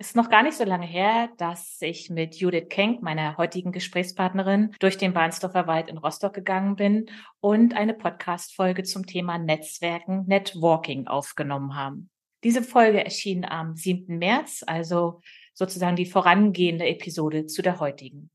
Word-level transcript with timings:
Ist 0.00 0.14
noch 0.14 0.30
gar 0.30 0.44
nicht 0.44 0.56
so 0.56 0.62
lange 0.62 0.86
her, 0.86 1.28
dass 1.38 1.82
ich 1.82 2.08
mit 2.08 2.36
Judith 2.36 2.68
Kenk, 2.68 3.02
meiner 3.02 3.36
heutigen 3.36 3.72
Gesprächspartnerin, 3.72 4.72
durch 4.78 4.96
den 4.96 5.12
Bahnsdorfer 5.12 5.66
Wald 5.66 5.88
in 5.88 5.98
Rostock 5.98 6.32
gegangen 6.34 6.76
bin 6.76 7.10
und 7.40 7.74
eine 7.74 7.94
Podcast-Folge 7.94 8.84
zum 8.84 9.06
Thema 9.06 9.38
Netzwerken, 9.38 10.24
Networking 10.28 11.08
aufgenommen 11.08 11.74
haben. 11.74 12.10
Diese 12.44 12.62
Folge 12.62 13.04
erschien 13.04 13.44
am 13.44 13.74
7. 13.74 14.18
März, 14.18 14.62
also 14.64 15.20
sozusagen 15.52 15.96
die 15.96 16.06
vorangehende 16.06 16.86
Episode 16.86 17.46
zu 17.46 17.60
der 17.60 17.80
heutigen. 17.80 18.30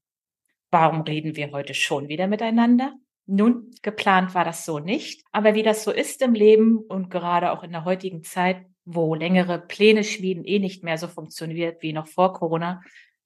Warum 0.69 1.03
reden 1.03 1.37
wir 1.37 1.51
heute 1.51 1.73
schon 1.73 2.09
wieder 2.09 2.27
miteinander? 2.27 2.93
Nun, 3.25 3.71
geplant 3.81 4.35
war 4.35 4.43
das 4.43 4.65
so 4.65 4.79
nicht, 4.79 5.23
aber 5.31 5.55
wie 5.55 5.63
das 5.63 5.85
so 5.85 5.91
ist 5.91 6.21
im 6.23 6.33
Leben 6.33 6.79
und 6.79 7.09
gerade 7.09 7.53
auch 7.53 7.63
in 7.63 7.71
der 7.71 7.85
heutigen 7.85 8.21
Zeit, 8.23 8.65
wo 8.85 9.15
längere 9.15 9.59
Pläne 9.59 10.03
schmieden 10.03 10.43
eh 10.45 10.59
nicht 10.59 10.83
mehr 10.83 10.97
so 10.97 11.07
funktioniert 11.07 11.81
wie 11.81 11.93
noch 11.93 12.07
vor 12.07 12.33
Corona, 12.33 12.81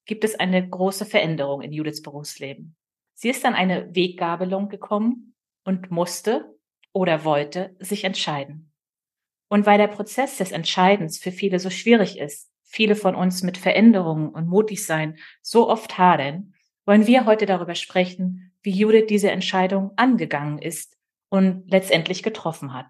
gibt 0.06 0.24
es 0.24 0.40
eine 0.40 0.68
große 0.68 1.06
Veränderung 1.06 1.62
in 1.62 1.74
Judiths 1.74 2.02
Berufsleben. 2.02 2.76
Sie 3.14 3.30
ist 3.30 3.46
an 3.46 3.56
eine 3.56 3.94
Weggabelung 3.96 4.70
gekommen 4.70 5.36
und 5.64 5.92
musste 5.92 6.56
oder 6.94 7.26
wollte 7.26 7.76
sich 7.80 8.04
entscheiden. 8.04 8.72
Und 9.50 9.66
weil 9.66 9.78
der 9.78 9.88
Prozess 9.88 10.38
des 10.38 10.52
Entscheidens 10.52 11.18
für 11.18 11.32
viele 11.32 11.60
so 11.60 11.70
schwierig 11.70 12.20
ist, 12.20 12.52
viele 12.64 12.96
von 12.96 13.16
uns 13.16 13.44
mit 13.44 13.58
Veränderungen 13.58 14.30
und 14.30 14.48
mutig 14.48 14.86
sein 14.86 15.18
so 15.42 15.70
oft 15.70 15.98
hadern, 15.98 16.54
wollen 16.86 17.08
wir 17.08 17.26
heute 17.26 17.46
darüber 17.46 17.76
sprechen, 17.76 18.54
wie 18.62 18.72
Judith 18.72 19.08
diese 19.10 19.32
Entscheidung 19.32 19.92
angegangen 19.96 20.60
ist 20.60 20.98
und 21.30 21.64
letztendlich 21.70 22.24
getroffen 22.24 22.74
hat. 22.74 22.88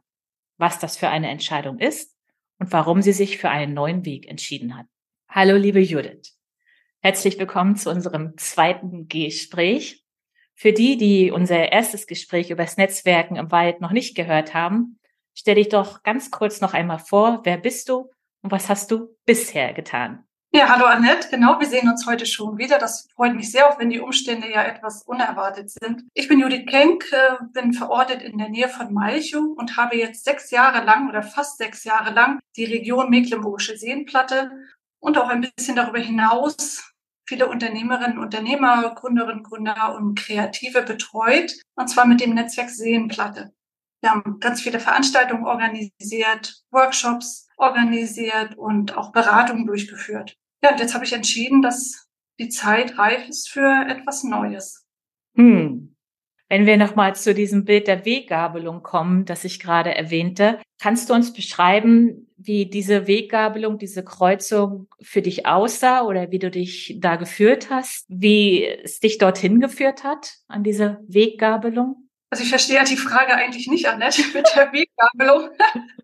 Was 0.57 0.79
das 0.79 0.97
für 0.97 1.09
eine 1.09 1.29
Entscheidung 1.29 1.79
ist 1.79 2.16
und 2.59 2.71
warum 2.73 3.01
sie 3.01 3.13
sich 3.13 3.37
für 3.37 3.49
einen 3.49 3.73
neuen 3.73 4.05
Weg 4.05 4.27
entschieden 4.27 4.77
hat. 4.77 4.85
Hallo, 5.29 5.55
liebe 5.55 5.79
Judith. 5.79 6.37
Herzlich 7.01 7.37
willkommen 7.37 7.75
zu 7.75 7.89
unserem 7.89 8.37
zweiten 8.37 9.07
Gespräch. 9.07 10.03
Für 10.55 10.73
die, 10.73 10.97
die 10.97 11.31
unser 11.31 11.71
erstes 11.71 12.07
Gespräch 12.07 12.49
über 12.49 12.63
das 12.63 12.77
Netzwerken 12.77 13.35
im 13.35 13.51
Wald 13.51 13.81
noch 13.81 13.91
nicht 13.91 14.15
gehört 14.15 14.53
haben, 14.53 14.99
stell 15.33 15.55
dich 15.55 15.69
doch 15.69 16.01
ganz 16.01 16.31
kurz 16.31 16.59
noch 16.61 16.73
einmal 16.73 16.99
vor. 16.99 17.41
Wer 17.43 17.57
bist 17.57 17.89
du 17.89 18.09
und 18.41 18.51
was 18.51 18.67
hast 18.67 18.89
du 18.89 19.15
bisher 19.25 19.73
getan? 19.73 20.26
Ja, 20.57 20.69
hallo 20.69 20.85
Annette. 20.85 21.29
Genau, 21.29 21.59
wir 21.59 21.67
sehen 21.67 21.87
uns 21.87 22.07
heute 22.07 22.25
schon 22.25 22.57
wieder. 22.57 22.79
Das 22.79 23.07
freut 23.15 23.35
mich 23.35 23.51
sehr, 23.51 23.69
auch 23.69 23.77
wenn 23.77 23.91
die 23.91 23.99
Umstände 23.99 24.51
ja 24.51 24.63
etwas 24.63 25.03
unerwartet 25.03 25.69
sind. 25.69 26.05
Ich 26.15 26.27
bin 26.27 26.39
Judith 26.39 26.65
Kenk, 26.65 27.05
äh, 27.11 27.35
bin 27.53 27.73
verortet 27.73 28.23
in 28.23 28.39
der 28.39 28.49
Nähe 28.49 28.67
von 28.67 28.91
Malchow 28.91 29.55
und 29.55 29.77
habe 29.77 29.97
jetzt 29.97 30.25
sechs 30.25 30.49
Jahre 30.49 30.83
lang 30.83 31.09
oder 31.09 31.21
fast 31.21 31.59
sechs 31.59 31.83
Jahre 31.83 32.11
lang 32.11 32.39
die 32.55 32.65
Region 32.65 33.11
Mecklenburgische 33.11 33.77
Seenplatte 33.77 34.49
und 34.99 35.19
auch 35.19 35.29
ein 35.29 35.41
bisschen 35.41 35.75
darüber 35.75 35.99
hinaus 35.99 36.91
viele 37.29 37.47
Unternehmerinnen, 37.49 38.17
Unternehmer, 38.17 38.95
Gründerinnen, 38.95 39.43
Gründer 39.43 39.93
und 39.95 40.17
Kreative 40.17 40.81
betreut, 40.81 41.53
und 41.75 41.87
zwar 41.87 42.07
mit 42.07 42.19
dem 42.19 42.33
Netzwerk 42.33 42.71
Seenplatte. 42.71 43.53
Wir 44.01 44.09
haben 44.09 44.39
ganz 44.39 44.61
viele 44.61 44.79
Veranstaltungen 44.79 45.45
organisiert, 45.45 46.63
Workshops, 46.71 47.47
organisiert 47.57 48.57
und 48.57 48.97
auch 48.97 49.11
Beratungen 49.11 49.67
durchgeführt. 49.67 50.35
Ja, 50.63 50.71
und 50.71 50.79
jetzt 50.79 50.93
habe 50.93 51.05
ich 51.05 51.13
entschieden, 51.13 51.61
dass 51.61 52.07
die 52.39 52.49
Zeit 52.49 52.97
reif 52.97 53.27
ist 53.27 53.49
für 53.49 53.85
etwas 53.87 54.23
Neues. 54.23 54.85
Hm. 55.35 55.95
Wenn 56.49 56.65
wir 56.65 56.77
nochmal 56.77 57.13
zu 57.15 57.33
diesem 57.33 57.65
Bild 57.65 57.87
der 57.87 58.05
Weggabelung 58.05 58.81
kommen, 58.81 59.25
das 59.25 59.43
ich 59.43 59.59
gerade 59.59 59.93
erwähnte, 59.93 60.59
kannst 60.79 61.09
du 61.09 61.13
uns 61.13 61.33
beschreiben, 61.33 62.27
wie 62.37 62.69
diese 62.69 63.07
Weggabelung, 63.07 63.77
diese 63.77 64.03
Kreuzung 64.03 64.87
für 65.01 65.21
dich 65.21 65.45
aussah 65.45 66.03
oder 66.03 66.31
wie 66.31 66.39
du 66.39 66.49
dich 66.49 66.97
da 66.99 67.17
geführt 67.17 67.69
hast, 67.69 68.05
wie 68.07 68.65
es 68.65 68.99
dich 68.99 69.17
dorthin 69.17 69.59
geführt 69.59 70.03
hat 70.05 70.35
an 70.47 70.63
diese 70.63 70.99
Weggabelung? 71.07 72.07
Also 72.29 72.43
ich 72.43 72.49
verstehe 72.49 72.83
die 72.83 72.97
Frage 72.97 73.33
eigentlich 73.33 73.67
nicht, 73.67 73.87
Annette, 73.87 74.21
mit 74.33 74.47
der 74.55 74.71
Weggabelung. 74.71 75.49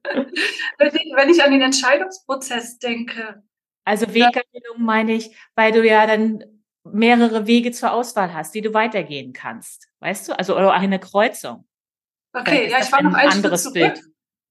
wenn, 0.78 0.88
ich, 0.88 1.14
wenn 1.16 1.30
ich 1.30 1.44
an 1.44 1.52
den 1.52 1.62
Entscheidungsprozess 1.62 2.80
denke. 2.80 3.44
Also 3.86 4.14
Weggabelung 4.14 4.78
meine 4.80 5.14
ich, 5.14 5.36
weil 5.56 5.72
du 5.72 5.86
ja 5.86 6.06
dann 6.08 6.44
mehrere 6.84 7.48
Wege 7.48 7.72
zur 7.72 7.92
Auswahl 7.92 8.34
hast, 8.34 8.54
die 8.56 8.62
du 8.62 8.74
weitergehen 8.74 9.34
kannst. 9.34 9.88
Weißt 10.00 10.28
du? 10.28 10.38
Also 10.38 10.56
oder 10.56 10.74
eine 10.74 11.00
Kreuzung. 11.00 11.68
Okay, 12.34 12.70
ja, 12.70 12.80
ich 12.80 12.92
war 12.92 13.02
noch 13.02 13.14
ein 13.14 13.30
anderes 13.30 13.64
zurück. 13.64 13.76
Bild. 13.76 14.02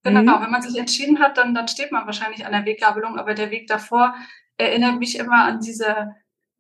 Genau, 0.04 0.38
mhm. 0.38 0.42
wenn 0.42 0.50
man 0.50 0.62
sich 0.62 0.78
entschieden 0.78 1.20
hat, 1.20 1.36
dann, 1.36 1.54
dann 1.54 1.68
steht 1.68 1.92
man 1.92 2.06
wahrscheinlich 2.06 2.44
an 2.44 2.52
der 2.52 2.64
Weggabelung, 2.64 3.18
aber 3.18 3.34
der 3.34 3.50
Weg 3.50 3.68
davor 3.68 4.14
erinnert 4.56 4.98
mich 4.98 5.18
immer 5.18 5.44
an 5.44 5.60
diese 5.60 6.14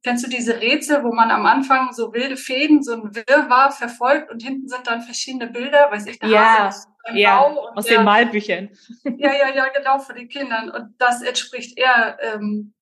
Kennst 0.04 0.26
du 0.26 0.28
diese 0.28 0.60
Rätsel, 0.60 1.04
wo 1.04 1.12
man 1.12 1.30
am 1.30 1.46
Anfang 1.46 1.92
so 1.92 2.12
wilde 2.12 2.36
Fäden, 2.36 2.82
so 2.82 2.94
ein 2.94 3.14
Wirrwarr 3.14 3.70
verfolgt 3.70 4.32
und 4.32 4.42
hinten 4.42 4.66
sind 4.66 4.88
dann 4.88 5.00
verschiedene 5.00 5.46
Bilder, 5.46 5.92
weiß 5.92 6.06
ich, 6.06 6.18
der 6.18 6.28
ja, 6.28 6.58
Hase 6.58 6.88
ja, 7.14 7.40
aus 7.74 7.86
der, 7.86 7.98
den 7.98 8.04
Malbüchern. 8.04 8.70
Ja, 9.04 9.32
ja, 9.32 9.54
ja, 9.54 9.68
genau, 9.76 9.98
für 9.98 10.14
die 10.14 10.28
Kindern. 10.28 10.70
Und 10.70 10.94
das 10.98 11.22
entspricht 11.22 11.78
eher 11.78 12.18
ähm, 12.20 12.74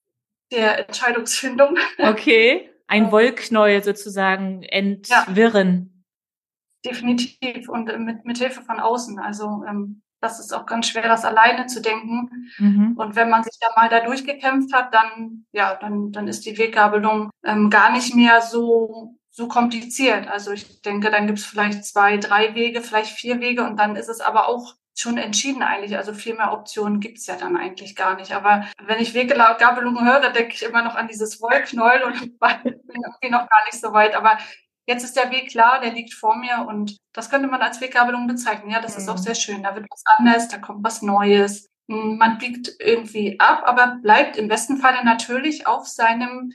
der 0.52 0.88
Entscheidungsfindung. 0.88 1.76
Okay, 1.98 2.70
ein 2.86 3.12
Wollknäuel 3.12 3.82
sozusagen 3.82 4.62
entwirren. 4.62 6.04
Ja, 6.84 6.90
definitiv 6.90 7.68
und 7.68 7.86
mit, 7.98 8.24
mit 8.24 8.38
Hilfe 8.38 8.62
von 8.62 8.80
außen. 8.80 9.18
Also 9.18 9.64
ähm, 9.68 10.02
das 10.20 10.38
ist 10.38 10.52
auch 10.52 10.66
ganz 10.66 10.88
schwer, 10.88 11.08
das 11.08 11.24
alleine 11.24 11.66
zu 11.66 11.80
denken. 11.80 12.48
Mhm. 12.58 12.94
Und 12.96 13.16
wenn 13.16 13.30
man 13.30 13.42
sich 13.42 13.58
da 13.58 13.68
mal 13.74 13.88
da 13.88 14.00
durchgekämpft 14.00 14.72
hat, 14.72 14.92
dann, 14.92 15.46
ja, 15.52 15.76
dann, 15.76 16.12
dann 16.12 16.28
ist 16.28 16.44
die 16.44 16.58
Weggabelung 16.58 17.30
ähm, 17.44 17.70
gar 17.70 17.92
nicht 17.92 18.14
mehr 18.14 18.42
so, 18.42 19.16
so 19.30 19.48
kompliziert. 19.48 20.28
Also 20.28 20.52
ich 20.52 20.82
denke, 20.82 21.10
dann 21.10 21.26
gibt 21.26 21.38
es 21.38 21.46
vielleicht 21.46 21.84
zwei, 21.84 22.16
drei 22.16 22.54
Wege, 22.54 22.82
vielleicht 22.82 23.12
vier 23.12 23.40
Wege 23.40 23.64
und 23.64 23.76
dann 23.78 23.96
ist 23.96 24.08
es 24.08 24.20
aber 24.20 24.48
auch 24.48 24.74
schon 24.96 25.18
entschieden 25.18 25.62
eigentlich. 25.62 25.96
Also 25.96 26.12
viel 26.12 26.34
mehr 26.34 26.52
Optionen 26.52 27.00
gibt's 27.00 27.26
ja 27.26 27.36
dann 27.36 27.56
eigentlich 27.56 27.96
gar 27.96 28.16
nicht. 28.16 28.32
Aber 28.32 28.66
wenn 28.84 29.00
ich 29.00 29.14
Weggabelung 29.14 30.04
höre, 30.04 30.30
denke 30.30 30.54
ich 30.54 30.62
immer 30.62 30.82
noch 30.82 30.94
an 30.94 31.08
dieses 31.08 31.40
Wollknäuel 31.40 32.02
und 32.02 32.20
bin 32.40 32.80
irgendwie 32.84 33.30
noch 33.30 33.48
gar 33.48 33.64
nicht 33.66 33.80
so 33.80 33.92
weit. 33.92 34.14
Aber 34.14 34.36
jetzt 34.86 35.04
ist 35.04 35.16
der 35.16 35.30
Weg 35.30 35.50
klar, 35.50 35.80
der 35.80 35.92
liegt 35.92 36.12
vor 36.12 36.36
mir 36.36 36.66
und 36.68 36.96
das 37.12 37.30
könnte 37.30 37.48
man 37.48 37.62
als 37.62 37.80
Weggabelung 37.80 38.26
bezeichnen. 38.26 38.70
Ja, 38.70 38.80
das 38.80 38.96
mhm. 38.96 39.02
ist 39.02 39.08
auch 39.08 39.16
mhm. 39.16 39.22
sehr 39.22 39.34
schön. 39.34 39.62
Da 39.62 39.74
wird 39.74 39.86
was 39.90 40.02
anderes, 40.18 40.48
da 40.48 40.58
kommt 40.58 40.84
was 40.84 41.02
Neues. 41.02 41.68
Hm, 41.88 42.18
man 42.18 42.38
biegt 42.38 42.72
irgendwie 42.78 43.38
ab, 43.40 43.62
aber 43.64 43.98
bleibt 44.02 44.36
im 44.36 44.48
besten 44.48 44.76
Falle 44.76 45.04
natürlich 45.04 45.66
auf 45.66 45.86
seinem 45.86 46.52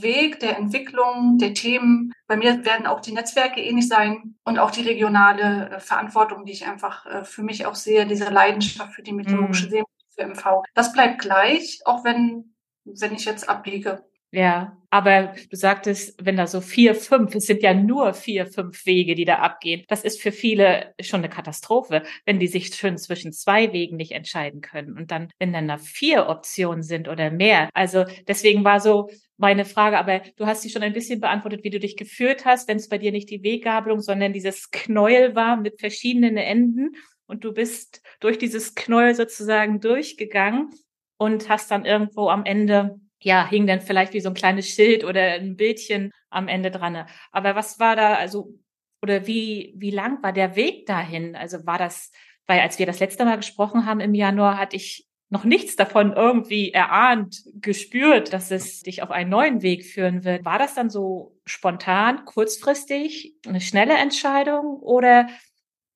Weg 0.00 0.40
der 0.40 0.56
Entwicklung, 0.56 1.38
der 1.38 1.54
Themen. 1.54 2.12
Bei 2.26 2.36
mir 2.36 2.64
werden 2.64 2.86
auch 2.86 3.00
die 3.00 3.12
Netzwerke 3.12 3.60
ähnlich 3.60 3.88
sein 3.88 4.36
und 4.44 4.58
auch 4.58 4.70
die 4.70 4.82
regionale 4.82 5.70
äh, 5.70 5.80
Verantwortung, 5.80 6.44
die 6.44 6.52
ich 6.52 6.66
einfach 6.66 7.06
äh, 7.06 7.24
für 7.24 7.42
mich 7.42 7.66
auch 7.66 7.74
sehe, 7.74 8.06
diese 8.06 8.30
Leidenschaft 8.30 8.94
für 8.94 9.02
die 9.02 9.12
meteorologische 9.12 9.66
mhm. 9.66 9.84
für 10.10 10.26
MV. 10.26 10.62
Das 10.74 10.92
bleibt 10.92 11.20
gleich, 11.20 11.80
auch 11.84 12.04
wenn, 12.04 12.54
wenn 12.84 13.14
ich 13.14 13.24
jetzt 13.24 13.48
abbiege. 13.48 14.04
Ja, 14.34 14.78
aber 14.88 15.34
du 15.50 15.56
sagtest, 15.56 16.24
wenn 16.24 16.38
da 16.38 16.46
so 16.46 16.62
vier, 16.62 16.94
fünf, 16.94 17.34
es 17.34 17.44
sind 17.44 17.62
ja 17.62 17.74
nur 17.74 18.14
vier, 18.14 18.46
fünf 18.46 18.86
Wege, 18.86 19.14
die 19.14 19.26
da 19.26 19.36
abgehen. 19.36 19.84
Das 19.88 20.04
ist 20.04 20.22
für 20.22 20.32
viele 20.32 20.94
schon 21.02 21.20
eine 21.20 21.28
Katastrophe, 21.28 22.02
wenn 22.24 22.38
die 22.40 22.46
sich 22.46 22.74
schon 22.74 22.96
zwischen 22.96 23.32
zwei 23.32 23.74
Wegen 23.74 23.96
nicht 23.96 24.12
entscheiden 24.12 24.62
können. 24.62 24.96
Und 24.96 25.10
dann, 25.10 25.30
wenn 25.38 25.52
dann 25.52 25.68
da 25.68 25.76
vier 25.76 26.28
Optionen 26.28 26.82
sind 26.82 27.08
oder 27.08 27.30
mehr. 27.30 27.68
Also 27.74 28.06
deswegen 28.26 28.64
war 28.64 28.80
so 28.80 29.10
meine 29.42 29.64
Frage, 29.64 29.98
aber 29.98 30.20
du 30.36 30.46
hast 30.46 30.62
sie 30.62 30.70
schon 30.70 30.84
ein 30.84 30.92
bisschen 30.92 31.20
beantwortet, 31.20 31.64
wie 31.64 31.70
du 31.70 31.80
dich 31.80 31.96
gefühlt 31.96 32.46
hast, 32.46 32.68
wenn 32.68 32.76
es 32.78 32.88
bei 32.88 32.96
dir 32.96 33.10
nicht 33.10 33.28
die 33.28 33.42
Weggabelung, 33.42 34.00
sondern 34.00 34.32
dieses 34.32 34.70
Knäuel 34.70 35.34
war 35.34 35.56
mit 35.56 35.80
verschiedenen 35.80 36.36
Enden 36.36 36.92
und 37.26 37.44
du 37.44 37.52
bist 37.52 38.02
durch 38.20 38.38
dieses 38.38 38.76
Knäuel 38.76 39.16
sozusagen 39.16 39.80
durchgegangen 39.80 40.70
und 41.18 41.48
hast 41.48 41.72
dann 41.72 41.84
irgendwo 41.84 42.28
am 42.28 42.44
Ende, 42.44 43.00
ja, 43.20 43.46
hing 43.46 43.66
dann 43.66 43.80
vielleicht 43.80 44.14
wie 44.14 44.20
so 44.20 44.28
ein 44.28 44.34
kleines 44.34 44.68
Schild 44.68 45.02
oder 45.02 45.20
ein 45.34 45.56
Bildchen 45.56 46.12
am 46.30 46.46
Ende 46.46 46.70
dran. 46.70 47.04
Aber 47.32 47.56
was 47.56 47.80
war 47.80 47.96
da, 47.96 48.14
also, 48.14 48.54
oder 49.02 49.26
wie, 49.26 49.74
wie 49.76 49.90
lang 49.90 50.22
war 50.22 50.32
der 50.32 50.54
Weg 50.54 50.86
dahin? 50.86 51.34
Also 51.34 51.66
war 51.66 51.78
das, 51.78 52.12
weil 52.46 52.60
als 52.60 52.78
wir 52.78 52.86
das 52.86 53.00
letzte 53.00 53.24
Mal 53.24 53.36
gesprochen 53.36 53.86
haben 53.86 53.98
im 53.98 54.14
Januar, 54.14 54.56
hatte 54.56 54.76
ich 54.76 55.08
noch 55.32 55.44
nichts 55.44 55.76
davon 55.76 56.12
irgendwie 56.12 56.72
erahnt, 56.72 57.42
gespürt, 57.54 58.34
dass 58.34 58.50
es 58.50 58.82
dich 58.82 59.02
auf 59.02 59.10
einen 59.10 59.30
neuen 59.30 59.62
Weg 59.62 59.86
führen 59.86 60.24
wird. 60.24 60.44
War 60.44 60.58
das 60.58 60.74
dann 60.74 60.90
so 60.90 61.40
spontan, 61.46 62.26
kurzfristig, 62.26 63.34
eine 63.46 63.62
schnelle 63.62 63.94
Entscheidung 63.94 64.76
oder 64.76 65.28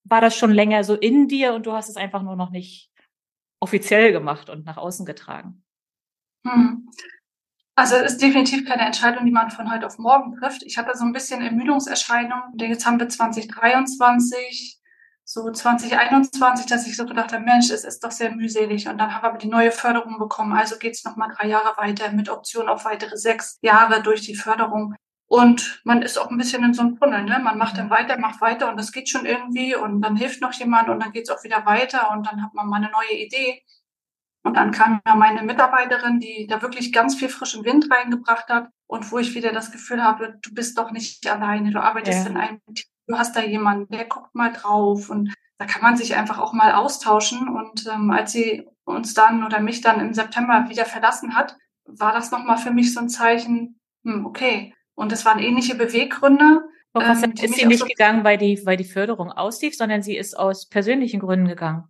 war 0.05 0.23
das 0.23 0.39
schon 0.39 0.53
länger 0.53 0.85
so 0.85 0.95
in 0.95 1.29
dir 1.29 1.53
und 1.53 1.67
du 1.67 1.73
hast 1.73 1.91
es 1.91 1.97
einfach 1.97 2.23
nur 2.23 2.35
noch 2.35 2.49
nicht 2.49 2.91
offiziell 3.61 4.11
gemacht 4.11 4.49
und 4.49 4.65
nach 4.65 4.79
außen 4.79 5.05
getragen? 5.05 5.63
Hm. 6.47 6.89
Also 7.75 7.97
es 7.97 8.13
ist 8.13 8.23
definitiv 8.23 8.67
keine 8.67 8.87
Entscheidung, 8.87 9.27
die 9.27 9.33
man 9.33 9.51
von 9.51 9.71
heute 9.71 9.85
auf 9.85 9.99
morgen 9.99 10.35
trifft. 10.39 10.63
Ich 10.63 10.79
hatte 10.79 10.97
so 10.97 11.05
ein 11.05 11.13
bisschen 11.13 11.43
Ermüdungserscheinungen. 11.43 12.57
Jetzt 12.59 12.87
haben 12.87 12.99
wir 12.99 13.11
2023 13.11 14.81
so 15.29 15.51
2021, 15.51 16.67
dass 16.67 16.87
ich 16.87 16.97
so 16.97 17.05
gedacht 17.05 17.33
habe, 17.33 17.43
Mensch, 17.43 17.69
es 17.71 17.83
ist 17.83 18.05
doch 18.05 18.13
sehr 18.13 18.31
mühselig. 18.31 18.87
Und 18.87 18.99
dann 18.99 19.13
haben 19.13 19.25
wir 19.25 19.29
aber 19.31 19.39
die 19.39 19.49
neue 19.49 19.73
Förderung 19.73 20.21
bekommen. 20.21 20.53
Also 20.53 20.79
geht's 20.79 21.05
noch 21.05 21.17
mal 21.17 21.29
drei 21.37 21.49
Jahre 21.49 21.77
weiter 21.77 22.13
mit 22.13 22.29
Option 22.29 22.69
auf 22.69 22.85
weitere 22.85 23.17
sechs 23.17 23.59
Jahre 23.61 24.03
durch 24.03 24.21
die 24.21 24.37
Förderung. 24.37 24.95
Und 25.27 25.81
man 25.83 26.03
ist 26.03 26.17
auch 26.17 26.31
ein 26.31 26.39
bisschen 26.39 26.63
in 26.63 26.75
so 26.75 26.83
einem 26.83 26.97
Tunnel. 26.97 27.25
Ne? 27.25 27.41
Man 27.41 27.59
macht 27.59 27.77
dann 27.77 27.91
weiter, 27.91 28.17
macht 28.19 28.41
weiter 28.41 28.71
und 28.71 28.77
das 28.77 28.93
geht 28.93 29.09
schon 29.09 29.27
irgendwie. 29.27 29.75
Und 29.75 30.01
dann 30.01 30.15
hilft 30.15 30.41
noch 30.41 30.53
jemand 30.53 30.89
und 30.89 31.01
dann 31.01 31.11
geht's 31.11 31.31
auch 31.31 31.43
wieder 31.43 31.67
weiter. 31.67 32.13
Und 32.13 32.25
dann 32.29 32.41
hat 32.41 32.55
man 32.55 32.69
mal 32.69 32.77
eine 32.77 32.93
neue 32.93 33.19
Idee. 33.19 33.65
Und 34.45 34.57
dann 34.57 34.71
kam 34.71 35.01
ja 35.05 35.17
meine 35.17 35.43
Mitarbeiterin, 35.43 36.21
die 36.21 36.47
da 36.47 36.63
wirklich 36.63 36.93
ganz 36.93 37.17
viel 37.17 37.29
frischen 37.29 37.65
Wind 37.65 37.91
reingebracht 37.91 38.49
hat 38.49 38.69
und 38.87 39.11
wo 39.11 39.19
ich 39.19 39.35
wieder 39.35 39.51
das 39.51 39.73
Gefühl 39.73 40.05
habe, 40.05 40.39
du 40.41 40.55
bist 40.55 40.79
doch 40.79 40.93
nicht 40.93 41.27
alleine, 41.27 41.73
du 41.73 41.83
arbeitest 41.83 42.27
ja. 42.27 42.31
in 42.31 42.37
einem 42.37 42.61
Team 42.73 42.87
du 43.07 43.19
hast 43.19 43.37
da 43.37 43.43
jemanden, 43.43 43.95
der 43.95 44.05
guckt 44.05 44.35
mal 44.35 44.53
drauf 44.53 45.11
und 45.11 45.33
da 45.59 45.65
kann 45.65 45.83
man 45.83 45.97
sich 45.97 46.17
einfach 46.17 46.39
auch 46.39 46.53
mal 46.53 46.73
austauschen. 46.73 47.49
Und 47.49 47.87
ähm, 47.87 48.11
als 48.11 48.33
sie 48.33 48.67
uns 48.85 49.15
dann 49.15 49.45
oder 49.45 49.61
mich 49.61 49.81
dann 49.81 50.01
im 50.01 50.15
September 50.15 50.67
wieder 50.69 50.85
verlassen 50.85 51.35
hat, 51.35 51.57
war 51.87 52.13
das 52.13 52.31
nochmal 52.31 52.59
für 52.59 52.71
mich 52.71 52.93
so 52.93 53.01
ein 53.01 53.09
Zeichen, 53.09 53.81
hm, 54.05 54.27
okay. 54.27 54.75
Und 54.95 55.13
es 55.13 55.25
waren 55.25 55.39
ähnliche 55.39 55.75
Beweggründe. 55.75 56.63
Ähm, 56.95 57.33
ist 57.33 57.55
sie 57.55 57.67
nicht 57.67 57.81
so 57.81 57.87
gegangen, 57.87 58.25
weil 58.25 58.39
die, 58.39 58.65
weil 58.65 58.79
die 58.79 58.85
Förderung 58.85 59.31
auslief, 59.31 59.77
sondern 59.77 60.03
sie 60.03 60.17
ist 60.17 60.39
aus 60.39 60.67
persönlichen 60.67 61.21
Gründen 61.21 61.47
gegangen. 61.47 61.85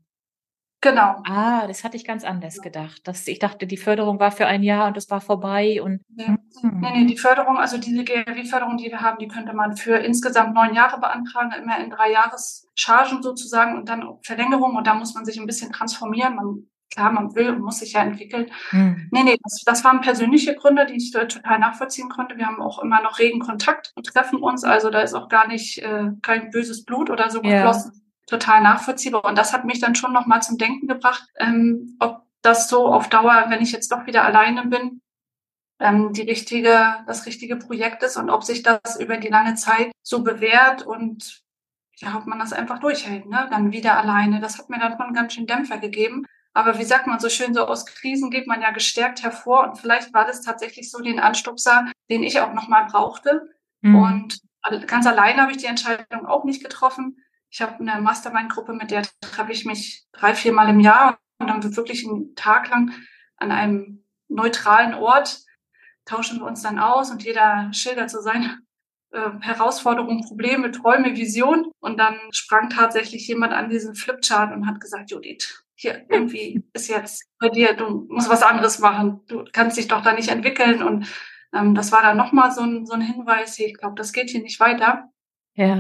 Genau. 0.87 1.21
Ah, 1.25 1.67
das 1.67 1.83
hatte 1.83 1.97
ich 1.97 2.05
ganz 2.05 2.23
anders 2.23 2.61
gedacht. 2.61 3.01
Das, 3.05 3.27
ich 3.27 3.41
dachte, 3.41 3.67
die 3.67 3.77
Förderung 3.77 4.21
war 4.21 4.31
für 4.31 4.47
ein 4.47 4.63
Jahr 4.63 4.87
und 4.87 4.97
es 4.97 5.11
war 5.11 5.21
vorbei 5.21 5.83
und. 5.83 6.01
Nee, 6.15 6.27
hm. 6.27 6.81
nee, 6.81 6.91
nee, 6.95 7.07
die 7.07 7.19
Förderung, 7.19 7.59
also 7.59 7.77
diese 7.77 8.05
GRW-Förderung, 8.05 8.77
die 8.77 8.91
wir 8.91 9.01
haben, 9.01 9.19
die 9.19 9.27
könnte 9.27 9.53
man 9.53 9.77
für 9.77 9.97
insgesamt 9.97 10.55
neun 10.55 10.75
Jahre 10.75 11.01
beantragen, 11.01 11.51
immer 11.61 11.81
in 11.81 11.91
drei 11.91 12.13
Jahreschargen 12.13 13.21
sozusagen 13.21 13.77
und 13.77 13.89
dann 13.89 14.05
Verlängerung 14.23 14.77
und 14.77 14.87
da 14.87 14.95
muss 14.95 15.15
man 15.15 15.25
sich 15.25 15.41
ein 15.41 15.47
bisschen 15.47 15.73
transformieren. 15.73 16.37
Man, 16.37 16.69
klar, 16.95 17.11
man 17.11 17.35
will 17.35 17.51
und 17.51 17.63
muss 17.63 17.81
sich 17.81 17.95
ja 17.95 18.03
entwickeln. 18.03 18.47
Hm. 18.71 19.09
Nee, 19.11 19.25
nee, 19.25 19.39
das, 19.43 19.63
das 19.67 19.83
waren 19.83 20.03
persönliche 20.03 20.55
Gründe, 20.55 20.87
die 20.87 20.99
ich 20.99 21.11
total 21.11 21.59
nachvollziehen 21.59 22.11
konnte. 22.11 22.37
Wir 22.37 22.47
haben 22.47 22.63
auch 22.63 22.81
immer 22.81 23.03
noch 23.03 23.19
regen 23.19 23.41
Kontakt 23.41 23.91
und 23.97 24.07
treffen 24.07 24.39
uns, 24.39 24.63
also 24.63 24.91
da 24.91 25.01
ist 25.01 25.15
auch 25.15 25.29
gar 25.29 25.49
nicht 25.49 25.79
äh, 25.79 26.13
kein 26.23 26.51
böses 26.51 26.85
Blut 26.85 27.11
oder 27.11 27.29
so 27.29 27.43
geflossen. 27.43 28.06
Total 28.27 28.61
nachvollziehbar. 28.61 29.25
Und 29.25 29.37
das 29.37 29.53
hat 29.53 29.65
mich 29.65 29.81
dann 29.81 29.95
schon 29.95 30.13
nochmal 30.13 30.43
zum 30.43 30.59
Denken 30.59 30.89
gebracht, 30.89 31.29
ähm, 31.37 31.97
ob 32.01 32.23
das 32.43 32.69
so 32.69 32.87
auf 32.87 33.09
Dauer, 33.09 33.47
wenn 33.49 33.63
ich 33.63 33.73
jetzt 33.73 33.91
doch 33.93 34.07
wieder 34.07 34.25
alleine 34.25 34.67
bin, 34.67 35.01
ähm, 35.79 36.13
die 36.13 36.23
richtige, 36.23 36.97
das 37.07 37.27
richtige 37.27 37.57
Projekt 37.57 38.03
ist 38.03 38.17
und 38.17 38.31
ob 38.31 38.45
sich 38.45 38.63
das 38.63 38.99
über 38.99 39.17
die 39.17 39.29
lange 39.29 39.55
Zeit 39.55 39.93
so 40.03 40.23
bewährt 40.23 40.83
und 40.83 41.43
ja, 41.99 42.17
ob 42.17 42.27
man 42.27 42.39
das 42.39 42.53
einfach 42.53 42.79
durchhält, 42.79 43.27
ne? 43.27 43.49
Dann 43.51 43.73
wieder 43.73 43.97
alleine. 43.97 44.41
Das 44.41 44.59
hat 44.59 44.69
mir 44.69 44.79
dann 44.79 44.99
schon 44.99 45.15
ganz 45.15 45.33
schön 45.33 45.47
Dämpfer 45.47 45.79
gegeben. 45.79 46.27
Aber 46.53 46.79
wie 46.79 46.85
sagt 46.85 47.07
man 47.07 47.21
so 47.21 47.29
schön, 47.29 47.55
so 47.55 47.67
aus 47.67 47.87
Krisen 47.87 48.31
geht 48.31 48.47
man 48.47 48.61
ja 48.61 48.71
gestärkt 48.71 49.23
hervor. 49.23 49.65
Und 49.65 49.79
vielleicht 49.79 50.13
war 50.13 50.27
das 50.27 50.43
tatsächlich 50.43 50.91
so 50.91 51.01
den 51.01 51.21
Anstupser, 51.21 51.87
den 52.11 52.23
ich 52.23 52.41
auch 52.41 52.53
nochmal 52.53 52.87
brauchte. 52.87 53.51
Mhm. 53.81 53.95
Und 53.95 54.41
ganz 54.87 55.07
alleine 55.07 55.43
habe 55.43 55.53
ich 55.53 55.59
die 55.59 55.67
Entscheidung 55.67 56.27
auch 56.27 56.45
nicht 56.45 56.63
getroffen. 56.63 57.17
Ich 57.57 57.63
habe 57.63 57.81
eine 57.81 58.03
Mastermind-Gruppe, 58.03 58.75
mit 58.75 58.91
der 58.91 59.07
treffe 59.23 59.51
ich 59.51 59.65
mich 59.65 60.05
drei, 60.13 60.35
vier 60.35 60.53
Mal 60.53 60.69
im 60.69 60.79
Jahr 60.79 61.19
und 61.39 61.49
dann 61.49 61.63
wird 61.63 61.75
wirklich 61.79 62.07
einen 62.07 62.35
Tag 62.35 62.69
lang 62.69 62.93
an 63.39 63.51
einem 63.51 64.05
neutralen 64.29 64.93
Ort 64.93 65.41
tauschen 66.05 66.41
wir 66.41 66.45
uns 66.45 66.61
dann 66.61 66.79
aus 66.79 67.11
und 67.11 67.25
jeder 67.25 67.71
schildert 67.73 68.11
so 68.11 68.21
seine 68.21 68.59
äh, 69.11 69.31
Herausforderungen, 69.41 70.23
Probleme, 70.23 70.71
Träume, 70.71 71.17
Vision. 71.17 71.71
Und 71.81 71.99
dann 71.99 72.19
sprang 72.31 72.69
tatsächlich 72.69 73.27
jemand 73.27 73.55
an 73.55 73.71
diesen 73.71 73.95
Flipchart 73.95 74.53
und 74.53 74.67
hat 74.67 74.79
gesagt, 74.79 75.11
Judith, 75.11 75.65
hier 75.75 76.05
irgendwie 76.11 76.63
ist 76.75 76.89
jetzt 76.89 77.25
bei 77.39 77.49
dir, 77.49 77.73
du 77.73 78.07
musst 78.11 78.29
was 78.29 78.43
anderes 78.43 78.81
machen. 78.81 79.23
Du 79.29 79.47
kannst 79.51 79.79
dich 79.79 79.89
doch 79.89 80.03
da 80.03 80.13
nicht 80.13 80.29
entwickeln. 80.29 80.83
Und 80.83 81.07
ähm, 81.55 81.75
das 81.75 81.91
war 81.91 82.03
dann 82.03 82.19
nochmal 82.19 82.53
so 82.53 82.61
ein, 82.61 82.85
so 82.85 82.93
ein 82.93 83.01
Hinweis, 83.01 83.59
ich 83.59 83.79
glaube, 83.79 83.95
das 83.95 84.13
geht 84.13 84.29
hier 84.29 84.43
nicht 84.43 84.61
weiter. 84.61 85.11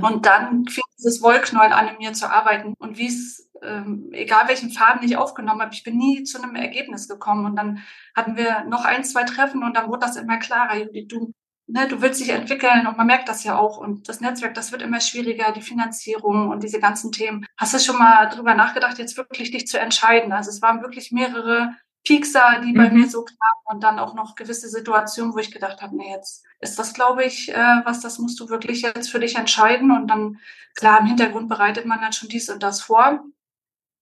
Und 0.02 0.26
dann 0.26 0.66
fing 0.66 0.84
dieses 0.98 1.22
Wollknäuel 1.22 1.72
an, 1.72 1.88
in 1.88 1.98
mir 1.98 2.12
zu 2.14 2.30
arbeiten. 2.30 2.74
Und 2.78 2.98
wie 2.98 3.08
es, 3.08 3.50
ähm, 3.62 4.08
egal 4.12 4.48
welchen 4.48 4.70
Faden 4.70 5.02
ich 5.02 5.16
aufgenommen 5.16 5.60
habe, 5.60 5.74
ich 5.74 5.84
bin 5.84 5.96
nie 5.98 6.24
zu 6.24 6.42
einem 6.42 6.56
Ergebnis 6.56 7.08
gekommen. 7.08 7.44
Und 7.44 7.56
dann 7.56 7.82
hatten 8.14 8.36
wir 8.36 8.64
noch 8.64 8.84
ein, 8.84 9.04
zwei 9.04 9.24
Treffen 9.24 9.62
und 9.62 9.76
dann 9.76 9.88
wurde 9.88 10.06
das 10.06 10.16
immer 10.16 10.38
klarer. 10.38 10.78
Judith, 10.78 11.08
du, 11.08 11.32
ne, 11.66 11.86
du 11.88 12.00
willst 12.00 12.20
dich 12.20 12.30
entwickeln 12.30 12.86
und 12.86 12.96
man 12.96 13.06
merkt 13.06 13.28
das 13.28 13.44
ja 13.44 13.58
auch. 13.58 13.76
Und 13.76 14.08
das 14.08 14.20
Netzwerk, 14.20 14.54
das 14.54 14.72
wird 14.72 14.80
immer 14.80 15.00
schwieriger, 15.00 15.52
die 15.52 15.62
Finanzierung 15.62 16.48
und 16.48 16.62
diese 16.62 16.80
ganzen 16.80 17.12
Themen. 17.12 17.44
Hast 17.58 17.74
du 17.74 17.78
schon 17.78 17.98
mal 17.98 18.30
drüber 18.30 18.54
nachgedacht, 18.54 18.98
jetzt 18.98 19.18
wirklich 19.18 19.50
dich 19.50 19.66
zu 19.66 19.78
entscheiden? 19.78 20.32
Also 20.32 20.50
es 20.50 20.62
waren 20.62 20.80
wirklich 20.80 21.12
mehrere 21.12 21.74
Piekser, 22.06 22.60
die 22.64 22.72
bei 22.72 22.88
mhm. 22.88 23.00
mir 23.00 23.10
so 23.10 23.24
kamen 23.24 23.64
und 23.64 23.82
dann 23.82 23.98
auch 23.98 24.14
noch 24.14 24.36
gewisse 24.36 24.68
Situationen, 24.68 25.34
wo 25.34 25.38
ich 25.38 25.50
gedacht 25.50 25.82
habe, 25.82 25.96
nee, 25.96 26.10
jetzt 26.10 26.44
ist 26.60 26.78
das, 26.78 26.94
glaube 26.94 27.24
ich, 27.24 27.52
äh, 27.52 27.80
was, 27.84 28.00
das 28.00 28.18
musst 28.18 28.38
du 28.38 28.48
wirklich 28.48 28.82
jetzt 28.82 29.10
für 29.10 29.18
dich 29.18 29.34
entscheiden. 29.34 29.90
Und 29.90 30.06
dann, 30.06 30.38
klar, 30.76 31.00
im 31.00 31.06
Hintergrund 31.06 31.48
bereitet 31.48 31.84
man 31.84 32.00
dann 32.00 32.12
schon 32.12 32.28
dies 32.28 32.48
und 32.48 32.62
das 32.62 32.80
vor. 32.80 33.24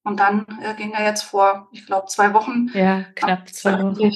Und 0.03 0.21
dann 0.21 0.47
äh, 0.61 0.75
ging 0.75 0.93
er 0.93 1.05
jetzt 1.05 1.23
vor, 1.23 1.69
ich 1.73 1.87
glaube, 1.87 2.09
zwei 2.09 2.35
Wochen. 2.35 2.69
Ja, 2.75 3.05
knapp 3.15 3.49
zwei 3.49 3.83
Wochen. 3.83 4.13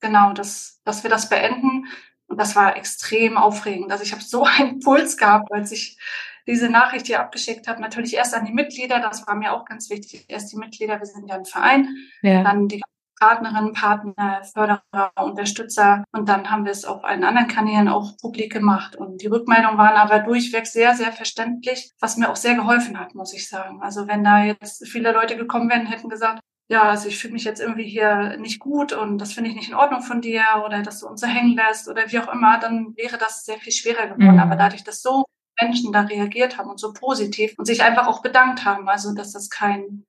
Genau, 0.00 0.34
dass, 0.34 0.82
dass 0.84 1.02
wir 1.02 1.10
das 1.10 1.30
beenden. 1.30 1.86
Und 2.26 2.38
das 2.38 2.54
war 2.54 2.76
extrem 2.76 3.38
aufregend. 3.38 3.90
Also 3.90 4.04
ich 4.04 4.12
habe 4.12 4.22
so 4.22 4.44
einen 4.58 4.80
Puls 4.80 5.16
gehabt, 5.16 5.50
als 5.52 5.72
ich 5.72 5.98
diese 6.46 6.68
Nachricht 6.68 7.06
hier 7.06 7.20
abgeschickt 7.20 7.66
habe. 7.66 7.80
Natürlich 7.80 8.14
erst 8.14 8.34
an 8.34 8.44
die 8.44 8.52
Mitglieder, 8.52 9.00
das 9.00 9.26
war 9.26 9.36
mir 9.36 9.54
auch 9.54 9.64
ganz 9.64 9.88
wichtig. 9.88 10.26
Erst 10.28 10.52
die 10.52 10.56
Mitglieder, 10.56 10.98
wir 10.98 11.06
sind 11.06 11.28
ja 11.28 11.36
ein 11.36 11.46
Verein. 11.46 11.88
Ja. 12.20 12.42
Dann 12.42 12.68
die 12.68 12.82
Partnerinnen, 13.22 13.72
Partner, 13.72 14.42
Förderer, 14.42 15.12
Unterstützer. 15.20 16.02
Und 16.10 16.28
dann 16.28 16.50
haben 16.50 16.64
wir 16.64 16.72
es 16.72 16.84
auf 16.84 17.04
allen 17.04 17.22
anderen 17.22 17.46
Kanälen 17.46 17.88
auch 17.88 18.16
publik 18.16 18.52
gemacht. 18.52 18.96
Und 18.96 19.22
die 19.22 19.28
Rückmeldungen 19.28 19.78
waren 19.78 19.94
aber 19.94 20.18
durchweg 20.18 20.66
sehr, 20.66 20.96
sehr 20.96 21.12
verständlich, 21.12 21.92
was 22.00 22.16
mir 22.16 22.28
auch 22.30 22.36
sehr 22.36 22.56
geholfen 22.56 22.98
hat, 22.98 23.14
muss 23.14 23.32
ich 23.32 23.48
sagen. 23.48 23.80
Also 23.80 24.08
wenn 24.08 24.24
da 24.24 24.42
jetzt 24.42 24.84
viele 24.88 25.12
Leute 25.12 25.36
gekommen 25.36 25.70
wären, 25.70 25.86
hätten 25.86 26.08
gesagt, 26.08 26.40
ja, 26.68 26.82
also 26.82 27.06
ich 27.06 27.18
fühle 27.18 27.34
mich 27.34 27.44
jetzt 27.44 27.60
irgendwie 27.60 27.84
hier 27.84 28.36
nicht 28.38 28.58
gut 28.58 28.92
und 28.92 29.18
das 29.18 29.34
finde 29.34 29.50
ich 29.50 29.56
nicht 29.56 29.68
in 29.68 29.76
Ordnung 29.76 30.02
von 30.02 30.20
dir 30.20 30.42
oder 30.66 30.82
dass 30.82 30.98
du 31.00 31.06
uns 31.06 31.20
so 31.20 31.28
hängen 31.28 31.54
lässt 31.54 31.88
oder 31.88 32.10
wie 32.10 32.18
auch 32.18 32.32
immer, 32.32 32.58
dann 32.58 32.96
wäre 32.96 33.18
das 33.18 33.44
sehr 33.44 33.58
viel 33.58 33.72
schwerer 33.72 34.06
geworden. 34.08 34.34
Mhm. 34.34 34.40
Aber 34.40 34.56
dadurch, 34.56 34.82
dass 34.82 35.00
so 35.00 35.24
Menschen 35.60 35.92
da 35.92 36.00
reagiert 36.00 36.58
haben 36.58 36.70
und 36.70 36.80
so 36.80 36.92
positiv 36.92 37.54
und 37.56 37.66
sich 37.66 37.84
einfach 37.84 38.08
auch 38.08 38.20
bedankt 38.22 38.64
haben, 38.64 38.88
also 38.88 39.14
dass 39.14 39.32
das 39.32 39.48
kein, 39.48 40.06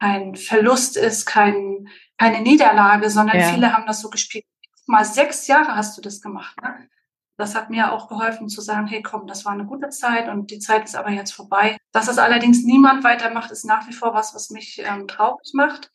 kein 0.00 0.36
Verlust 0.36 0.96
ist, 0.96 1.26
kein, 1.26 1.88
keine 2.18 2.40
Niederlage, 2.40 3.10
sondern 3.10 3.38
ja. 3.38 3.48
viele 3.48 3.72
haben 3.72 3.86
das 3.86 4.00
so 4.00 4.10
gespielt. 4.10 4.44
Mal 4.86 5.04
sechs 5.04 5.46
Jahre 5.46 5.76
hast 5.76 5.96
du 5.96 6.02
das 6.02 6.20
gemacht. 6.20 6.56
Ne? 6.62 6.88
Das 7.36 7.54
hat 7.54 7.70
mir 7.70 7.92
auch 7.92 8.08
geholfen 8.08 8.48
zu 8.48 8.60
sagen, 8.60 8.86
hey 8.86 9.02
komm, 9.02 9.26
das 9.26 9.44
war 9.44 9.52
eine 9.52 9.66
gute 9.66 9.90
Zeit 9.90 10.28
und 10.28 10.50
die 10.50 10.58
Zeit 10.58 10.84
ist 10.84 10.96
aber 10.96 11.10
jetzt 11.10 11.32
vorbei. 11.32 11.76
Dass 11.92 12.08
es 12.08 12.18
allerdings 12.18 12.62
niemand 12.64 13.04
weitermacht, 13.04 13.50
ist 13.50 13.64
nach 13.64 13.86
wie 13.88 13.92
vor 13.92 14.14
was, 14.14 14.34
was 14.34 14.50
mich 14.50 14.82
ähm, 14.84 15.06
traurig 15.06 15.52
macht. 15.52 15.92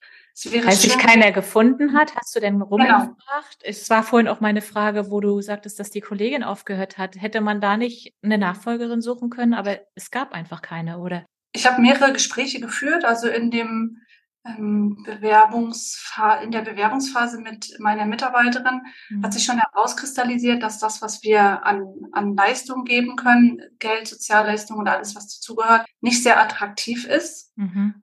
Als 0.65 0.81
sich 0.81 0.97
keiner 0.97 1.31
gefunden 1.31 1.93
hat, 1.93 2.15
hast 2.15 2.35
du 2.35 2.39
denn 2.39 2.61
rumgefragt? 2.61 3.09
Genau. 3.09 3.69
Es 3.69 3.89
war 3.89 4.01
vorhin 4.01 4.29
auch 4.29 4.39
meine 4.39 4.61
Frage, 4.61 5.11
wo 5.11 5.19
du 5.19 5.41
sagtest, 5.41 5.77
dass 5.79 5.91
die 5.91 5.99
Kollegin 5.99 6.43
aufgehört 6.43 6.97
hat. 6.97 7.21
Hätte 7.21 7.41
man 7.41 7.59
da 7.59 7.75
nicht 7.75 8.15
eine 8.23 8.37
Nachfolgerin 8.37 9.01
suchen 9.01 9.29
können, 9.29 9.53
aber 9.53 9.79
es 9.93 10.09
gab 10.09 10.31
einfach 10.31 10.61
keine, 10.61 10.99
oder? 10.99 11.25
Ich 11.51 11.67
habe 11.67 11.81
mehrere 11.81 12.13
Gespräche 12.13 12.61
geführt. 12.61 13.03
Also 13.03 13.27
in 13.27 13.51
dem 13.51 13.97
Bewerbungsphase, 14.43 16.43
in 16.43 16.51
der 16.51 16.61
Bewerbungsphase 16.61 17.39
mit 17.39 17.75
meiner 17.79 18.05
Mitarbeiterin 18.05 18.81
mhm. 19.09 19.23
hat 19.23 19.33
sich 19.33 19.43
schon 19.43 19.59
herauskristallisiert, 19.59 20.63
dass 20.63 20.79
das, 20.79 21.01
was 21.01 21.21
wir 21.21 21.63
an, 21.63 21.85
an 22.11 22.35
Leistung 22.35 22.83
geben 22.83 23.15
können, 23.15 23.61
Geld, 23.77 24.07
Sozialleistung 24.07 24.79
und 24.79 24.87
alles, 24.87 25.15
was 25.15 25.27
dazugehört, 25.27 25.85
nicht 26.01 26.23
sehr 26.23 26.41
attraktiv 26.41 27.05
ist. 27.05 27.51
Mhm. 27.55 27.93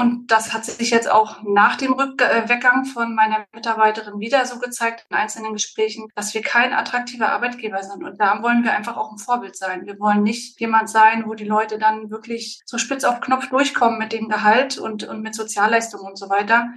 Und 0.00 0.30
das 0.30 0.54
hat 0.54 0.64
sich 0.64 0.88
jetzt 0.88 1.10
auch 1.10 1.42
nach 1.42 1.76
dem 1.76 1.92
Rückweggang 1.92 2.86
von 2.86 3.14
meiner 3.14 3.44
Mitarbeiterin 3.52 4.18
wieder 4.18 4.46
so 4.46 4.58
gezeigt 4.58 5.04
in 5.10 5.16
einzelnen 5.16 5.52
Gesprächen, 5.52 6.08
dass 6.14 6.32
wir 6.32 6.40
kein 6.40 6.72
attraktiver 6.72 7.30
Arbeitgeber 7.30 7.82
sind. 7.82 8.02
Und 8.02 8.18
da 8.18 8.42
wollen 8.42 8.64
wir 8.64 8.72
einfach 8.72 8.96
auch 8.96 9.12
ein 9.12 9.18
Vorbild 9.18 9.56
sein. 9.56 9.84
Wir 9.84 10.00
wollen 10.00 10.22
nicht 10.22 10.58
jemand 10.58 10.88
sein, 10.88 11.24
wo 11.26 11.34
die 11.34 11.44
Leute 11.44 11.78
dann 11.78 12.10
wirklich 12.10 12.62
so 12.64 12.78
spitz 12.78 13.04
auf 13.04 13.20
Knopf 13.20 13.50
durchkommen 13.50 13.98
mit 13.98 14.14
dem 14.14 14.30
Gehalt 14.30 14.78
und, 14.78 15.04
und 15.04 15.20
mit 15.20 15.34
Sozialleistungen 15.34 16.06
und 16.06 16.18
so 16.18 16.30
weiter, 16.30 16.70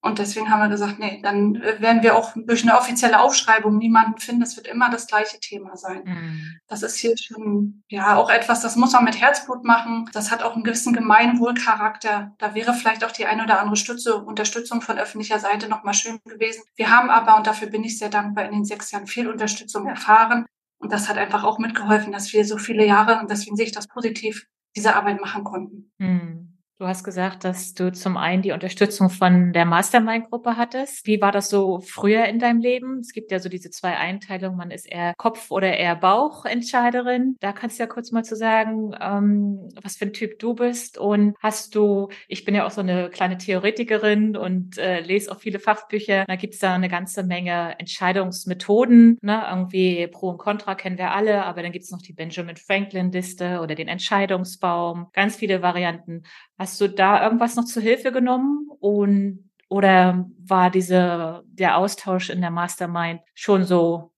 und 0.00 0.20
deswegen 0.20 0.48
haben 0.48 0.60
wir 0.60 0.68
gesagt, 0.68 1.00
nee, 1.00 1.20
dann 1.22 1.54
werden 1.60 2.04
wir 2.04 2.16
auch 2.16 2.32
durch 2.36 2.62
eine 2.62 2.78
offizielle 2.78 3.20
Aufschreibung 3.20 3.78
niemanden 3.78 4.18
finden. 4.20 4.42
Es 4.42 4.56
wird 4.56 4.68
immer 4.68 4.90
das 4.90 5.08
gleiche 5.08 5.40
Thema 5.40 5.76
sein. 5.76 6.02
Mhm. 6.04 6.60
Das 6.68 6.82
ist 6.82 6.96
hier 6.96 7.14
schon, 7.18 7.82
ja, 7.88 8.16
auch 8.16 8.30
etwas, 8.30 8.60
das 8.60 8.76
muss 8.76 8.92
man 8.92 9.04
mit 9.04 9.20
Herzblut 9.20 9.64
machen. 9.64 10.08
Das 10.12 10.30
hat 10.30 10.44
auch 10.44 10.54
einen 10.54 10.62
gewissen 10.62 10.92
Gemeinwohlcharakter. 10.92 12.32
Da 12.38 12.54
wäre 12.54 12.74
vielleicht 12.74 13.04
auch 13.04 13.10
die 13.10 13.26
eine 13.26 13.42
oder 13.42 13.60
andere 13.60 13.74
Stütze, 13.74 14.22
Unterstützung 14.22 14.82
von 14.82 14.98
öffentlicher 14.98 15.40
Seite 15.40 15.68
nochmal 15.68 15.94
schön 15.94 16.20
gewesen. 16.24 16.62
Wir 16.76 16.90
haben 16.90 17.10
aber, 17.10 17.36
und 17.36 17.48
dafür 17.48 17.68
bin 17.68 17.82
ich 17.82 17.98
sehr 17.98 18.10
dankbar, 18.10 18.44
in 18.44 18.52
den 18.52 18.64
sechs 18.64 18.92
Jahren 18.92 19.08
viel 19.08 19.28
Unterstützung 19.28 19.88
erfahren. 19.88 20.46
Und 20.78 20.92
das 20.92 21.08
hat 21.08 21.18
einfach 21.18 21.42
auch 21.42 21.58
mitgeholfen, 21.58 22.12
dass 22.12 22.32
wir 22.32 22.44
so 22.44 22.56
viele 22.56 22.86
Jahre, 22.86 23.18
und 23.18 23.30
deswegen 23.32 23.56
sehe 23.56 23.66
ich 23.66 23.72
das 23.72 23.88
positiv, 23.88 24.46
diese 24.76 24.94
Arbeit 24.94 25.20
machen 25.20 25.42
konnten. 25.42 25.90
Mhm. 25.98 26.57
Du 26.80 26.86
hast 26.86 27.02
gesagt, 27.02 27.42
dass 27.42 27.74
du 27.74 27.90
zum 27.90 28.16
einen 28.16 28.40
die 28.40 28.52
Unterstützung 28.52 29.10
von 29.10 29.52
der 29.52 29.64
Mastermind-Gruppe 29.64 30.56
hattest. 30.56 31.08
Wie 31.08 31.20
war 31.20 31.32
das 31.32 31.50
so 31.50 31.80
früher 31.80 32.26
in 32.26 32.38
deinem 32.38 32.60
Leben? 32.60 33.00
Es 33.00 33.12
gibt 33.12 33.32
ja 33.32 33.40
so 33.40 33.48
diese 33.48 33.70
zwei 33.70 33.96
Einteilungen, 33.96 34.56
man 34.56 34.70
ist 34.70 34.86
eher 34.86 35.12
Kopf- 35.16 35.50
oder 35.50 35.76
eher 35.76 35.96
Bauchentscheiderin. 35.96 37.36
Da 37.40 37.52
kannst 37.52 37.78
du 37.78 37.82
ja 37.82 37.88
kurz 37.88 38.12
mal 38.12 38.22
zu 38.22 38.36
sagen, 38.36 38.92
ähm, 39.00 39.68
was 39.82 39.96
für 39.96 40.04
ein 40.04 40.12
Typ 40.12 40.38
du 40.38 40.54
bist. 40.54 40.98
Und 40.98 41.34
hast 41.40 41.74
du, 41.74 42.10
ich 42.28 42.44
bin 42.44 42.54
ja 42.54 42.64
auch 42.64 42.70
so 42.70 42.80
eine 42.80 43.10
kleine 43.10 43.38
Theoretikerin 43.38 44.36
und 44.36 44.78
äh, 44.78 45.00
lese 45.00 45.32
auch 45.32 45.40
viele 45.40 45.58
Fachbücher. 45.58 46.26
Da 46.28 46.36
gibt's 46.36 46.60
da 46.60 46.76
eine 46.76 46.88
ganze 46.88 47.24
Menge 47.24 47.74
Entscheidungsmethoden. 47.80 49.18
Ne? 49.20 49.44
Irgendwie 49.50 50.06
Pro 50.06 50.28
und 50.28 50.38
Contra 50.38 50.76
kennen 50.76 50.96
wir 50.96 51.10
alle, 51.10 51.44
aber 51.44 51.64
dann 51.64 51.72
gibt's 51.72 51.90
noch 51.90 52.02
die 52.02 52.12
Benjamin 52.12 52.56
Franklin-Liste 52.56 53.58
oder 53.62 53.74
den 53.74 53.88
Entscheidungsbaum. 53.88 55.08
Ganz 55.12 55.34
viele 55.34 55.60
Varianten. 55.60 56.22
Hast 56.58 56.80
du 56.80 56.88
da 56.88 57.22
irgendwas 57.22 57.56
noch 57.56 57.64
zu 57.64 57.80
Hilfe 57.80 58.12
genommen 58.12 58.68
und 58.80 59.50
oder 59.68 60.26
war 60.38 60.70
diese 60.70 61.42
der 61.46 61.76
Austausch 61.76 62.30
in 62.30 62.40
der 62.40 62.50
Mastermind 62.50 63.20
schon 63.34 63.64
so 63.64 64.12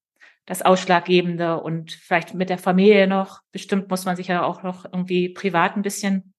das 0.46 0.62
Ausschlaggebende 0.62 1.60
und 1.60 1.92
vielleicht 1.92 2.34
mit 2.34 2.48
der 2.48 2.58
Familie 2.58 3.06
noch? 3.06 3.40
Bestimmt 3.52 3.90
muss 3.90 4.04
man 4.04 4.16
sich 4.16 4.28
ja 4.28 4.42
auch 4.42 4.62
noch 4.62 4.84
irgendwie 4.84 5.28
privat 5.28 5.76
ein 5.76 5.82
bisschen 5.82 6.32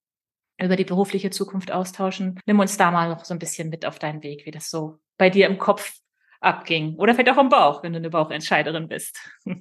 über 0.62 0.76
die 0.76 0.86
berufliche 0.86 1.30
Zukunft 1.30 1.72
austauschen. 1.72 2.40
Nimm 2.46 2.60
uns 2.60 2.78
da 2.78 2.92
mal 2.92 3.10
noch 3.10 3.26
so 3.26 3.34
ein 3.34 3.40
bisschen 3.40 3.70
mit 3.70 3.86
auf 3.86 4.00
deinen 4.00 4.24
Weg, 4.24 4.46
wie 4.46 4.52
das 4.52 4.70
so 4.70 5.00
bei 5.18 5.30
dir 5.30 5.48
im 5.48 5.58
Kopf 5.58 6.00
abging. 6.40 6.96
Oder 6.96 7.14
vielleicht 7.14 7.30
auch 7.30 7.42
im 7.42 7.50
Bauch, 7.50 7.84
wenn 7.84 7.94
du 7.94 8.00
eine 8.00 8.10
Bauchentscheiderin 8.10 8.88
bist. 8.88 9.20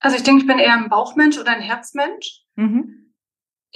Also 0.00 0.16
ich 0.16 0.22
denke, 0.22 0.42
ich 0.42 0.46
bin 0.46 0.60
eher 0.60 0.74
ein 0.74 0.88
Bauchmensch 0.88 1.38
oder 1.38 1.50
ein 1.50 1.60
Herzmensch. 1.60 2.44
Mhm. 2.54 3.07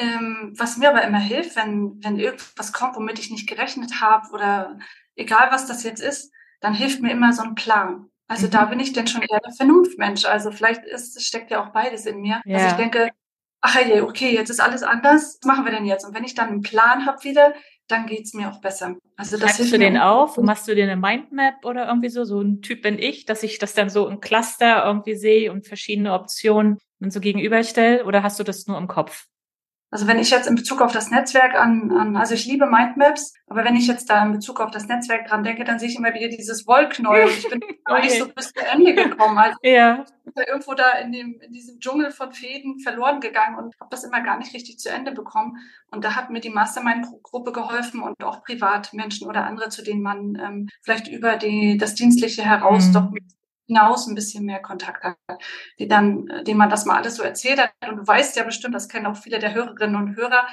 Ähm, 0.02 0.52
was 0.56 0.78
mir 0.78 0.90
aber 0.90 1.02
immer 1.02 1.20
hilft, 1.20 1.54
wenn, 1.54 2.02
wenn 2.02 2.18
irgendwas 2.18 2.72
kommt, 2.72 2.96
womit 2.96 3.20
ich 3.20 3.30
nicht 3.30 3.48
gerechnet 3.48 4.00
habe 4.00 4.28
oder 4.32 4.78
egal 5.14 5.48
was 5.52 5.66
das 5.66 5.84
jetzt 5.84 6.02
ist, 6.02 6.32
dann 6.60 6.74
hilft 6.74 7.00
mir 7.00 7.12
immer 7.12 7.32
so 7.32 7.42
ein 7.42 7.54
Plan. 7.54 8.06
Also 8.26 8.46
mhm. 8.46 8.50
da 8.50 8.64
bin 8.64 8.80
ich 8.80 8.92
denn 8.92 9.06
schon 9.06 9.22
eher 9.22 9.40
der 9.40 9.52
Vernunftmensch. 9.52 10.24
Also 10.24 10.50
vielleicht 10.50 10.84
ist, 10.84 11.22
steckt 11.24 11.52
ja 11.52 11.62
auch 11.62 11.72
beides 11.72 12.06
in 12.06 12.20
mir. 12.20 12.40
Ja. 12.44 12.56
Also 12.56 12.68
ich 12.70 12.72
denke, 12.74 13.10
ach 13.60 13.76
hey, 13.76 14.00
okay, 14.00 14.34
jetzt 14.34 14.50
ist 14.50 14.60
alles 14.60 14.82
anders. 14.82 15.38
Was 15.40 15.46
machen 15.46 15.64
wir 15.64 15.72
denn 15.72 15.86
jetzt? 15.86 16.04
Und 16.04 16.14
wenn 16.14 16.24
ich 16.24 16.34
dann 16.34 16.48
einen 16.48 16.62
Plan 16.62 17.06
habe 17.06 17.22
wieder, 17.22 17.54
dann 17.86 18.06
geht's 18.06 18.34
mir 18.34 18.50
auch 18.50 18.60
besser. 18.60 18.96
Also 19.16 19.36
das 19.36 19.56
Schreibst 19.56 19.72
du 19.72 19.78
den 19.78 19.98
auf? 19.98 20.36
Machst 20.38 20.66
du 20.66 20.74
dir 20.74 20.84
eine 20.84 20.96
Mindmap 20.96 21.64
oder 21.64 21.86
irgendwie 21.86 22.08
so? 22.08 22.24
So 22.24 22.40
ein 22.40 22.60
Typ 22.60 22.82
bin 22.82 22.98
ich, 22.98 23.24
dass 23.24 23.44
ich 23.44 23.60
das 23.60 23.74
dann 23.74 23.88
so 23.88 24.08
im 24.08 24.20
Cluster 24.20 24.84
irgendwie 24.84 25.14
sehe 25.14 25.52
und 25.52 25.66
verschiedene 25.66 26.12
Optionen 26.12 26.78
und 27.00 27.12
so 27.12 27.20
gegenüberstelle? 27.20 28.04
Oder 28.04 28.24
hast 28.24 28.40
du 28.40 28.44
das 28.44 28.66
nur 28.66 28.78
im 28.78 28.88
Kopf? 28.88 29.26
Also 29.92 30.06
wenn 30.06 30.18
ich 30.18 30.30
jetzt 30.30 30.48
in 30.48 30.54
Bezug 30.54 30.80
auf 30.80 30.90
das 30.90 31.10
Netzwerk 31.10 31.54
an, 31.54 31.92
an 31.92 32.16
also 32.16 32.32
ich 32.32 32.46
liebe 32.46 32.64
Mindmaps, 32.64 33.34
aber 33.46 33.62
wenn 33.62 33.76
ich 33.76 33.86
jetzt 33.86 34.08
da 34.08 34.24
in 34.24 34.32
Bezug 34.32 34.58
auf 34.58 34.70
das 34.70 34.88
Netzwerk 34.88 35.26
dran 35.26 35.44
denke, 35.44 35.64
dann 35.64 35.78
sehe 35.78 35.90
ich 35.90 35.96
immer 35.96 36.14
wieder 36.14 36.28
dieses 36.28 36.66
Wollknäuel 36.66 37.26
und 37.26 37.36
ich 37.36 37.46
bin 37.46 37.60
okay. 37.84 38.00
nicht 38.00 38.18
so 38.18 38.26
bis 38.28 38.54
zu 38.54 38.66
Ende 38.72 38.94
gekommen. 38.94 39.36
Also 39.36 39.58
ja. 39.62 40.02
ich 40.24 40.32
bin 40.32 40.44
irgendwo 40.48 40.72
da 40.72 40.92
in, 40.92 41.12
dem, 41.12 41.38
in 41.42 41.52
diesem 41.52 41.78
Dschungel 41.78 42.10
von 42.10 42.32
Fäden 42.32 42.78
verloren 42.78 43.20
gegangen 43.20 43.58
und 43.58 43.74
habe 43.78 43.90
das 43.90 44.02
immer 44.04 44.22
gar 44.22 44.38
nicht 44.38 44.54
richtig 44.54 44.78
zu 44.78 44.88
Ende 44.88 45.12
bekommen. 45.12 45.58
Und 45.90 46.02
da 46.02 46.16
hat 46.16 46.30
mir 46.30 46.40
die 46.40 46.48
Mastermind-Gruppe 46.48 47.52
geholfen 47.52 48.00
und 48.00 48.24
auch 48.24 48.42
Privatmenschen 48.44 49.28
oder 49.28 49.44
andere, 49.44 49.68
zu 49.68 49.84
denen 49.84 50.00
man 50.00 50.38
ähm, 50.42 50.68
vielleicht 50.80 51.06
über 51.06 51.36
die, 51.36 51.76
das 51.76 51.94
Dienstliche 51.94 52.42
heraus 52.42 52.88
mhm. 52.88 52.92
doch 52.94 53.10
hinaus 53.66 54.06
ein 54.06 54.14
bisschen 54.14 54.44
mehr 54.44 54.60
Kontakt 54.60 55.04
hat, 55.04 55.16
die 55.78 55.88
dann, 55.88 56.28
äh, 56.28 56.44
dem 56.44 56.56
man 56.56 56.70
das 56.70 56.84
mal 56.84 56.96
alles 56.96 57.16
so 57.16 57.22
erzählt 57.22 57.60
hat. 57.60 57.72
Und 57.88 57.96
du 57.96 58.06
weißt 58.06 58.36
ja 58.36 58.44
bestimmt, 58.44 58.74
das 58.74 58.88
kennen 58.88 59.06
auch 59.06 59.16
viele 59.16 59.38
der 59.38 59.54
Hörerinnen 59.54 59.96
und 59.96 60.16
Hörer, 60.16 60.46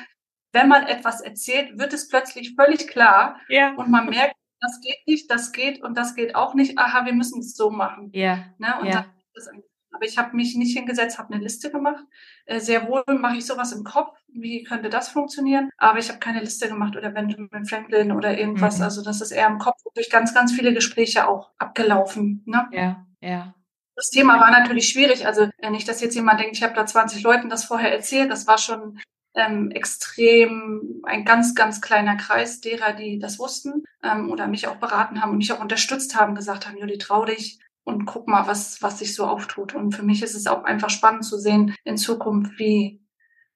wenn 0.52 0.68
man 0.68 0.88
etwas 0.88 1.22
erzählt, 1.22 1.78
wird 1.78 1.94
es 1.94 2.08
plötzlich 2.08 2.56
völlig 2.56 2.88
klar 2.88 3.40
ja. 3.50 3.74
und 3.76 3.90
man 3.92 4.10
merkt, 4.10 4.36
das 4.62 4.82
geht 4.82 5.08
nicht, 5.08 5.32
das 5.32 5.52
geht 5.52 5.82
und 5.82 5.98
das 5.98 6.16
geht 6.16 6.36
auch 6.36 6.54
nicht. 6.54 6.78
Aha, 6.78 7.06
wir 7.06 7.14
müssen 7.14 7.40
es 7.40 7.56
so 7.56 7.70
machen. 7.70 8.10
Ja. 8.14 8.46
Ne? 8.58 8.76
Und 8.82 8.88
ja. 8.88 9.06
das 9.34 9.50
aber 9.92 10.06
ich 10.06 10.18
habe 10.18 10.36
mich 10.36 10.56
nicht 10.56 10.78
hingesetzt, 10.78 11.18
habe 11.18 11.34
eine 11.34 11.44
Liste 11.44 11.72
gemacht. 11.72 12.04
Äh, 12.46 12.60
sehr 12.60 12.88
wohl 12.88 13.04
mache 13.08 13.38
ich 13.38 13.46
sowas 13.46 13.72
im 13.72 13.84
Kopf. 13.84 14.18
Wie 14.28 14.64
könnte 14.64 14.90
das 14.90 15.10
funktionieren? 15.10 15.70
Aber 15.78 16.00
ich 16.00 16.10
habe 16.10 16.20
keine 16.20 16.42
Liste 16.42 16.68
gemacht 16.68 16.96
oder 16.96 17.10
Benjamin 17.10 17.66
Franklin 17.66 18.12
oder 18.12 18.38
irgendwas. 18.38 18.78
Mhm. 18.78 18.84
Also 18.84 19.04
das 19.04 19.22
ist 19.22 19.32
eher 19.32 19.48
im 19.48 19.58
Kopf 19.58 19.78
durch 19.96 20.10
ganz, 20.10 20.34
ganz 20.34 20.52
viele 20.52 20.74
Gespräche 20.74 21.28
auch 21.28 21.52
abgelaufen. 21.58 22.44
Ne? 22.46 22.68
Ja, 22.72 23.06
ja. 23.22 23.54
Das 23.96 24.10
Thema 24.10 24.40
war 24.40 24.52
natürlich 24.52 24.88
schwierig. 24.88 25.28
Also 25.28 25.50
nicht, 25.72 25.88
dass 25.88 26.00
jetzt 26.00 26.16
jemand 26.16 26.40
denkt, 26.40 26.56
ich 26.56 26.64
habe 26.64 26.74
da 26.74 26.86
20 26.86 27.22
Leuten 27.22 27.50
das 27.50 27.66
vorher 27.66 27.92
erzählt. 27.92 28.32
Das 28.32 28.48
war 28.48 28.58
schon 28.58 29.00
ähm, 29.36 29.72
extrem 29.72 31.02
ein 31.04 31.26
ganz, 31.26 31.56
ganz 31.56 31.82
kleiner 31.82 32.16
Kreis 32.16 32.62
derer, 32.62 32.94
die 32.94 33.20
das 33.20 33.40
wussten 33.40 33.84
ähm, 34.04 34.32
oder 34.32 34.48
mich 34.48 34.68
auch 34.68 34.78
beraten 34.78 35.22
haben 35.22 35.32
und 35.32 35.38
mich 35.38 35.52
auch 35.52 35.60
unterstützt 35.60 36.20
haben, 36.20 36.36
gesagt 36.36 36.68
haben, 36.68 36.78
Juli, 36.78 36.98
trau 36.98 37.26
dich, 37.26 37.60
und 37.84 38.06
guck 38.06 38.28
mal, 38.28 38.48
was, 38.48 38.82
was 38.82 39.00
sich 39.00 39.16
so 39.16 39.26
auftut. 39.26 39.76
Und 39.76 39.94
für 39.94 40.04
mich 40.04 40.22
ist 40.22 40.36
es 40.36 40.48
auch 40.48 40.64
einfach 40.64 40.90
spannend 40.90 41.26
zu 41.26 41.38
sehen 41.38 41.76
in 41.84 41.98
Zukunft, 41.98 42.58
wie, 42.60 43.02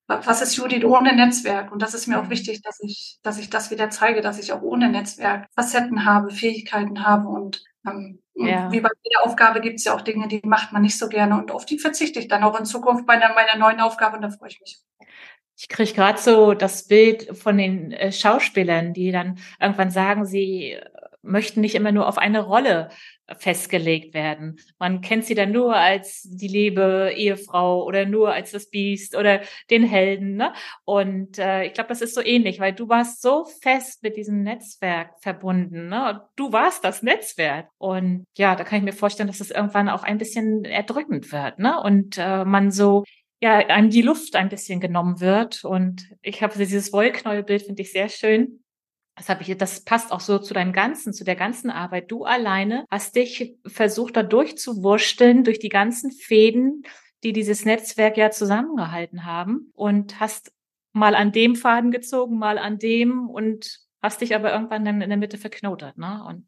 was 0.08 0.42
ist 0.42 0.56
Judith 0.56 0.84
ohne 0.84 1.16
Netzwerk? 1.16 1.72
Und 1.72 1.82
das 1.82 1.94
ist 1.94 2.08
mir 2.08 2.20
auch 2.20 2.26
mhm. 2.26 2.32
wichtig, 2.32 2.62
dass 2.62 2.80
ich, 2.82 3.20
dass 3.24 3.38
ich 3.38 3.50
das 3.50 3.72
wieder 3.72 3.90
zeige, 3.90 4.22
dass 4.22 4.40
ich 4.40 4.54
auch 4.54 4.62
ohne 4.62 4.90
Netzwerk 4.90 5.48
Facetten 5.56 6.06
habe, 6.06 6.32
Fähigkeiten 6.32 7.06
habe 7.06 7.28
und 7.28 7.64
ähm, 7.88 8.20
ja. 8.36 8.72
wie 8.72 8.80
bei 8.80 8.90
jeder 9.04 9.26
Aufgabe 9.26 9.62
gibt 9.62 9.80
es 9.80 9.86
ja 9.86 9.94
auch 9.94 10.02
Dinge, 10.02 10.28
die 10.28 10.42
macht 10.44 10.72
man 10.72 10.82
nicht 10.82 10.98
so 10.98 11.08
gerne 11.08 11.38
und 11.38 11.52
auf 11.52 11.66
die 11.66 11.80
verzichte 11.80 12.20
ich 12.20 12.28
dann 12.28 12.44
auch 12.44 12.58
in 12.58 12.66
Zukunft 12.66 13.06
bei 13.06 13.14
einer, 13.14 13.34
meiner 13.34 13.58
neuen 13.58 13.80
Aufgabe 13.80 14.16
und 14.16 14.22
da 14.22 14.30
freue 14.30 14.50
ich 14.50 14.60
mich. 14.60 14.80
Ich 15.58 15.70
kriege 15.70 15.94
gerade 15.94 16.20
so 16.20 16.54
das 16.54 16.88
Bild 16.88 17.38
von 17.38 17.58
den 17.58 17.92
äh, 17.92 18.12
Schauspielern, 18.12 18.94
die 18.94 19.12
dann 19.12 19.38
irgendwann 19.60 19.92
sagen, 19.92 20.26
sie 20.26 20.80
möchten 21.22 21.62
nicht 21.62 21.76
immer 21.76 21.92
nur 21.92 22.08
auf 22.08 22.18
eine 22.18 22.42
Rolle 22.42 22.90
festgelegt 23.38 24.14
werden. 24.14 24.60
Man 24.80 25.02
kennt 25.02 25.26
sie 25.26 25.36
dann 25.36 25.52
nur 25.52 25.76
als 25.76 26.24
die 26.24 26.48
liebe 26.48 27.14
Ehefrau 27.16 27.84
oder 27.86 28.06
nur 28.06 28.34
als 28.34 28.52
das 28.52 28.70
Biest 28.70 29.16
oder 29.16 29.42
den 29.70 29.84
Helden. 29.84 30.36
Ne? 30.36 30.54
Und 30.84 31.40
äh, 31.40 31.66
ich 31.66 31.74
glaube, 31.74 31.90
das 31.90 32.02
ist 32.02 32.16
so 32.16 32.22
ähnlich, 32.22 32.60
weil 32.60 32.74
du 32.74 32.90
warst 32.90 33.22
so 33.22 33.46
fest 33.62 34.04
mit 34.04 34.18
diesem 34.18 34.44
Netzwerk 34.44 35.12
verbunden. 35.22 35.88
Ne? 35.88 36.22
Du 36.36 36.52
warst 36.52 36.84
das 36.84 37.02
Netzwerk. 37.02 37.70
Und 37.78 38.26
ja, 38.38 38.56
da 38.56 38.64
kann 38.64 38.80
ich 38.80 38.84
mir 38.84 38.94
vorstellen, 38.94 39.28
dass 39.28 39.38
das 39.38 39.52
irgendwann 39.52 39.90
auch 39.90 40.04
ein 40.04 40.18
bisschen 40.18 40.66
erdrückend 40.66 41.32
wird. 41.32 41.60
Ne? 41.60 41.80
Und 41.82 42.18
äh, 42.18 42.44
man 42.44 42.72
so 42.72 43.04
ja, 43.40 43.58
einem 43.58 43.90
die 43.90 44.02
Luft 44.02 44.36
ein 44.36 44.50
bisschen 44.50 44.80
genommen 44.80 45.20
wird. 45.20 45.66
Und 45.66 46.10
ich 46.22 46.42
habe 46.42 46.58
dieses 46.58 46.94
Wollknäuelbild, 46.94 47.64
finde 47.64 47.82
ich 47.82 47.92
sehr 47.92 48.10
schön 48.10 48.63
das 49.16 49.30
habe 49.30 49.44
ich, 49.44 49.58
das 49.58 49.82
passt 49.82 50.12
auch 50.12 50.20
so 50.20 50.40
zu 50.40 50.54
deinem 50.54 50.74
ganzen, 50.74 51.14
zu 51.14 51.24
der 51.24 51.36
ganzen 51.36 51.70
Arbeit. 51.70 52.12
Du 52.12 52.26
alleine 52.26 52.86
hast 52.90 53.16
dich 53.16 53.56
versucht, 53.66 54.18
da 54.18 54.24
durchzuwursteln 54.24 55.44
durch 55.44 55.60
die 55.60 55.70
ganzen 55.70 56.12
Fäden, 56.12 56.84
die 57.24 57.32
dieses 57.32 57.64
Netzwerk 57.64 58.18
ja 58.18 58.32
zusammengehalten 58.32 59.26
haben 59.26 59.72
und 59.76 60.20
hast 60.20 60.52
mal 60.94 61.16
an 61.16 61.32
dem 61.32 61.56
Faden 61.56 61.92
gezogen, 61.92 62.38
mal 62.38 62.58
an 62.58 62.80
dem 62.80 63.30
und 63.30 63.82
hast 64.02 64.22
dich 64.22 64.36
aber 64.36 64.52
irgendwann 64.52 64.84
dann 64.84 65.02
in 65.02 65.10
der 65.10 65.18
Mitte 65.18 65.38
verknotet, 65.38 65.98
ne? 65.98 66.24
Und 66.28 66.48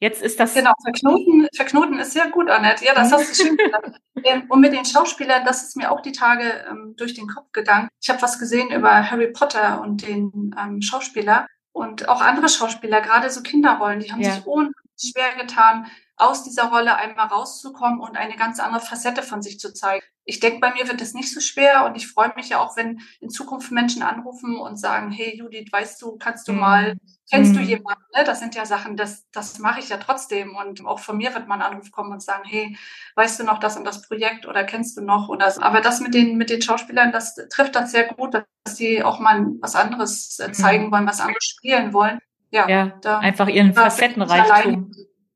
jetzt 0.00 0.22
ist 0.22 0.38
das. 0.40 0.54
Genau, 0.54 0.72
verknoten, 0.82 1.46
verknoten 1.54 1.98
ist 1.98 2.12
sehr 2.12 2.30
gut, 2.30 2.48
Annette. 2.50 2.84
Ja, 2.84 2.94
das 2.94 3.12
hast 3.12 3.30
du 3.30 3.44
schön 3.44 3.56
gesagt. 3.56 3.98
Ähm, 4.26 4.44
und 4.48 4.60
mit 4.60 4.72
den 4.72 4.86
Schauspielern, 4.86 5.44
das 5.44 5.64
ist 5.64 5.76
mir 5.76 5.90
auch 5.90 6.00
die 6.00 6.12
Tage 6.12 6.64
ähm, 6.70 6.94
durch 6.96 7.12
den 7.12 7.26
Kopf 7.26 7.52
gegangen. 7.52 7.90
Ich 8.00 8.08
habe 8.08 8.22
was 8.22 8.38
gesehen 8.38 8.70
über 8.70 9.10
Harry 9.10 9.30
Potter 9.30 9.82
und 9.82 10.06
den 10.06 10.54
ähm, 10.58 10.80
Schauspieler 10.80 11.46
und 11.74 12.08
auch 12.08 12.20
andere 12.20 12.48
Schauspieler, 12.48 13.00
gerade 13.00 13.28
so 13.28 13.42
Kinderrollen, 13.42 13.98
die 13.98 14.12
haben 14.12 14.20
ja. 14.20 14.30
sich 14.30 14.46
unheimlich 14.46 14.76
schwer 14.96 15.34
getan, 15.36 15.90
aus 16.16 16.44
dieser 16.44 16.68
Rolle 16.68 16.96
einmal 16.96 17.26
rauszukommen 17.26 18.00
und 18.00 18.16
eine 18.16 18.36
ganz 18.36 18.60
andere 18.60 18.80
Facette 18.80 19.22
von 19.22 19.42
sich 19.42 19.58
zu 19.58 19.72
zeigen. 19.72 20.04
Ich 20.26 20.40
denke, 20.40 20.60
bei 20.60 20.72
mir 20.72 20.88
wird 20.88 21.00
das 21.00 21.12
nicht 21.12 21.32
so 21.32 21.40
schwer 21.40 21.84
und 21.84 21.96
ich 21.96 22.06
freue 22.06 22.32
mich 22.36 22.48
ja 22.48 22.58
auch, 22.58 22.76
wenn 22.76 23.00
in 23.20 23.28
Zukunft 23.28 23.72
Menschen 23.72 24.02
anrufen 24.02 24.56
und 24.56 24.78
sagen, 24.78 25.10
hey 25.10 25.36
Judith, 25.36 25.70
weißt 25.70 26.00
du, 26.00 26.16
kannst 26.16 26.48
du 26.48 26.52
mhm. 26.52 26.60
mal, 26.60 26.96
kennst 27.30 27.52
mhm. 27.52 27.56
du 27.56 27.62
jemanden? 27.62 28.02
Ne? 28.14 28.24
Das 28.24 28.38
sind 28.40 28.54
ja 28.54 28.64
Sachen, 28.64 28.96
das, 28.96 29.28
das 29.32 29.58
mache 29.58 29.80
ich 29.80 29.90
ja 29.90 29.98
trotzdem 29.98 30.56
und 30.56 30.86
auch 30.86 31.00
von 31.00 31.18
mir 31.18 31.34
wird 31.34 31.46
mal 31.46 31.56
ein 31.56 31.62
Anruf 31.62 31.90
kommen 31.90 32.12
und 32.12 32.22
sagen, 32.22 32.44
hey, 32.46 32.76
weißt 33.16 33.40
du 33.40 33.44
noch 33.44 33.58
das 33.58 33.76
und 33.76 33.84
das 33.84 34.02
Projekt 34.02 34.46
oder 34.46 34.64
kennst 34.64 34.96
du 34.96 35.02
noch? 35.02 35.28
Oder 35.28 35.50
so. 35.50 35.60
Aber 35.60 35.80
das 35.82 36.00
mit 36.00 36.14
den, 36.14 36.38
mit 36.38 36.48
den 36.48 36.62
Schauspielern, 36.62 37.12
das 37.12 37.34
trifft 37.50 37.74
das 37.74 37.90
sehr 37.90 38.04
gut, 38.04 38.34
dass 38.34 38.76
sie 38.76 39.02
auch 39.02 39.18
mal 39.18 39.46
was 39.60 39.74
anderes 39.74 40.38
äh, 40.38 40.52
zeigen 40.52 40.86
mhm. 40.86 40.92
wollen, 40.92 41.06
was 41.06 41.20
anderes 41.20 41.44
spielen 41.44 41.92
wollen. 41.92 42.20
Ja, 42.50 42.68
ja 42.68 43.18
einfach 43.18 43.48
ihren 43.48 43.74
Facettenreichtum. 43.74 44.92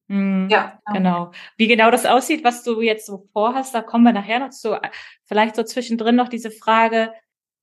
Mhm, 0.09 0.49
ja, 0.51 0.81
genau. 0.93 1.33
Wie 1.57 1.69
genau 1.69 1.91
das 1.91 2.07
aussieht, 2.07 2.43
was 2.43 2.63
du 2.63 2.81
jetzt 2.81 3.07
so 3.07 3.29
vorhast, 3.33 3.75
da 3.75 3.83
kommen 3.83 4.05
wir 4.05 4.13
nachher 4.13 4.41
noch 4.41 4.51
zu. 4.51 4.79
Vielleicht 5.25 5.55
so 5.55 5.63
zwischendrin 5.63 6.17
noch 6.17 6.29
diese 6.29 6.51
Frage. 6.51 7.13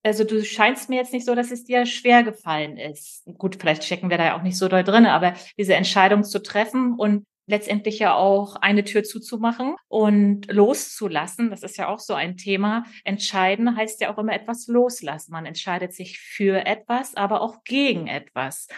Also 0.04 0.22
du 0.22 0.44
scheinst 0.44 0.88
mir 0.88 0.96
jetzt 0.96 1.12
nicht 1.12 1.26
so, 1.26 1.34
dass 1.34 1.50
es 1.50 1.64
dir 1.64 1.84
schwer 1.84 2.22
gefallen 2.22 2.78
ist. 2.78 3.24
Gut, 3.38 3.56
vielleicht 3.56 3.82
checken 3.82 4.08
wir 4.08 4.18
da 4.18 4.24
ja 4.26 4.38
auch 4.38 4.42
nicht 4.42 4.56
so 4.56 4.68
doll 4.68 4.84
drin, 4.84 5.06
aber 5.06 5.34
diese 5.58 5.74
Entscheidung 5.74 6.22
zu 6.22 6.40
treffen 6.40 6.94
und 6.94 7.26
letztendlich 7.48 7.98
ja 7.98 8.14
auch 8.14 8.56
eine 8.56 8.84
Tür 8.84 9.02
zuzumachen 9.02 9.74
und 9.88 10.46
loszulassen, 10.52 11.50
das 11.50 11.62
ist 11.62 11.76
ja 11.76 11.88
auch 11.88 11.98
so 11.98 12.14
ein 12.14 12.36
Thema. 12.36 12.84
Entscheiden 13.04 13.76
heißt 13.76 14.00
ja 14.00 14.12
auch 14.12 14.18
immer 14.18 14.32
etwas 14.32 14.68
loslassen. 14.68 15.32
Man 15.32 15.46
entscheidet 15.46 15.92
sich 15.92 16.20
für 16.20 16.64
etwas, 16.66 17.16
aber 17.16 17.40
auch 17.40 17.64
gegen 17.64 18.06
etwas. 18.06 18.68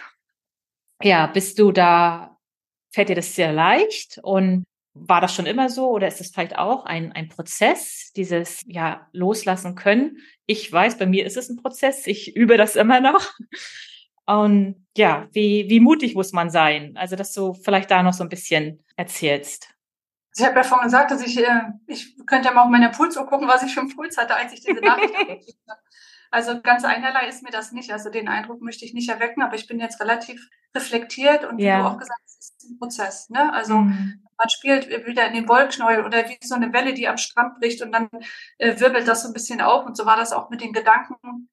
Ja, 1.01 1.27
bist 1.27 1.59
du 1.59 1.71
da 1.71 2.38
Fällt 2.91 3.09
dir 3.09 3.15
das 3.15 3.35
sehr 3.35 3.53
leicht? 3.53 4.19
Und 4.23 4.65
war 4.93 5.21
das 5.21 5.33
schon 5.33 5.45
immer 5.45 5.69
so 5.69 5.89
oder 5.89 6.07
ist 6.07 6.19
es 6.19 6.31
vielleicht 6.31 6.57
auch 6.57 6.85
ein, 6.85 7.11
ein 7.11 7.29
Prozess, 7.29 8.11
dieses 8.15 8.61
ja 8.65 9.07
loslassen 9.13 9.75
können? 9.75 10.17
Ich 10.45 10.71
weiß, 10.71 10.97
bei 10.97 11.05
mir 11.05 11.25
ist 11.25 11.37
es 11.37 11.49
ein 11.49 11.57
Prozess. 11.57 12.07
Ich 12.07 12.35
übe 12.35 12.57
das 12.57 12.75
immer 12.75 12.99
noch. 12.99 13.31
Und 14.25 14.85
ja, 14.95 15.27
wie, 15.31 15.69
wie 15.69 15.79
mutig 15.79 16.15
muss 16.15 16.33
man 16.33 16.49
sein? 16.51 16.95
Also, 16.97 17.15
dass 17.15 17.33
du 17.33 17.53
vielleicht 17.53 17.89
da 17.89 18.03
noch 18.03 18.13
so 18.13 18.23
ein 18.23 18.29
bisschen 18.29 18.83
erzählst. 18.95 19.73
Ich 20.37 20.45
habe 20.45 20.55
ja 20.55 20.63
vorhin 20.63 20.85
gesagt, 20.85 21.09
dass 21.11 21.25
ich, 21.25 21.37
äh, 21.39 21.61
ich 21.87 22.15
könnte 22.27 22.47
ja 22.47 22.53
mal 22.53 22.63
auf 22.63 22.69
meine 22.69 22.91
Pulsuhr 22.91 23.25
gucken, 23.25 23.47
was 23.47 23.63
ich 23.63 23.73
für 23.73 23.81
einen 23.81 23.95
Puls 23.95 24.17
hatte, 24.17 24.35
als 24.35 24.53
ich 24.53 24.61
diese 24.61 24.81
Nachricht 24.81 25.13
habe. 25.17 25.41
Also 26.31 26.61
ganz 26.61 26.83
einerlei 26.83 27.27
ist 27.27 27.43
mir 27.43 27.51
das 27.51 27.71
nicht. 27.71 27.91
Also 27.91 28.09
den 28.09 28.27
Eindruck 28.27 28.61
möchte 28.61 28.85
ich 28.85 28.93
nicht 28.93 29.09
erwecken, 29.09 29.41
aber 29.41 29.55
ich 29.55 29.67
bin 29.67 29.79
jetzt 29.79 29.99
relativ 29.99 30.47
reflektiert 30.75 31.45
und 31.45 31.57
wie 31.57 31.65
du 31.65 31.85
auch 31.85 31.97
gesagt 31.97 32.21
hast, 32.23 32.39
es 32.39 32.49
ist 32.49 32.69
ein 32.69 32.77
Prozess. 32.77 33.29
Ne? 33.29 33.51
Also 33.53 33.79
mhm. 33.79 34.23
man 34.37 34.49
spielt 34.49 34.89
wieder 35.07 35.27
in 35.27 35.33
den 35.33 35.47
Wollknäuel 35.47 36.05
oder 36.05 36.29
wie 36.29 36.37
so 36.41 36.55
eine 36.55 36.71
Welle, 36.73 36.93
die 36.93 37.07
am 37.07 37.17
Strand 37.17 37.59
bricht 37.59 37.81
und 37.81 37.91
dann 37.91 38.09
äh, 38.57 38.79
wirbelt 38.79 39.07
das 39.07 39.23
so 39.23 39.29
ein 39.29 39.33
bisschen 39.33 39.61
auf. 39.61 39.85
Und 39.85 39.97
so 39.97 40.05
war 40.05 40.17
das 40.17 40.31
auch 40.31 40.49
mit 40.49 40.61
den 40.61 40.73
Gedanken, 40.73 41.49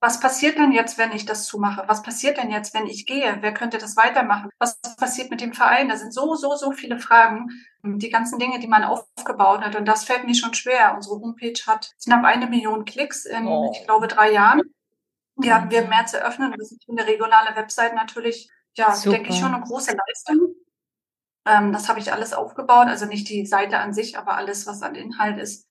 was 0.00 0.20
passiert 0.20 0.58
denn 0.58 0.72
jetzt, 0.72 0.98
wenn 0.98 1.12
ich 1.12 1.24
das 1.24 1.46
zumache? 1.46 1.84
Was 1.86 2.02
passiert 2.02 2.36
denn 2.36 2.50
jetzt, 2.50 2.74
wenn 2.74 2.86
ich 2.86 3.06
gehe? 3.06 3.38
Wer 3.40 3.54
könnte 3.54 3.78
das 3.78 3.96
weitermachen? 3.96 4.50
Was 4.58 4.78
passiert 4.80 5.30
mit 5.30 5.40
dem 5.40 5.54
Verein? 5.54 5.88
Da 5.88 5.96
sind 5.96 6.12
so, 6.12 6.34
so, 6.34 6.54
so 6.56 6.72
viele 6.72 6.98
Fragen. 6.98 7.48
Die 7.82 8.10
ganzen 8.10 8.38
Dinge, 8.38 8.58
die 8.58 8.66
man 8.66 8.84
aufgebaut 8.84 9.62
hat. 9.62 9.74
Und 9.74 9.86
das 9.86 10.04
fällt 10.04 10.24
mir 10.24 10.34
schon 10.34 10.52
schwer. 10.52 10.94
Unsere 10.94 11.16
Homepage 11.16 11.58
hat 11.66 11.92
knapp 12.04 12.24
eine 12.24 12.46
Million 12.46 12.84
Klicks 12.84 13.24
in, 13.24 13.46
oh. 13.46 13.72
ich 13.72 13.84
glaube, 13.84 14.06
drei 14.06 14.32
Jahren. 14.32 14.62
Die 15.36 15.52
hatten 15.52 15.70
wir 15.70 15.82
im 15.82 15.88
März 15.88 16.12
eröffnet. 16.12 16.54
Das 16.58 16.72
ist 16.72 16.84
eine 16.88 17.06
regionale 17.06 17.56
Website 17.56 17.94
natürlich, 17.94 18.50
ja, 18.74 18.94
Super. 18.94 19.16
denke 19.16 19.30
ich, 19.30 19.38
schon 19.38 19.54
eine 19.54 19.64
große 19.64 19.94
Leistung. 19.96 20.54
Ähm, 21.46 21.72
das 21.72 21.88
habe 21.88 22.00
ich 22.00 22.12
alles 22.12 22.32
aufgebaut. 22.32 22.88
Also 22.88 23.06
nicht 23.06 23.28
die 23.28 23.46
Seite 23.46 23.78
an 23.78 23.94
sich, 23.94 24.18
aber 24.18 24.36
alles, 24.36 24.66
was 24.66 24.82
an 24.82 24.94
Inhalt 24.94 25.38
ist 25.38 25.66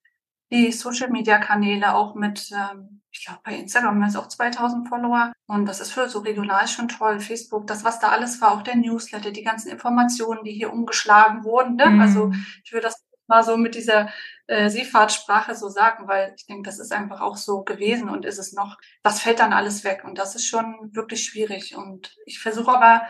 die 0.51 0.71
Social-Media-Kanäle 0.71 1.95
auch 1.95 2.15
mit, 2.15 2.51
ähm, 2.51 3.01
ich 3.11 3.25
glaube, 3.25 3.41
bei 3.43 3.55
Instagram 3.55 4.01
haben 4.01 4.13
wir 4.13 4.19
auch 4.19 4.27
2000 4.27 4.87
Follower. 4.87 5.31
Und 5.47 5.65
das 5.65 5.79
ist 5.79 5.91
für 5.91 6.09
so 6.09 6.19
regional 6.19 6.67
schon 6.67 6.87
toll. 6.87 7.19
Facebook, 7.19 7.67
das, 7.67 7.83
was 7.83 7.99
da 7.99 8.09
alles 8.09 8.41
war, 8.41 8.51
auch 8.51 8.61
der 8.61 8.75
Newsletter, 8.75 9.31
die 9.31 9.43
ganzen 9.43 9.69
Informationen, 9.69 10.43
die 10.43 10.53
hier 10.53 10.71
umgeschlagen 10.71 11.43
wurden. 11.43 11.75
Ne? 11.75 11.87
Mhm. 11.87 12.01
Also 12.01 12.31
ich 12.63 12.71
würde 12.71 12.87
das 12.87 13.03
mal 13.27 13.43
so 13.43 13.57
mit 13.57 13.75
dieser 13.75 14.09
äh, 14.47 14.69
Seefahrtssprache 14.69 15.55
so 15.55 15.69
sagen, 15.69 16.07
weil 16.07 16.33
ich 16.37 16.45
denke, 16.45 16.63
das 16.63 16.79
ist 16.79 16.91
einfach 16.91 17.21
auch 17.21 17.37
so 17.37 17.63
gewesen 17.63 18.09
und 18.09 18.25
ist 18.25 18.37
es 18.37 18.53
noch. 18.53 18.77
Das 19.01 19.19
fällt 19.19 19.39
dann 19.39 19.53
alles 19.53 19.83
weg 19.83 20.03
und 20.05 20.17
das 20.17 20.35
ist 20.35 20.45
schon 20.45 20.91
wirklich 20.93 21.23
schwierig. 21.23 21.75
Und 21.75 22.15
ich 22.25 22.39
versuche 22.39 22.71
aber 22.71 23.01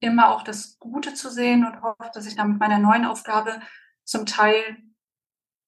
immer 0.00 0.30
auch 0.30 0.42
das 0.42 0.78
Gute 0.78 1.14
zu 1.14 1.30
sehen 1.30 1.66
und 1.66 1.82
hoffe, 1.82 2.10
dass 2.14 2.26
ich 2.26 2.36
dann 2.36 2.50
mit 2.50 2.60
meiner 2.60 2.78
neuen 2.78 3.04
Aufgabe 3.04 3.60
zum 4.04 4.26
Teil 4.26 4.62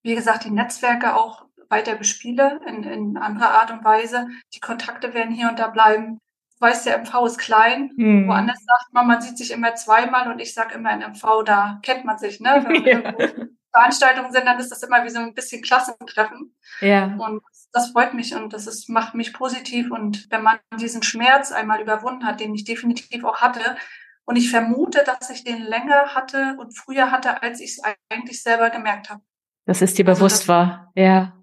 wie 0.09 0.15
gesagt, 0.15 0.45
die 0.45 0.51
Netzwerke 0.51 1.15
auch 1.15 1.45
weiter 1.69 1.95
bespiele 1.95 2.61
in, 2.67 2.83
in 2.83 3.17
anderer 3.19 3.51
Art 3.51 3.71
und 3.71 3.85
Weise. 3.85 4.27
Die 4.55 4.61
Kontakte 4.61 5.13
werden 5.13 5.35
hier 5.35 5.51
und 5.51 5.59
da 5.59 5.69
bleiben. 5.69 6.19
Du 6.59 6.67
weißt, 6.67 6.87
der 6.87 6.99
MV 6.99 7.27
ist 7.27 7.39
klein. 7.39 7.91
Mhm. 7.97 8.27
Woanders 8.27 8.59
sagt 8.65 8.93
man, 8.93 9.07
man 9.07 9.21
sieht 9.21 9.37
sich 9.37 9.51
immer 9.51 9.75
zweimal 9.75 10.33
und 10.33 10.41
ich 10.41 10.55
sage 10.55 10.75
immer 10.75 10.93
in 10.93 11.01
MV, 11.01 11.45
da 11.45 11.79
kennt 11.83 12.07
man 12.07 12.17
sich. 12.17 12.41
Ne? 12.41 12.65
Wenn 12.67 12.85
ja. 12.87 13.15
Veranstaltungen 13.71 14.33
sind, 14.33 14.47
dann 14.47 14.59
ist 14.59 14.71
das 14.71 14.83
immer 14.83 15.05
wie 15.05 15.11
so 15.11 15.19
ein 15.19 15.35
bisschen 15.35 15.61
Klassentreffen. 15.61 16.57
Ja. 16.81 17.15
Und 17.19 17.43
das 17.73 17.91
freut 17.91 18.15
mich 18.15 18.35
und 18.35 18.55
das 18.55 18.67
ist, 18.67 18.89
macht 18.89 19.15
mich 19.15 19.35
positiv. 19.35 19.91
Und 19.91 20.27
wenn 20.31 20.43
man 20.43 20.59
diesen 20.81 21.03
Schmerz 21.03 21.53
einmal 21.53 21.83
überwunden 21.83 22.25
hat, 22.25 22.41
den 22.41 22.55
ich 22.55 22.65
definitiv 22.65 23.25
auch 23.25 23.43
hatte, 23.43 23.77
und 24.25 24.37
ich 24.37 24.51
vermute, 24.51 25.05
dass 25.05 25.31
ich 25.31 25.43
den 25.43 25.63
länger 25.63 26.15
hatte 26.15 26.57
und 26.59 26.77
früher 26.77 27.11
hatte, 27.11 27.43
als 27.43 27.61
ich 27.61 27.79
es 27.79 27.83
eigentlich 28.11 28.43
selber 28.43 28.69
gemerkt 28.69 29.09
habe. 29.09 29.23
Dass 29.69 29.83
es 29.83 29.93
dir 29.93 30.09
also 30.09 30.21
bewusst 30.21 30.41
das, 30.41 30.49
war, 30.49 30.91
ja. 30.95 31.35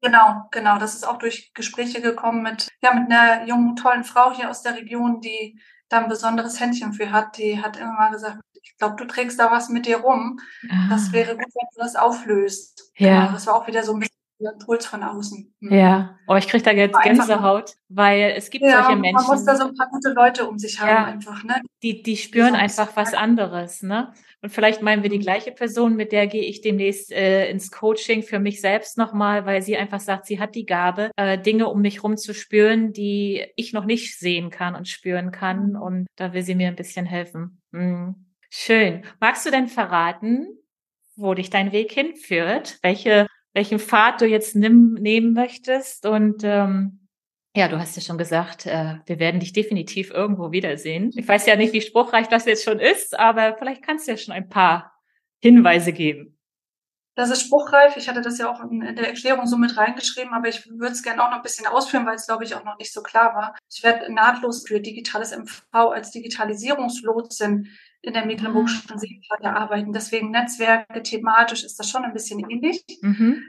Genau, 0.00 0.48
genau. 0.50 0.78
Das 0.78 0.94
ist 0.94 1.06
auch 1.06 1.18
durch 1.18 1.52
Gespräche 1.52 2.00
gekommen 2.00 2.42
mit, 2.42 2.68
ja, 2.80 2.94
mit 2.94 3.12
einer 3.12 3.46
jungen, 3.46 3.76
tollen 3.76 4.02
Frau 4.02 4.32
hier 4.32 4.48
aus 4.48 4.62
der 4.62 4.76
Region, 4.76 5.20
die 5.20 5.60
da 5.90 5.98
ein 5.98 6.08
besonderes 6.08 6.58
Händchen 6.58 6.94
für 6.94 7.12
hat. 7.12 7.36
Die 7.36 7.60
hat 7.62 7.76
immer 7.76 7.92
mal 7.92 8.10
gesagt, 8.10 8.40
ich 8.62 8.78
glaube, 8.78 8.96
du 8.96 9.04
trägst 9.04 9.38
da 9.38 9.50
was 9.50 9.68
mit 9.68 9.84
dir 9.84 9.98
rum. 9.98 10.40
Ah. 10.70 10.86
Das 10.88 11.12
wäre 11.12 11.36
gut, 11.36 11.52
wenn 11.54 11.68
du 11.74 11.82
das 11.82 11.96
auflöst. 11.96 12.92
Ja. 12.96 13.20
Genau, 13.20 13.32
das 13.32 13.46
war 13.46 13.56
auch 13.56 13.66
wieder 13.66 13.82
so 13.82 13.92
ein 13.92 14.00
bisschen 14.00 14.15
Impuls 14.38 14.86
von 14.86 15.02
außen. 15.02 15.54
Mhm. 15.60 15.72
Ja, 15.72 16.18
oh, 16.26 16.34
ich 16.34 16.46
kriege 16.46 16.62
da 16.62 16.72
jetzt 16.72 17.00
Gänsehaut, 17.02 17.72
weil 17.88 18.34
es 18.36 18.50
gibt 18.50 18.64
ja, 18.64 18.82
solche 18.82 18.96
Menschen. 18.98 19.26
Man 19.26 19.36
muss 19.36 19.44
da 19.44 19.56
so 19.56 19.68
ein 19.68 19.74
paar 19.74 19.88
gute 19.88 20.10
Leute 20.10 20.46
um 20.46 20.58
sich 20.58 20.78
haben 20.80 20.88
ja, 20.88 21.04
einfach, 21.04 21.42
ne? 21.44 21.62
Die, 21.82 22.02
die 22.02 22.16
spüren 22.16 22.54
die 22.54 22.60
einfach 22.60 22.94
was 22.96 23.14
anderes, 23.14 23.82
ne? 23.82 24.12
Und 24.42 24.50
vielleicht 24.50 24.82
meinen 24.82 25.02
wir 25.02 25.10
die 25.10 25.18
mhm. 25.18 25.22
gleiche 25.22 25.52
Person, 25.52 25.96
mit 25.96 26.12
der 26.12 26.26
gehe 26.26 26.44
ich 26.44 26.60
demnächst 26.60 27.10
äh, 27.12 27.50
ins 27.50 27.70
Coaching 27.70 28.22
für 28.22 28.38
mich 28.38 28.60
selbst 28.60 28.98
nochmal, 28.98 29.46
weil 29.46 29.62
sie 29.62 29.76
einfach 29.76 30.00
sagt, 30.00 30.26
sie 30.26 30.38
hat 30.38 30.54
die 30.54 30.66
Gabe, 30.66 31.10
äh, 31.16 31.38
Dinge 31.38 31.68
um 31.68 31.80
mich 31.80 32.04
rum 32.04 32.16
zu 32.16 32.34
spüren, 32.34 32.92
die 32.92 33.46
ich 33.56 33.72
noch 33.72 33.86
nicht 33.86 34.18
sehen 34.18 34.50
kann 34.50 34.74
und 34.74 34.88
spüren 34.88 35.30
kann. 35.30 35.70
Mhm. 35.70 35.82
Und 35.82 36.06
da 36.16 36.32
will 36.32 36.42
sie 36.42 36.54
mir 36.54 36.68
ein 36.68 36.76
bisschen 36.76 37.06
helfen. 37.06 37.62
Mhm. 37.72 38.26
Schön. 38.50 39.02
Magst 39.20 39.46
du 39.46 39.50
denn 39.50 39.68
verraten, 39.68 40.46
wo 41.16 41.34
dich 41.34 41.50
dein 41.50 41.72
Weg 41.72 41.92
hinführt? 41.92 42.78
Welche 42.82 43.26
welchen 43.56 43.78
Pfad 43.78 44.20
du 44.20 44.26
jetzt 44.26 44.54
nimm, 44.54 44.92
nehmen 45.00 45.32
möchtest. 45.32 46.04
Und 46.04 46.44
ähm, 46.44 47.08
ja, 47.56 47.68
du 47.68 47.78
hast 47.78 47.96
ja 47.96 48.02
schon 48.02 48.18
gesagt, 48.18 48.66
äh, 48.66 48.98
wir 49.06 49.18
werden 49.18 49.40
dich 49.40 49.54
definitiv 49.54 50.10
irgendwo 50.10 50.52
wiedersehen. 50.52 51.10
Ich 51.16 51.26
weiß 51.26 51.46
ja 51.46 51.56
nicht, 51.56 51.72
wie 51.72 51.80
spruchreich 51.80 52.28
das 52.28 52.44
jetzt 52.44 52.64
schon 52.64 52.78
ist, 52.78 53.18
aber 53.18 53.56
vielleicht 53.56 53.82
kannst 53.82 54.06
du 54.06 54.12
ja 54.12 54.18
schon 54.18 54.34
ein 54.34 54.50
paar 54.50 54.92
Hinweise 55.40 55.94
geben. 55.94 56.38
Das 57.14 57.30
ist 57.30 57.46
spruchreif. 57.46 57.96
Ich 57.96 58.10
hatte 58.10 58.20
das 58.20 58.36
ja 58.36 58.50
auch 58.52 58.60
in 58.70 58.80
der 58.80 59.08
Erklärung 59.08 59.46
so 59.46 59.56
mit 59.56 59.74
reingeschrieben, 59.74 60.34
aber 60.34 60.48
ich 60.48 60.68
würde 60.68 60.92
es 60.92 61.02
gerne 61.02 61.24
auch 61.24 61.30
noch 61.30 61.38
ein 61.38 61.42
bisschen 61.42 61.66
ausführen, 61.66 62.04
weil 62.04 62.16
es, 62.16 62.26
glaube 62.26 62.44
ich, 62.44 62.54
auch 62.54 62.64
noch 62.64 62.76
nicht 62.76 62.92
so 62.92 63.02
klar 63.02 63.34
war. 63.34 63.56
Ich 63.72 63.82
werde 63.82 64.12
nahtlos 64.12 64.68
für 64.68 64.82
digitales 64.82 65.34
MV 65.34 65.62
als 65.72 66.10
Digitalisierungslotsin 66.10 67.70
in 68.06 68.14
der 68.14 68.24
Mecklenburgischen 68.24 68.90
ah. 68.92 68.98
Seenplatte 68.98 69.52
arbeiten. 69.52 69.92
Deswegen 69.92 70.30
Netzwerke, 70.30 71.02
thematisch 71.02 71.64
ist 71.64 71.78
das 71.78 71.90
schon 71.90 72.04
ein 72.04 72.12
bisschen 72.12 72.38
ähnlich. 72.48 72.84
Mhm. 73.02 73.42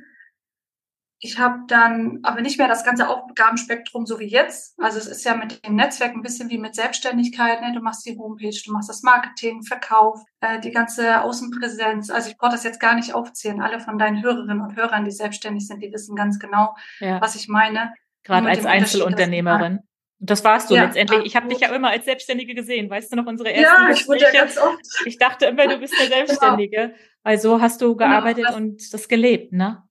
Ich 1.19 1.39
habe 1.39 1.61
dann 1.67 2.19
aber 2.21 2.41
nicht 2.41 2.59
mehr 2.59 2.67
das 2.67 2.83
ganze 2.83 3.09
Aufgabenspektrum 3.09 4.05
so 4.05 4.19
wie 4.19 4.27
jetzt. 4.27 4.79
Also 4.79 4.99
es 4.99 5.07
ist 5.07 5.25
ja 5.25 5.35
mit 5.35 5.65
dem 5.65 5.75
Netzwerk 5.75 6.13
ein 6.13 6.21
bisschen 6.21 6.49
wie 6.49 6.59
mit 6.59 6.75
Selbstständigkeit. 6.75 7.61
Ne? 7.61 7.73
Du 7.73 7.81
machst 7.81 8.05
die 8.05 8.15
Homepage, 8.17 8.55
du 8.65 8.71
machst 8.71 8.89
das 8.89 9.01
Marketing, 9.01 9.63
Verkauf, 9.63 10.21
äh, 10.41 10.59
die 10.59 10.69
ganze 10.69 11.23
Außenpräsenz. 11.23 12.11
Also 12.11 12.29
ich 12.29 12.37
brauche 12.37 12.51
das 12.51 12.63
jetzt 12.63 12.79
gar 12.79 12.93
nicht 12.93 13.15
aufzählen. 13.15 13.61
Alle 13.61 13.79
von 13.79 13.97
deinen 13.97 14.21
Hörerinnen 14.21 14.61
und 14.61 14.75
Hörern, 14.75 15.05
die 15.05 15.11
selbstständig 15.11 15.65
sind, 15.65 15.81
die 15.81 15.91
wissen 15.91 16.15
ganz 16.15 16.37
genau, 16.37 16.75
ja. 16.99 17.19
was 17.19 17.35
ich 17.35 17.47
meine. 17.47 17.93
Gerade 18.23 18.47
als 18.47 18.65
Einzelunternehmerin. 18.65 19.86
Und 20.19 20.29
das 20.29 20.43
warst 20.43 20.69
du 20.69 20.75
ja, 20.75 20.85
letztendlich. 20.85 21.25
Ich 21.25 21.35
habe 21.35 21.47
dich 21.47 21.59
ja 21.59 21.73
immer 21.73 21.89
als 21.89 22.05
Selbstständige 22.05 22.55
gesehen. 22.55 22.89
Weißt 22.89 23.11
du 23.11 23.15
noch 23.15 23.27
unsere 23.27 23.53
ersten 23.53 23.63
Ja, 23.63 23.89
ich 23.91 24.07
wurde 24.07 24.21
ja 24.21 24.31
ganz 24.31 24.57
oft. 24.57 24.81
Ich 25.05 25.17
dachte 25.17 25.45
immer, 25.45 25.67
du 25.67 25.77
bist 25.77 25.93
der 25.99 26.07
genau. 26.09 26.25
Selbstständige. 26.25 26.77
Genau. 26.77 26.93
Weil 27.23 27.39
so 27.39 27.61
hast 27.61 27.81
du 27.81 27.95
gearbeitet 27.95 28.45
genau, 28.45 28.57
und 28.57 28.93
das 28.93 29.07
gelebt, 29.07 29.51
ne? 29.51 29.83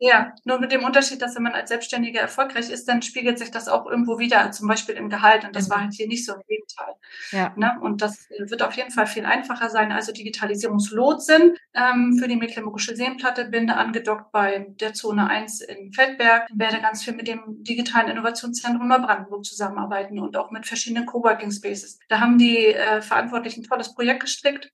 Ja, 0.00 0.32
nur 0.44 0.60
mit 0.60 0.70
dem 0.70 0.84
Unterschied, 0.84 1.20
dass 1.20 1.34
wenn 1.34 1.42
man 1.42 1.54
als 1.54 1.70
Selbstständiger 1.70 2.20
erfolgreich 2.20 2.70
ist, 2.70 2.86
dann 2.86 3.02
spiegelt 3.02 3.36
sich 3.38 3.50
das 3.50 3.66
auch 3.66 3.84
irgendwo 3.86 4.20
wieder, 4.20 4.52
zum 4.52 4.68
Beispiel 4.68 4.94
im 4.94 5.08
Gehalt. 5.08 5.44
Und 5.44 5.56
das 5.56 5.68
mhm. 5.68 5.72
war 5.72 5.80
halt 5.82 5.94
hier 5.94 6.06
nicht 6.06 6.24
so 6.24 6.34
im 6.34 6.42
Gegenteil. 6.46 6.94
Ja. 7.32 7.52
Ne? 7.56 7.76
Und 7.80 8.00
das 8.00 8.28
wird 8.30 8.62
auf 8.62 8.74
jeden 8.74 8.92
Fall 8.92 9.08
viel 9.08 9.24
einfacher 9.24 9.70
sein. 9.70 9.90
Also 9.90 10.12
Digitalisierungslotsin 10.12 11.56
ähm, 11.74 12.16
für 12.16 12.28
die 12.28 12.36
Mecklenburgische 12.36 12.94
Seenplatte, 12.94 13.46
bin 13.46 13.70
angedockt 13.70 14.30
bei 14.30 14.68
der 14.80 14.94
Zone 14.94 15.28
1 15.28 15.62
in 15.62 15.92
Feldberg, 15.92 16.48
werde 16.54 16.80
ganz 16.80 17.02
viel 17.02 17.14
mit 17.14 17.26
dem 17.26 17.64
digitalen 17.64 18.08
Innovationszentrum 18.08 18.86
Neubrandenburg 18.86 19.44
zusammenarbeiten 19.44 20.20
und 20.20 20.36
auch 20.36 20.52
mit 20.52 20.64
verschiedenen 20.66 21.06
Coworking 21.06 21.50
Spaces. 21.50 21.98
Da 22.08 22.20
haben 22.20 22.38
die 22.38 22.66
äh, 22.66 23.02
Verantwortlichen 23.02 23.62
ein 23.62 23.68
tolles 23.68 23.94
Projekt 23.94 24.20
gestrickt 24.20 24.70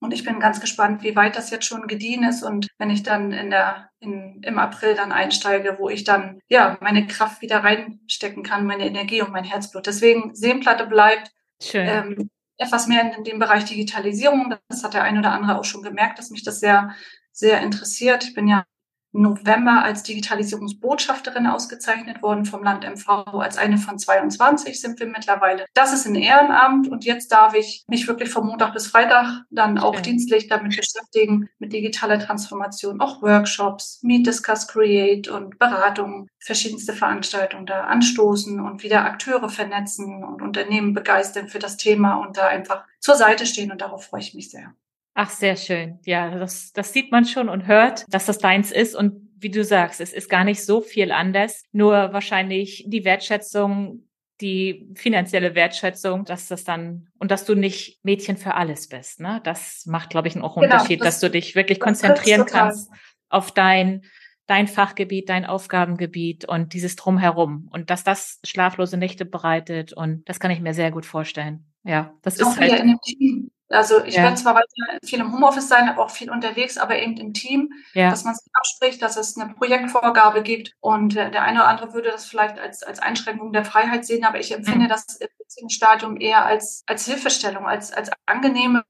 und 0.00 0.12
ich 0.12 0.24
bin 0.24 0.40
ganz 0.40 0.60
gespannt, 0.60 1.02
wie 1.02 1.14
weit 1.14 1.36
das 1.36 1.50
jetzt 1.50 1.66
schon 1.66 1.86
gediehen 1.86 2.24
ist 2.24 2.42
und 2.42 2.68
wenn 2.78 2.90
ich 2.90 3.02
dann 3.02 3.32
in 3.32 3.50
der, 3.50 3.90
in, 4.00 4.42
im 4.42 4.58
April 4.58 4.94
dann 4.94 5.12
einsteige, 5.12 5.76
wo 5.78 5.90
ich 5.90 6.04
dann, 6.04 6.40
ja, 6.48 6.78
meine 6.80 7.06
Kraft 7.06 7.42
wieder 7.42 7.62
reinstecken 7.62 8.42
kann, 8.42 8.66
meine 8.66 8.86
Energie 8.86 9.20
und 9.20 9.30
mein 9.30 9.44
Herzblut. 9.44 9.86
Deswegen 9.86 10.34
Seenplatte 10.34 10.86
bleibt. 10.86 11.30
Schön. 11.62 11.86
Ähm, 11.86 12.30
etwas 12.56 12.86
mehr 12.86 13.14
in 13.14 13.24
dem 13.24 13.38
Bereich 13.38 13.66
Digitalisierung. 13.66 14.54
Das 14.68 14.82
hat 14.82 14.94
der 14.94 15.02
ein 15.02 15.18
oder 15.18 15.32
andere 15.32 15.58
auch 15.58 15.64
schon 15.64 15.82
gemerkt, 15.82 16.18
dass 16.18 16.30
mich 16.30 16.42
das 16.42 16.60
sehr, 16.60 16.94
sehr 17.32 17.60
interessiert. 17.60 18.24
Ich 18.24 18.34
bin 18.34 18.48
ja 18.48 18.64
November 19.12 19.82
als 19.82 20.02
Digitalisierungsbotschafterin 20.04 21.46
ausgezeichnet 21.46 22.22
worden 22.22 22.44
vom 22.44 22.62
Land 22.62 22.84
MV. 22.84 23.08
Als 23.08 23.56
eine 23.56 23.78
von 23.78 23.98
22 23.98 24.80
sind 24.80 25.00
wir 25.00 25.06
mittlerweile. 25.06 25.66
Das 25.74 25.92
ist 25.92 26.06
ein 26.06 26.14
Ehrenamt 26.14 26.88
und 26.88 27.04
jetzt 27.04 27.32
darf 27.32 27.54
ich 27.54 27.84
mich 27.88 28.06
wirklich 28.06 28.30
von 28.30 28.46
Montag 28.46 28.72
bis 28.72 28.86
Freitag 28.86 29.44
dann 29.50 29.78
auch 29.78 29.94
ja. 29.94 30.00
dienstlich 30.00 30.48
damit 30.48 30.76
beschäftigen, 30.76 31.48
mit 31.58 31.72
digitaler 31.72 32.18
Transformation, 32.18 33.00
auch 33.00 33.22
Workshops, 33.22 34.00
Meet, 34.02 34.26
Discuss, 34.26 34.68
Create 34.68 35.28
und 35.28 35.58
Beratungen, 35.58 36.28
verschiedenste 36.38 36.92
Veranstaltungen 36.92 37.66
da 37.66 37.82
anstoßen 37.84 38.60
und 38.60 38.82
wieder 38.82 39.04
Akteure 39.04 39.48
vernetzen 39.48 40.22
und 40.24 40.42
Unternehmen 40.42 40.94
begeistern 40.94 41.48
für 41.48 41.58
das 41.58 41.76
Thema 41.76 42.16
und 42.16 42.36
da 42.36 42.46
einfach 42.46 42.84
zur 43.00 43.16
Seite 43.16 43.46
stehen 43.46 43.72
und 43.72 43.80
darauf 43.80 44.04
freue 44.04 44.20
ich 44.20 44.34
mich 44.34 44.50
sehr. 44.50 44.74
Ach, 45.14 45.30
sehr 45.30 45.56
schön. 45.56 45.98
Ja, 46.04 46.38
das, 46.38 46.72
das 46.72 46.92
sieht 46.92 47.10
man 47.10 47.24
schon 47.24 47.48
und 47.48 47.66
hört, 47.66 48.04
dass 48.08 48.26
das 48.26 48.38
deins 48.38 48.70
ist. 48.70 48.94
Und 48.94 49.30
wie 49.38 49.50
du 49.50 49.64
sagst, 49.64 50.00
es 50.00 50.12
ist 50.12 50.28
gar 50.28 50.44
nicht 50.44 50.64
so 50.64 50.80
viel 50.80 51.12
anders. 51.12 51.62
Nur 51.72 52.12
wahrscheinlich 52.12 52.84
die 52.86 53.04
Wertschätzung, 53.04 54.06
die 54.40 54.88
finanzielle 54.94 55.54
Wertschätzung, 55.54 56.24
dass 56.24 56.48
das 56.48 56.64
dann 56.64 57.08
und 57.18 57.30
dass 57.30 57.44
du 57.44 57.54
nicht 57.54 57.98
Mädchen 58.02 58.36
für 58.36 58.54
alles 58.54 58.88
bist. 58.88 59.20
Ne? 59.20 59.40
Das 59.44 59.84
macht, 59.86 60.10
glaube 60.10 60.28
ich, 60.28 60.36
auch 60.40 60.56
einen 60.56 60.64
genau, 60.64 60.76
Unterschied, 60.76 61.00
das, 61.00 61.06
dass 61.06 61.20
du 61.20 61.30
dich 61.30 61.54
wirklich 61.54 61.80
konzentrieren 61.80 62.46
kannst 62.46 62.90
auf 63.28 63.52
dein 63.52 64.02
dein 64.46 64.66
Fachgebiet, 64.66 65.28
dein 65.28 65.46
Aufgabengebiet 65.46 66.44
und 66.44 66.74
dieses 66.74 66.96
Drumherum 66.96 67.68
und 67.70 67.88
dass 67.88 68.02
das 68.02 68.40
schlaflose 68.44 68.96
Nächte 68.96 69.24
bereitet 69.24 69.92
und 69.92 70.28
das 70.28 70.40
kann 70.40 70.50
ich 70.50 70.58
mir 70.58 70.74
sehr 70.74 70.90
gut 70.90 71.06
vorstellen. 71.06 71.66
Ja, 71.84 72.14
das 72.22 72.42
auch 72.42 72.50
ist 72.50 72.60
halt. 72.60 72.80
In 72.80 72.88
dem 72.88 73.00
Team. 73.00 73.50
Also 73.70 74.04
ich 74.04 74.16
ja. 74.16 74.24
werde 74.24 74.36
zwar 74.36 74.56
weiter 74.56 74.66
viel 75.04 75.20
im 75.20 75.32
Homeoffice 75.32 75.68
sein, 75.68 75.88
aber 75.88 76.04
auch 76.04 76.10
viel 76.10 76.30
unterwegs, 76.30 76.76
aber 76.76 76.98
eben 76.98 77.16
im 77.16 77.32
Team, 77.32 77.72
ja. 77.94 78.10
dass 78.10 78.24
man 78.24 78.34
sich 78.34 78.50
abspricht, 78.52 79.00
dass 79.00 79.16
es 79.16 79.38
eine 79.38 79.54
Projektvorgabe 79.54 80.42
gibt 80.42 80.74
und 80.80 81.16
äh, 81.16 81.30
der 81.30 81.42
eine 81.42 81.60
oder 81.60 81.68
andere 81.68 81.94
würde 81.94 82.10
das 82.10 82.26
vielleicht 82.26 82.58
als, 82.58 82.82
als 82.82 82.98
Einschränkung 82.98 83.52
der 83.52 83.64
Freiheit 83.64 84.04
sehen, 84.04 84.24
aber 84.24 84.40
ich 84.40 84.52
empfinde 84.52 84.86
mhm. 84.86 84.88
das 84.88 85.16
im 85.16 85.28
jetzigen 85.38 85.70
Stadium 85.70 86.20
eher 86.20 86.44
als, 86.44 86.82
als 86.86 87.06
Hilfestellung, 87.06 87.66
als, 87.66 87.92
als 87.92 88.10
angenehmen 88.26 88.82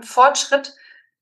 Fortschritt. 0.00 0.74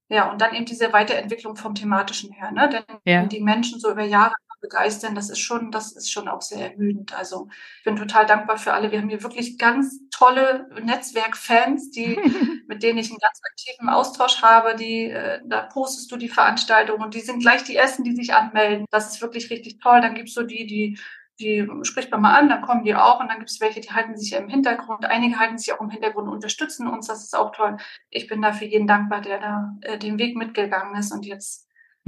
Ja, 0.09 0.29
und 0.31 0.41
dann 0.41 0.55
eben 0.55 0.65
diese 0.65 0.93
Weiterentwicklung 0.93 1.55
vom 1.55 1.77
thematischen 1.77 2.33
her, 2.33 2.51
ne? 2.51 2.69
Denn 2.69 2.99
ja. 3.05 3.25
die 3.27 3.41
Menschen 3.41 3.79
so 3.79 3.93
über 3.93 4.03
Jahre 4.03 4.35
begeistern, 4.61 5.15
das 5.15 5.31
ist 5.31 5.41
schon, 5.41 5.71
das 5.71 5.93
ist 5.93 6.11
schon 6.11 6.29
auch 6.29 6.43
sehr 6.43 6.73
ermüdend. 6.73 7.17
Also 7.17 7.49
ich 7.79 7.85
bin 7.85 7.97
total 7.97 8.27
dankbar 8.27 8.59
für 8.59 8.73
alle. 8.73 8.91
Wir 8.91 9.01
haben 9.01 9.09
hier 9.09 9.23
wirklich 9.23 9.59
ganz 9.59 10.01
tolle 10.11 10.69
Netzwerkfans, 10.83 11.91
die, 11.91 12.17
mit 12.69 12.83
denen 12.83 12.99
ich 12.99 13.11
einen 13.11 13.19
ganz 13.19 13.41
aktiven 13.45 13.89
Austausch 13.89 14.43
habe, 14.43 14.77
die, 14.77 15.11
äh, 15.11 15.41
da 15.47 15.63
postest 15.63 16.11
du 16.13 16.17
die 16.17 16.29
Veranstaltung 16.29 17.01
und 17.01 17.15
die 17.15 17.21
sind 17.21 17.41
gleich 17.41 17.65
die 17.65 17.77
ersten, 17.77 18.05
die 18.05 18.15
sich 18.15 18.35
anmelden. 18.35 18.87
Das 18.91 19.13
ist 19.13 19.23
wirklich 19.23 19.51
richtig 19.51 19.81
toll. 19.81 20.01
Dann 20.01 20.15
gibt's 20.15 20.35
so 20.35 20.43
die, 20.43 20.67
die 20.67 20.99
die 21.41 21.67
spricht 21.83 22.11
man 22.11 22.21
mal 22.21 22.39
an, 22.39 22.49
dann 22.49 22.63
kommen 22.63 22.85
die 22.85 22.95
auch 22.95 23.19
und 23.19 23.29
dann 23.29 23.39
gibt 23.39 23.51
es 23.51 23.61
welche, 23.61 23.81
die 23.81 23.91
halten 23.91 24.17
sich 24.17 24.35
im 24.35 24.49
Hintergrund. 24.49 25.07
Einige 25.07 25.39
halten 25.39 25.59
sich 25.59 25.73
auch 25.73 25.81
im 25.81 25.91
Hintergrund 25.91 26.29
und 26.29 26.35
unterstützen 26.35 26.87
uns. 26.87 27.07
Das 27.07 27.25
ist 27.25 27.37
auch 27.37 27.53
toll. 27.53 27.79
Ich 28.11 28.27
bin 28.27 28.43
da 28.43 28.53
für 28.53 28.67
jeden 28.67 28.87
dankbar, 28.87 29.23
der 29.23 29.41
da 29.41 29.75
äh, 29.81 29.99
den 29.99 30.19
Weg 30.19 30.37
mitgegangen 30.37 30.95
ist 30.97 31.13
und 31.13 31.25
jetzt 31.25 31.67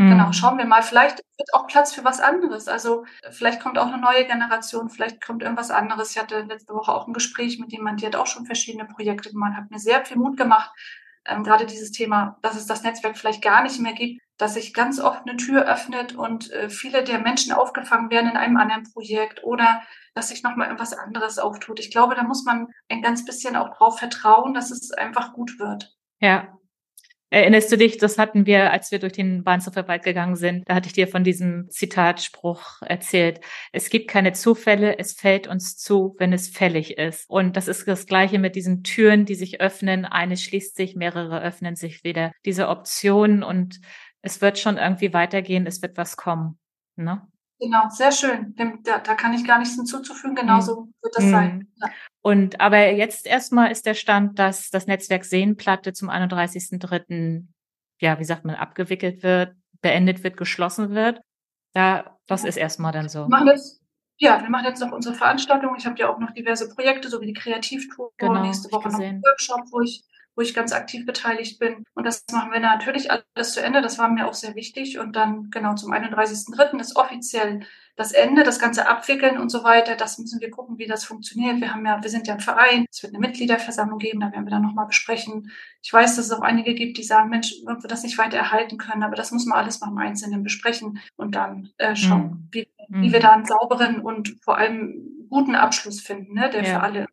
Genau, 0.08 0.26
mhm. 0.26 0.32
schauen 0.32 0.58
wir 0.58 0.64
mal. 0.64 0.82
Vielleicht 0.82 1.18
wird 1.36 1.54
auch 1.54 1.66
Platz 1.66 1.92
für 1.92 2.04
was 2.04 2.20
anderes. 2.20 2.68
Also 2.68 3.04
vielleicht 3.30 3.60
kommt 3.60 3.78
auch 3.78 3.86
eine 3.86 4.00
neue 4.00 4.26
Generation, 4.26 4.88
vielleicht 4.88 5.24
kommt 5.24 5.42
irgendwas 5.42 5.70
anderes. 5.70 6.12
Ich 6.12 6.18
hatte 6.18 6.42
letzte 6.42 6.74
Woche 6.74 6.92
auch 6.92 7.06
ein 7.06 7.12
Gespräch 7.12 7.58
mit 7.58 7.72
jemandem, 7.72 7.98
die 7.98 8.06
hat 8.06 8.16
auch 8.16 8.26
schon 8.26 8.46
verschiedene 8.46 8.86
Projekte 8.86 9.30
gemacht, 9.30 9.56
hat 9.56 9.70
mir 9.70 9.78
sehr 9.78 10.04
viel 10.04 10.16
Mut 10.16 10.36
gemacht. 10.36 10.70
Ähm, 11.24 11.44
gerade 11.44 11.66
dieses 11.66 11.92
Thema, 11.92 12.38
dass 12.42 12.56
es 12.56 12.66
das 12.66 12.82
Netzwerk 12.82 13.16
vielleicht 13.16 13.42
gar 13.42 13.62
nicht 13.62 13.80
mehr 13.80 13.92
gibt, 13.92 14.20
dass 14.38 14.54
sich 14.54 14.74
ganz 14.74 14.98
oft 14.98 15.22
eine 15.26 15.36
Tür 15.36 15.66
öffnet 15.66 16.14
und 16.14 16.50
äh, 16.50 16.68
viele 16.68 17.04
der 17.04 17.20
Menschen 17.20 17.52
aufgefangen 17.52 18.10
werden 18.10 18.30
in 18.30 18.36
einem 18.36 18.56
anderen 18.56 18.84
Projekt 18.92 19.44
oder 19.44 19.82
dass 20.14 20.28
sich 20.28 20.42
nochmal 20.42 20.66
irgendwas 20.66 20.92
anderes 20.92 21.38
auftut. 21.38 21.78
Ich 21.78 21.90
glaube, 21.90 22.14
da 22.14 22.24
muss 22.24 22.44
man 22.44 22.66
ein 22.88 23.02
ganz 23.02 23.24
bisschen 23.24 23.56
auch 23.56 23.76
drauf 23.76 23.98
vertrauen, 23.98 24.52
dass 24.52 24.70
es 24.70 24.90
einfach 24.90 25.32
gut 25.32 25.58
wird. 25.58 25.94
Ja, 26.18 26.58
Erinnerst 27.32 27.72
du 27.72 27.78
dich, 27.78 27.96
das 27.96 28.18
hatten 28.18 28.44
wir, 28.44 28.72
als 28.72 28.90
wir 28.90 28.98
durch 28.98 29.14
den 29.14 29.42
Bahnhofshofer 29.42 29.88
Wald 29.88 30.02
gegangen 30.02 30.36
sind, 30.36 30.68
da 30.68 30.74
hatte 30.74 30.88
ich 30.88 30.92
dir 30.92 31.08
von 31.08 31.24
diesem 31.24 31.70
Zitatspruch 31.70 32.82
erzählt. 32.82 33.40
Es 33.72 33.88
gibt 33.88 34.10
keine 34.10 34.34
Zufälle, 34.34 34.98
es 34.98 35.14
fällt 35.14 35.46
uns 35.46 35.78
zu, 35.78 36.14
wenn 36.18 36.34
es 36.34 36.50
fällig 36.50 36.98
ist. 36.98 37.30
Und 37.30 37.56
das 37.56 37.68
ist 37.68 37.88
das 37.88 38.04
Gleiche 38.04 38.38
mit 38.38 38.54
diesen 38.54 38.82
Türen, 38.82 39.24
die 39.24 39.34
sich 39.34 39.62
öffnen. 39.62 40.04
Eine 40.04 40.36
schließt 40.36 40.76
sich, 40.76 40.94
mehrere 40.94 41.40
öffnen 41.40 41.74
sich 41.74 42.04
wieder. 42.04 42.32
Diese 42.44 42.68
Optionen 42.68 43.42
und 43.42 43.80
es 44.20 44.42
wird 44.42 44.58
schon 44.58 44.76
irgendwie 44.76 45.14
weitergehen, 45.14 45.66
es 45.66 45.80
wird 45.80 45.96
was 45.96 46.18
kommen. 46.18 46.58
Ne? 46.96 47.26
Genau, 47.58 47.88
sehr 47.88 48.12
schön. 48.12 48.54
Da, 48.56 48.98
da 48.98 49.14
kann 49.14 49.32
ich 49.32 49.46
gar 49.46 49.58
nichts 49.58 49.76
hinzuzufügen. 49.76 50.34
Genauso 50.34 50.82
mhm. 50.82 50.92
Wird 51.12 51.16
das 51.16 51.24
mhm. 51.24 51.30
sein. 51.30 51.68
Ja. 51.76 51.90
Und 52.22 52.60
aber 52.60 52.92
jetzt 52.92 53.26
erstmal 53.26 53.70
ist 53.70 53.86
der 53.86 53.94
Stand, 53.94 54.38
dass 54.38 54.70
das 54.70 54.86
Netzwerk 54.86 55.24
Seenplatte 55.24 55.92
zum 55.92 56.08
31.3. 56.10 57.44
ja, 58.00 58.18
wie 58.18 58.24
sagt 58.24 58.44
man, 58.44 58.54
abgewickelt 58.54 59.22
wird, 59.22 59.54
beendet 59.80 60.22
wird, 60.22 60.36
geschlossen 60.36 60.90
wird. 60.90 61.20
Da, 61.74 62.18
das 62.26 62.44
ist 62.44 62.56
erstmal 62.56 62.92
dann 62.92 63.08
so. 63.08 63.20
Wir 63.20 63.28
machen 63.28 63.48
jetzt, 63.48 63.80
ja, 64.18 64.40
wir 64.40 64.50
machen 64.50 64.66
jetzt 64.66 64.80
noch 64.80 64.92
unsere 64.92 65.14
Veranstaltung. 65.14 65.74
Ich 65.76 65.86
habe 65.86 65.98
ja 65.98 66.08
auch 66.08 66.18
noch 66.18 66.32
diverse 66.32 66.68
Projekte, 66.68 67.08
so 67.08 67.20
wie 67.20 67.26
die 67.26 67.32
Kreativtour. 67.32 68.12
Genau, 68.18 68.42
nächste 68.42 68.70
Woche 68.70 68.88
noch 68.88 69.00
einen 69.00 69.22
Workshop, 69.22 69.62
wo 69.72 69.80
ich 69.80 70.04
wo 70.34 70.42
ich 70.42 70.54
ganz 70.54 70.72
aktiv 70.72 71.04
beteiligt 71.04 71.58
bin. 71.58 71.84
Und 71.94 72.04
das 72.04 72.24
machen 72.32 72.52
wir 72.52 72.60
natürlich 72.60 73.10
alles 73.10 73.52
zu 73.52 73.62
Ende. 73.62 73.82
Das 73.82 73.98
war 73.98 74.08
mir 74.08 74.26
auch 74.26 74.34
sehr 74.34 74.54
wichtig. 74.54 74.98
Und 74.98 75.14
dann 75.14 75.50
genau 75.50 75.74
zum 75.74 75.92
31.03. 75.92 76.80
ist 76.80 76.96
offiziell 76.96 77.66
das 77.94 78.12
Ende, 78.12 78.42
das 78.42 78.58
Ganze 78.58 78.88
abwickeln 78.88 79.38
und 79.38 79.50
so 79.50 79.64
weiter. 79.64 79.96
Das 79.96 80.18
müssen 80.18 80.40
wir 80.40 80.50
gucken, 80.50 80.78
wie 80.78 80.86
das 80.86 81.04
funktioniert. 81.04 81.60
Wir 81.60 81.74
haben 81.74 81.84
ja, 81.84 82.02
wir 82.02 82.08
sind 82.08 82.26
ja 82.26 82.34
ein 82.34 82.40
Verein. 82.40 82.86
Es 82.90 83.02
wird 83.02 83.12
eine 83.12 83.20
Mitgliederversammlung 83.20 83.98
geben. 83.98 84.20
Da 84.20 84.32
werden 84.32 84.46
wir 84.46 84.50
dann 84.50 84.62
nochmal 84.62 84.86
besprechen. 84.86 85.50
Ich 85.82 85.92
weiß, 85.92 86.16
dass 86.16 86.26
es 86.26 86.32
auch 86.32 86.40
einige 86.40 86.74
gibt, 86.74 86.96
die 86.96 87.02
sagen, 87.02 87.28
Mensch, 87.28 87.52
wir 87.64 87.76
das 87.88 88.02
nicht 88.02 88.16
weiter 88.16 88.38
erhalten 88.38 88.78
können. 88.78 89.02
Aber 89.02 89.14
das 89.14 89.30
muss 89.30 89.44
man 89.44 89.58
alles 89.58 89.80
noch 89.80 89.88
im 89.88 89.98
Einzelnen 89.98 90.42
besprechen 90.42 91.00
und 91.16 91.34
dann 91.34 91.70
äh, 91.76 91.94
schauen, 91.94 92.22
mhm. 92.22 92.48
wie, 92.50 92.68
wie 92.88 93.12
wir 93.12 93.18
mhm. 93.18 93.22
da 93.22 93.32
einen 93.32 93.44
sauberen 93.44 94.00
und 94.00 94.36
vor 94.42 94.56
allem 94.56 95.26
guten 95.28 95.54
Abschluss 95.54 96.00
finden, 96.00 96.34
ne, 96.34 96.48
der 96.50 96.62
ja. 96.62 96.70
für 96.70 96.80
alle 96.80 97.06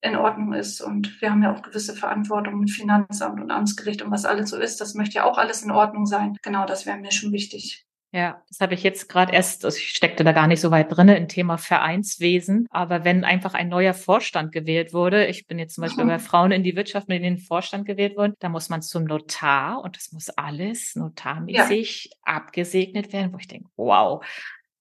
in 0.00 0.16
Ordnung 0.16 0.52
ist. 0.52 0.80
Und 0.80 1.20
wir 1.20 1.30
haben 1.30 1.42
ja 1.42 1.54
auch 1.54 1.62
gewisse 1.62 1.94
Verantwortung 1.94 2.58
mit 2.58 2.70
Finanzamt 2.70 3.40
und 3.40 3.50
Amtsgericht 3.50 4.02
und 4.02 4.10
was 4.10 4.24
alles 4.24 4.50
so 4.50 4.58
ist. 4.58 4.80
Das 4.80 4.94
möchte 4.94 5.16
ja 5.16 5.24
auch 5.24 5.38
alles 5.38 5.62
in 5.62 5.70
Ordnung 5.70 6.04
sein. 6.04 6.36
Genau, 6.42 6.66
das 6.66 6.84
wäre 6.84 6.98
mir 6.98 7.12
schon 7.12 7.32
wichtig. 7.32 7.86
Ja, 8.14 8.44
das 8.48 8.60
habe 8.60 8.74
ich 8.74 8.84
jetzt 8.84 9.08
gerade 9.08 9.32
erst, 9.32 9.64
also 9.64 9.76
ich 9.76 9.88
steckte 9.88 10.22
da 10.22 10.30
gar 10.30 10.46
nicht 10.46 10.60
so 10.60 10.70
weit 10.70 10.96
drin 10.96 11.08
im 11.08 11.26
Thema 11.26 11.58
Vereinswesen. 11.58 12.68
Aber 12.70 13.02
wenn 13.02 13.24
einfach 13.24 13.54
ein 13.54 13.68
neuer 13.68 13.92
Vorstand 13.92 14.52
gewählt 14.52 14.92
wurde, 14.92 15.26
ich 15.26 15.48
bin 15.48 15.58
jetzt 15.58 15.74
zum 15.74 15.82
Beispiel 15.82 16.04
bei 16.04 16.20
Frauen 16.20 16.52
in 16.52 16.62
die 16.62 16.76
Wirtschaft 16.76 17.08
mit 17.08 17.16
in 17.16 17.24
den 17.24 17.38
Vorstand 17.38 17.86
gewählt 17.86 18.16
worden, 18.16 18.34
da 18.38 18.48
muss 18.48 18.68
man 18.68 18.82
zum 18.82 19.02
Notar 19.02 19.82
und 19.82 19.96
das 19.96 20.12
muss 20.12 20.28
alles 20.28 20.94
notarmäßig 20.94 22.04
ja. 22.04 22.10
abgesegnet 22.22 23.12
werden, 23.12 23.32
wo 23.32 23.38
ich 23.38 23.48
denke, 23.48 23.68
wow. 23.74 24.24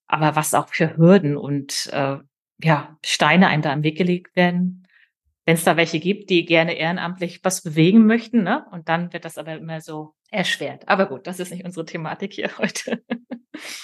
Aber 0.05 0.35
was 0.35 0.53
auch 0.53 0.67
für 0.67 0.95
Hürden 0.95 1.35
und 1.35 1.89
äh, 1.91 2.17
ja, 2.61 2.97
Steine 3.03 3.47
einem 3.47 3.63
da 3.63 3.73
am 3.73 3.81
Weg 3.81 3.97
gelegt 3.97 4.35
werden, 4.35 4.87
wenn 5.45 5.55
es 5.55 5.63
da 5.63 5.75
welche 5.75 5.99
gibt, 5.99 6.29
die 6.29 6.45
gerne 6.45 6.73
ehrenamtlich 6.73 7.39
was 7.43 7.63
bewegen 7.63 8.05
möchten, 8.05 8.43
ne? 8.43 8.67
Und 8.71 8.89
dann 8.89 9.11
wird 9.11 9.25
das 9.25 9.39
aber 9.39 9.55
immer 9.55 9.81
so 9.81 10.13
erschwert. 10.33 10.87
Aber 10.87 11.05
gut, 11.05 11.27
das 11.27 11.39
ist 11.39 11.51
nicht 11.51 11.63
unsere 11.63 11.85
Thematik 11.85 12.33
hier 12.33 12.49
heute. 12.57 13.03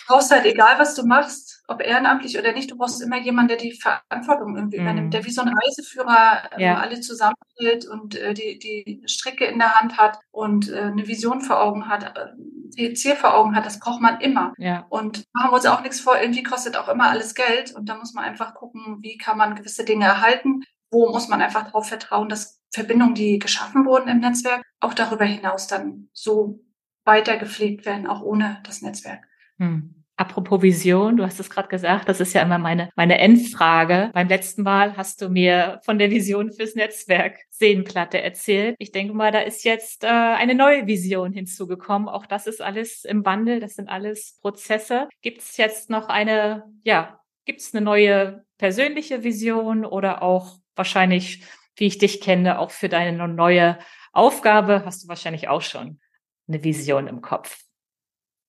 Brauchst 0.07 0.31
halt 0.31 0.45
egal, 0.45 0.79
was 0.79 0.95
du 0.95 1.05
machst, 1.05 1.63
ob 1.67 1.81
ehrenamtlich 1.81 2.37
oder 2.39 2.53
nicht, 2.53 2.71
du 2.71 2.77
brauchst 2.77 3.01
immer 3.03 3.19
jemanden, 3.19 3.49
der 3.49 3.57
die 3.57 3.79
Verantwortung 3.79 4.55
irgendwie 4.55 4.79
mm. 4.79 4.81
übernimmt, 4.81 5.13
der 5.13 5.25
wie 5.25 5.31
so 5.31 5.41
ein 5.43 5.53
Reiseführer 5.53 6.49
ähm, 6.53 6.59
ja. 6.59 6.79
alle 6.79 6.99
zusammenhält 7.01 7.87
und 7.87 8.15
äh, 8.15 8.33
die, 8.33 8.57
die 8.57 9.03
Stricke 9.05 9.45
in 9.45 9.59
der 9.59 9.79
Hand 9.79 9.97
hat 9.97 10.17
und 10.31 10.69
äh, 10.69 10.79
eine 10.79 11.07
Vision 11.07 11.41
vor 11.41 11.61
Augen 11.61 11.87
hat, 11.87 12.17
äh, 12.17 12.31
die 12.35 12.93
Ziel 12.95 13.15
vor 13.15 13.35
Augen 13.35 13.55
hat. 13.55 13.67
Das 13.67 13.79
braucht 13.79 14.01
man 14.01 14.19
immer. 14.19 14.53
Ja. 14.57 14.87
Und 14.89 15.25
machen 15.33 15.51
wir 15.51 15.55
uns 15.55 15.65
auch 15.67 15.81
nichts 15.81 15.99
vor, 15.99 16.19
irgendwie 16.19 16.43
kostet 16.43 16.75
auch 16.75 16.89
immer 16.89 17.09
alles 17.09 17.35
Geld. 17.35 17.75
Und 17.75 17.89
da 17.89 17.95
muss 17.95 18.13
man 18.13 18.25
einfach 18.25 18.55
gucken, 18.55 18.97
wie 19.01 19.17
kann 19.17 19.37
man 19.37 19.55
gewisse 19.55 19.85
Dinge 19.85 20.05
erhalten. 20.05 20.63
Wo 20.91 21.09
muss 21.09 21.27
man 21.27 21.41
einfach 21.41 21.65
darauf 21.65 21.87
vertrauen, 21.87 22.29
dass 22.29 22.61
Verbindungen, 22.71 23.15
die 23.15 23.39
geschaffen 23.39 23.85
wurden 23.85 24.09
im 24.09 24.19
Netzwerk, 24.19 24.63
auch 24.79 24.93
darüber 24.93 25.25
hinaus 25.25 25.67
dann 25.67 26.09
so 26.13 26.59
weiter 27.05 27.37
gepflegt 27.37 27.85
werden, 27.85 28.07
auch 28.07 28.21
ohne 28.21 28.61
das 28.63 28.81
Netzwerk. 28.81 29.23
Hm. 29.57 29.95
Apropos 30.19 30.61
Vision, 30.61 31.15
du 31.15 31.23
hast 31.23 31.39
es 31.39 31.49
gerade 31.49 31.69
gesagt, 31.69 32.09
das 32.09 32.19
ist 32.19 32.33
ja 32.33 32.41
immer 32.41 32.57
meine, 32.57 32.89
meine 32.97 33.19
Endfrage. 33.19 34.11
Beim 34.13 34.27
letzten 34.27 34.63
Mal 34.63 34.97
hast 34.97 35.21
du 35.21 35.29
mir 35.29 35.79
von 35.85 35.97
der 35.97 36.11
Vision 36.11 36.51
fürs 36.51 36.75
Netzwerk 36.75 37.37
Seenplatte 37.49 38.21
erzählt. 38.21 38.75
Ich 38.79 38.91
denke 38.91 39.13
mal, 39.13 39.31
da 39.31 39.39
ist 39.39 39.63
jetzt 39.63 40.03
äh, 40.03 40.07
eine 40.07 40.55
neue 40.55 40.87
Vision 40.87 41.31
hinzugekommen. 41.31 42.09
Auch 42.09 42.25
das 42.25 42.47
ist 42.47 42.61
alles 42.61 43.05
im 43.05 43.23
Wandel, 43.23 43.61
das 43.61 43.75
sind 43.75 43.87
alles 43.87 44.37
Prozesse. 44.41 45.07
Gibt 45.21 45.39
es 45.39 45.55
jetzt 45.55 45.89
noch 45.89 46.09
eine, 46.09 46.65
ja, 46.83 47.21
gibt 47.45 47.61
es 47.61 47.73
eine 47.73 47.85
neue 47.85 48.43
persönliche 48.57 49.23
Vision 49.23 49.85
oder 49.85 50.21
auch 50.21 50.57
wahrscheinlich, 50.79 51.45
wie 51.75 51.85
ich 51.85 51.99
dich 51.99 52.21
kenne, 52.21 52.57
auch 52.57 52.71
für 52.71 52.89
deine 52.89 53.27
neue 53.27 53.77
Aufgabe 54.11 54.83
hast 54.85 55.03
du 55.03 55.07
wahrscheinlich 55.07 55.47
auch 55.47 55.61
schon 55.61 55.99
eine 56.47 56.63
Vision 56.63 57.07
im 57.07 57.21
Kopf? 57.21 57.63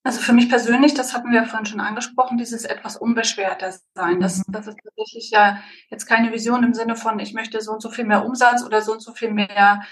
Also 0.02 0.20
für 0.20 0.32
mich 0.32 0.48
persönlich, 0.48 0.94
das 0.94 1.12
hatten 1.12 1.30
wir 1.30 1.42
ja 1.42 1.44
vorhin 1.44 1.66
schon 1.66 1.80
angesprochen, 1.80 2.38
dieses 2.38 2.64
etwas 2.64 2.96
unbeschwerter 2.96 3.74
sein. 3.94 4.18
Das, 4.18 4.38
mhm. 4.38 4.52
das 4.52 4.66
ist 4.66 4.78
tatsächlich 4.82 5.30
ja 5.30 5.62
jetzt 5.90 6.06
keine 6.06 6.32
Vision 6.32 6.64
im 6.64 6.72
Sinne 6.72 6.96
von, 6.96 7.18
ich 7.18 7.34
möchte 7.34 7.60
so 7.60 7.72
und 7.72 7.82
so 7.82 7.90
viel 7.90 8.06
mehr 8.06 8.24
Umsatz 8.24 8.64
oder 8.64 8.80
so 8.80 8.92
und 8.92 9.00
so 9.00 9.12
viel 9.12 9.30
mehr 9.30 9.82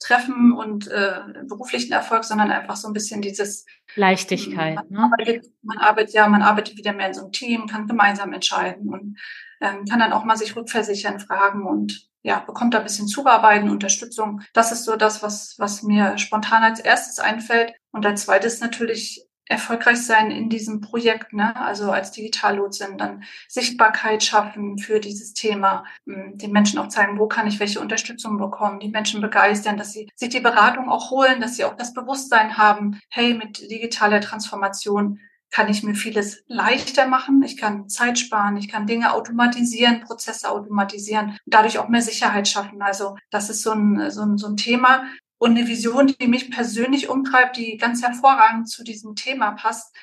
Treffen 0.00 0.52
und 0.52 0.88
äh, 0.88 1.20
beruflichen 1.46 1.92
Erfolg, 1.92 2.24
sondern 2.24 2.50
einfach 2.50 2.76
so 2.76 2.88
ein 2.88 2.94
bisschen 2.94 3.20
dieses 3.20 3.66
Leichtigkeit. 3.94 4.76
Man, 4.76 4.88
ne? 4.88 5.00
arbeitet, 5.00 5.46
man 5.62 5.78
arbeitet 5.78 6.14
ja, 6.14 6.28
man 6.28 6.42
arbeitet 6.42 6.76
wieder 6.78 6.92
mehr 6.94 7.08
in 7.08 7.14
so 7.14 7.22
einem 7.22 7.32
Team, 7.32 7.66
kann 7.66 7.88
gemeinsam 7.88 8.32
entscheiden 8.32 8.88
und 8.88 9.18
ähm, 9.60 9.84
kann 9.84 10.00
dann 10.00 10.12
auch 10.12 10.24
mal 10.24 10.36
sich 10.36 10.56
rückversichern, 10.56 11.20
fragen 11.20 11.66
und 11.66 12.08
ja, 12.22 12.40
bekommt 12.40 12.74
da 12.74 12.78
ein 12.78 12.84
bisschen 12.84 13.08
Zuarbeiten, 13.08 13.70
Unterstützung. 13.70 14.42
Das 14.52 14.72
ist 14.72 14.84
so 14.84 14.96
das, 14.96 15.22
was, 15.22 15.54
was 15.58 15.82
mir 15.82 16.18
spontan 16.18 16.62
als 16.62 16.80
erstes 16.80 17.18
einfällt. 17.18 17.72
Und 17.90 18.04
als 18.04 18.24
zweites 18.24 18.60
natürlich 18.60 19.28
erfolgreich 19.48 20.02
sein 20.04 20.30
in 20.30 20.50
diesem 20.50 20.80
Projekt, 20.80 21.32
ne? 21.32 21.56
also 21.56 21.90
als 21.90 22.10
Digitallotsin 22.12 22.98
dann 22.98 23.24
Sichtbarkeit 23.48 24.22
schaffen 24.22 24.78
für 24.78 25.00
dieses 25.00 25.32
Thema, 25.32 25.84
hm, 26.06 26.36
den 26.36 26.52
Menschen 26.52 26.78
auch 26.78 26.88
zeigen, 26.88 27.18
wo 27.18 27.26
kann 27.28 27.46
ich 27.46 27.58
welche 27.58 27.80
Unterstützung 27.80 28.36
bekommen, 28.36 28.78
die 28.78 28.90
Menschen 28.90 29.20
begeistern, 29.20 29.78
dass 29.78 29.92
sie 29.92 30.10
sich 30.14 30.28
die 30.28 30.40
Beratung 30.40 30.90
auch 30.90 31.10
holen, 31.10 31.40
dass 31.40 31.56
sie 31.56 31.64
auch 31.64 31.76
das 31.76 31.94
Bewusstsein 31.94 32.58
haben, 32.58 33.00
hey, 33.08 33.34
mit 33.34 33.70
digitaler 33.70 34.20
Transformation 34.20 35.18
kann 35.50 35.68
ich 35.68 35.82
mir 35.82 35.94
vieles 35.94 36.44
leichter 36.46 37.06
machen, 37.06 37.42
ich 37.42 37.56
kann 37.56 37.88
Zeit 37.88 38.18
sparen, 38.18 38.56
ich 38.56 38.68
kann 38.68 38.86
Dinge 38.86 39.12
automatisieren, 39.12 40.00
Prozesse 40.00 40.50
automatisieren, 40.50 41.38
dadurch 41.46 41.78
auch 41.78 41.88
mehr 41.88 42.02
Sicherheit 42.02 42.48
schaffen. 42.48 42.82
Also 42.82 43.16
das 43.30 43.48
ist 43.48 43.62
so 43.62 43.72
ein, 43.72 44.10
so 44.10 44.22
ein, 44.22 44.36
so 44.36 44.46
ein 44.46 44.56
Thema, 44.56 45.04
und 45.38 45.56
eine 45.56 45.68
Vision, 45.68 46.14
die 46.20 46.26
mich 46.26 46.50
persönlich 46.50 47.08
umtreibt, 47.08 47.56
die 47.56 47.76
ganz 47.76 48.02
hervorragend 48.02 48.68
zu 48.68 48.82
diesem 48.82 49.14
Thema 49.14 49.52
passt, 49.52 49.94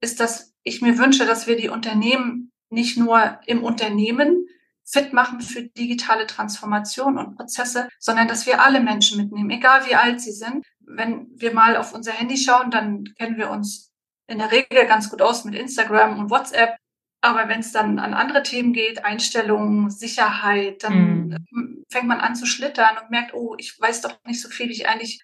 ist, 0.00 0.20
dass 0.20 0.52
ich 0.62 0.82
mir 0.82 0.98
wünsche, 0.98 1.26
dass 1.26 1.46
wir 1.46 1.56
die 1.56 1.68
Unternehmen 1.68 2.52
nicht 2.70 2.98
nur 2.98 3.40
im 3.46 3.62
Unternehmen 3.62 4.46
fit 4.84 5.12
machen 5.12 5.40
für 5.40 5.62
digitale 5.62 6.26
Transformation 6.26 7.18
und 7.18 7.36
Prozesse, 7.36 7.88
sondern 8.00 8.26
dass 8.26 8.46
wir 8.46 8.62
alle 8.62 8.80
Menschen 8.80 9.18
mitnehmen, 9.18 9.50
egal 9.50 9.86
wie 9.88 9.94
alt 9.94 10.20
sie 10.20 10.32
sind. 10.32 10.66
Wenn 10.80 11.28
wir 11.36 11.54
mal 11.54 11.76
auf 11.76 11.94
unser 11.94 12.12
Handy 12.12 12.36
schauen, 12.36 12.72
dann 12.72 13.04
kennen 13.16 13.36
wir 13.36 13.50
uns 13.50 13.89
in 14.30 14.38
der 14.38 14.52
Regel 14.52 14.86
ganz 14.86 15.10
gut 15.10 15.22
aus 15.22 15.44
mit 15.44 15.54
Instagram 15.54 16.18
und 16.18 16.30
WhatsApp. 16.30 16.76
Aber 17.22 17.48
wenn 17.48 17.60
es 17.60 17.72
dann 17.72 17.98
an 17.98 18.14
andere 18.14 18.42
Themen 18.42 18.72
geht, 18.72 19.04
Einstellungen, 19.04 19.90
Sicherheit, 19.90 20.82
dann 20.84 21.28
mm. 21.28 21.84
fängt 21.90 22.06
man 22.06 22.20
an 22.20 22.34
zu 22.34 22.46
schlittern 22.46 22.96
und 23.02 23.10
merkt, 23.10 23.34
oh, 23.34 23.54
ich 23.58 23.78
weiß 23.78 24.00
doch 24.00 24.18
nicht 24.24 24.40
so 24.40 24.48
viel, 24.48 24.68
wie 24.68 24.72
ich 24.72 24.88
eigentlich 24.88 25.22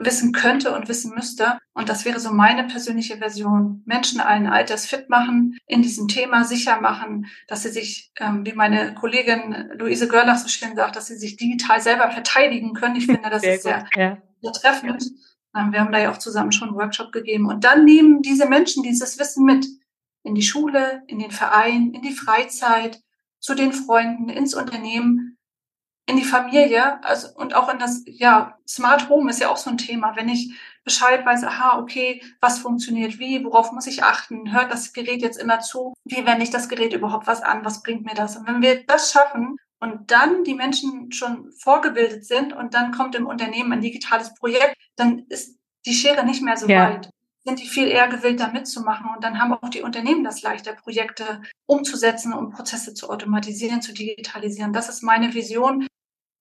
wissen 0.00 0.32
könnte 0.32 0.74
und 0.74 0.88
wissen 0.88 1.14
müsste. 1.14 1.58
Und 1.74 1.88
das 1.88 2.04
wäre 2.04 2.20
so 2.20 2.32
meine 2.32 2.64
persönliche 2.64 3.18
Version. 3.18 3.82
Menschen 3.86 4.20
allen 4.20 4.46
Alters 4.46 4.86
fit 4.86 5.10
machen, 5.10 5.58
in 5.66 5.82
diesem 5.82 6.08
Thema 6.08 6.44
sicher 6.44 6.80
machen, 6.80 7.26
dass 7.48 7.62
sie 7.62 7.70
sich, 7.70 8.10
ähm, 8.18 8.44
wie 8.46 8.52
meine 8.52 8.94
Kollegin 8.94 9.70
Luise 9.74 10.08
Görlach 10.08 10.38
so 10.38 10.48
schön 10.48 10.74
sagt, 10.74 10.96
dass 10.96 11.06
sie 11.06 11.16
sich 11.16 11.36
digital 11.36 11.80
selber 11.80 12.10
verteidigen 12.10 12.72
können. 12.72 12.96
Ich 12.96 13.06
finde, 13.06 13.30
das 13.30 13.42
sehr 13.42 13.54
ist 13.54 13.62
sehr, 13.62 13.86
ja. 13.94 14.18
sehr 14.40 14.52
treffend. 14.52 15.02
Ähm, 15.02 15.16
wir 15.52 15.80
haben 15.80 15.92
da 15.92 15.98
ja 15.98 16.12
auch 16.12 16.18
zusammen 16.18 16.52
schon 16.52 16.68
einen 16.68 16.78
Workshop 16.78 17.12
gegeben. 17.12 17.46
Und 17.46 17.64
dann 17.64 17.84
nehmen 17.84 18.22
diese 18.22 18.46
Menschen 18.46 18.82
dieses 18.82 19.18
Wissen 19.18 19.44
mit 19.44 19.66
in 20.22 20.34
die 20.34 20.42
Schule, 20.42 21.02
in 21.06 21.18
den 21.18 21.30
Verein, 21.30 21.92
in 21.92 22.02
die 22.02 22.12
Freizeit, 22.12 23.02
zu 23.40 23.54
den 23.54 23.72
Freunden, 23.72 24.28
ins 24.28 24.54
Unternehmen, 24.54 25.38
in 26.06 26.16
die 26.16 26.24
Familie, 26.24 27.02
also 27.04 27.28
und 27.36 27.54
auch 27.54 27.72
in 27.72 27.78
das, 27.78 28.02
ja, 28.06 28.58
Smart 28.68 29.08
Home 29.08 29.30
ist 29.30 29.40
ja 29.40 29.48
auch 29.48 29.56
so 29.56 29.70
ein 29.70 29.78
Thema. 29.78 30.14
Wenn 30.16 30.28
ich 30.28 30.52
Bescheid 30.84 31.24
weiß, 31.24 31.44
aha, 31.44 31.78
okay, 31.78 32.22
was 32.40 32.58
funktioniert 32.58 33.18
wie, 33.18 33.44
worauf 33.44 33.72
muss 33.72 33.86
ich 33.86 34.02
achten, 34.02 34.52
hört 34.52 34.72
das 34.72 34.92
Gerät 34.92 35.22
jetzt 35.22 35.38
immer 35.38 35.60
zu, 35.60 35.94
wie 36.04 36.26
wende 36.26 36.42
ich 36.42 36.50
das 36.50 36.68
Gerät 36.68 36.92
überhaupt 36.92 37.26
was 37.26 37.42
an, 37.42 37.64
was 37.64 37.82
bringt 37.82 38.04
mir 38.04 38.14
das? 38.14 38.36
Und 38.36 38.46
wenn 38.46 38.60
wir 38.60 38.84
das 38.84 39.12
schaffen 39.12 39.56
und 39.80 40.10
dann 40.10 40.44
die 40.44 40.54
Menschen 40.54 41.10
schon 41.12 41.52
vorgebildet 41.52 42.24
sind 42.24 42.52
und 42.52 42.74
dann 42.74 42.92
kommt 42.92 43.14
im 43.14 43.26
Unternehmen 43.26 43.72
ein 43.72 43.80
digitales 43.80 44.34
Projekt, 44.34 44.76
dann 44.96 45.26
ist 45.28 45.58
die 45.86 45.94
Schere 45.94 46.24
nicht 46.24 46.42
mehr 46.42 46.56
so 46.56 46.68
ja. 46.68 46.90
weit 46.90 47.10
sind 47.44 47.60
die 47.60 47.66
viel 47.66 47.88
eher 47.88 48.08
gewillt, 48.08 48.40
da 48.40 48.48
mitzumachen. 48.48 49.10
Und 49.14 49.24
dann 49.24 49.40
haben 49.40 49.52
auch 49.52 49.68
die 49.70 49.82
Unternehmen 49.82 50.24
das 50.24 50.42
leichter, 50.42 50.74
Projekte 50.74 51.42
umzusetzen 51.66 52.32
und 52.32 52.50
Prozesse 52.50 52.94
zu 52.94 53.08
automatisieren, 53.08 53.82
zu 53.82 53.92
digitalisieren. 53.92 54.72
Das 54.72 54.88
ist 54.88 55.02
meine 55.02 55.32
Vision. 55.32 55.86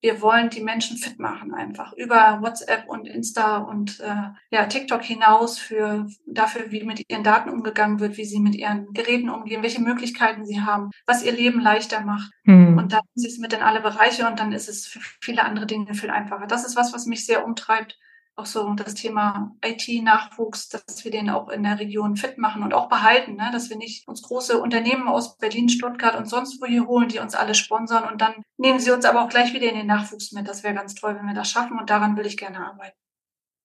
Wir 0.02 0.22
wollen 0.22 0.50
die 0.50 0.62
Menschen 0.62 0.98
fit 0.98 1.20
machen 1.20 1.54
einfach 1.54 1.94
über 1.94 2.40
WhatsApp 2.42 2.88
und 2.88 3.08
Insta 3.08 3.58
und 3.58 4.00
äh, 4.00 4.30
ja 4.52 4.66
TikTok 4.66 5.04
hinaus 5.04 5.58
für 5.58 6.08
dafür, 6.26 6.72
wie 6.72 6.84
mit 6.84 7.04
ihren 7.10 7.24
Daten 7.24 7.50
umgegangen 7.50 8.00
wird, 8.00 8.18
wie 8.18 8.26
sie 8.26 8.40
mit 8.40 8.56
ihren 8.56 8.94
Geräten 8.94 9.30
umgehen, 9.30 9.64
welche 9.64 9.82
Möglichkeiten 9.82 10.46
sie 10.46 10.62
haben, 10.62 10.92
was 11.06 11.24
ihr 11.24 11.32
Leben 11.32 11.60
leichter 11.60 12.02
macht. 12.02 12.32
Hm. 12.46 12.78
Und 12.78 12.94
dann 12.94 13.02
sie 13.16 13.28
es 13.28 13.40
mit 13.40 13.54
in 13.54 13.62
alle 13.62 13.82
Bereiche 13.82 14.28
und 14.28 14.40
dann 14.40 14.54
ist 14.54 14.70
es 14.70 14.88
für 14.88 15.00
viele 15.22 15.44
andere 15.44 15.66
Dinge 15.66 15.94
viel 15.94 16.10
einfacher. 16.10 16.48
Das 16.48 16.66
ist 16.66 16.76
was, 16.76 16.94
was 16.94 17.06
mich 17.06 17.26
sehr 17.26 17.46
umtreibt 17.46 17.98
auch 18.40 18.46
so 18.46 18.74
das 18.74 18.94
Thema 18.94 19.56
IT-Nachwuchs, 19.64 20.70
dass 20.70 21.04
wir 21.04 21.12
den 21.12 21.30
auch 21.30 21.50
in 21.50 21.64
der 21.64 21.80
Region 21.80 22.16
fit 22.16 22.38
machen 22.38 22.64
und 22.64 22.74
auch 22.74 22.90
behalten, 22.90 23.36
ne? 23.36 23.50
dass 23.52 23.70
wir 23.70 23.78
nicht 23.78 24.08
uns 24.08 24.22
große 24.22 24.60
Unternehmen 24.60 25.08
aus 25.08 25.38
Berlin, 25.38 25.70
Stuttgart 25.70 26.16
und 26.16 26.28
sonst 26.28 26.62
wo 26.62 26.66
hier 26.66 26.88
holen, 26.88 27.10
die 27.10 27.20
uns 27.20 27.36
alle 27.36 27.54
sponsern 27.54 28.10
und 28.10 28.22
dann 28.22 28.34
nehmen 28.58 28.80
sie 28.80 28.92
uns 28.92 29.06
aber 29.06 29.24
auch 29.24 29.30
gleich 29.30 29.54
wieder 29.54 29.70
in 29.70 29.76
den 29.76 29.88
Nachwuchs 29.88 30.32
mit. 30.32 30.48
Das 30.48 30.64
wäre 30.64 30.74
ganz 30.74 30.96
toll, 30.96 31.16
wenn 31.16 31.28
wir 31.28 31.36
das 31.36 31.52
schaffen 31.52 31.78
und 31.78 31.90
daran 31.90 32.18
will 32.18 32.26
ich 32.26 32.38
gerne 32.38 32.66
arbeiten. 32.66 32.98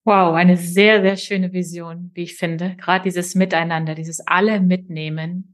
Wow, 0.07 0.35
eine 0.35 0.59
sehr, 0.59 1.01
sehr 1.01 1.17
schöne 1.17 1.53
Vision, 1.53 2.11
wie 2.13 2.25
ich 2.25 2.37
finde. 2.37 2.77
Gerade 2.77 3.05
dieses 3.05 3.35
Miteinander, 3.35 3.95
dieses 3.95 4.27
alle 4.27 4.61
mitnehmen, 4.61 5.54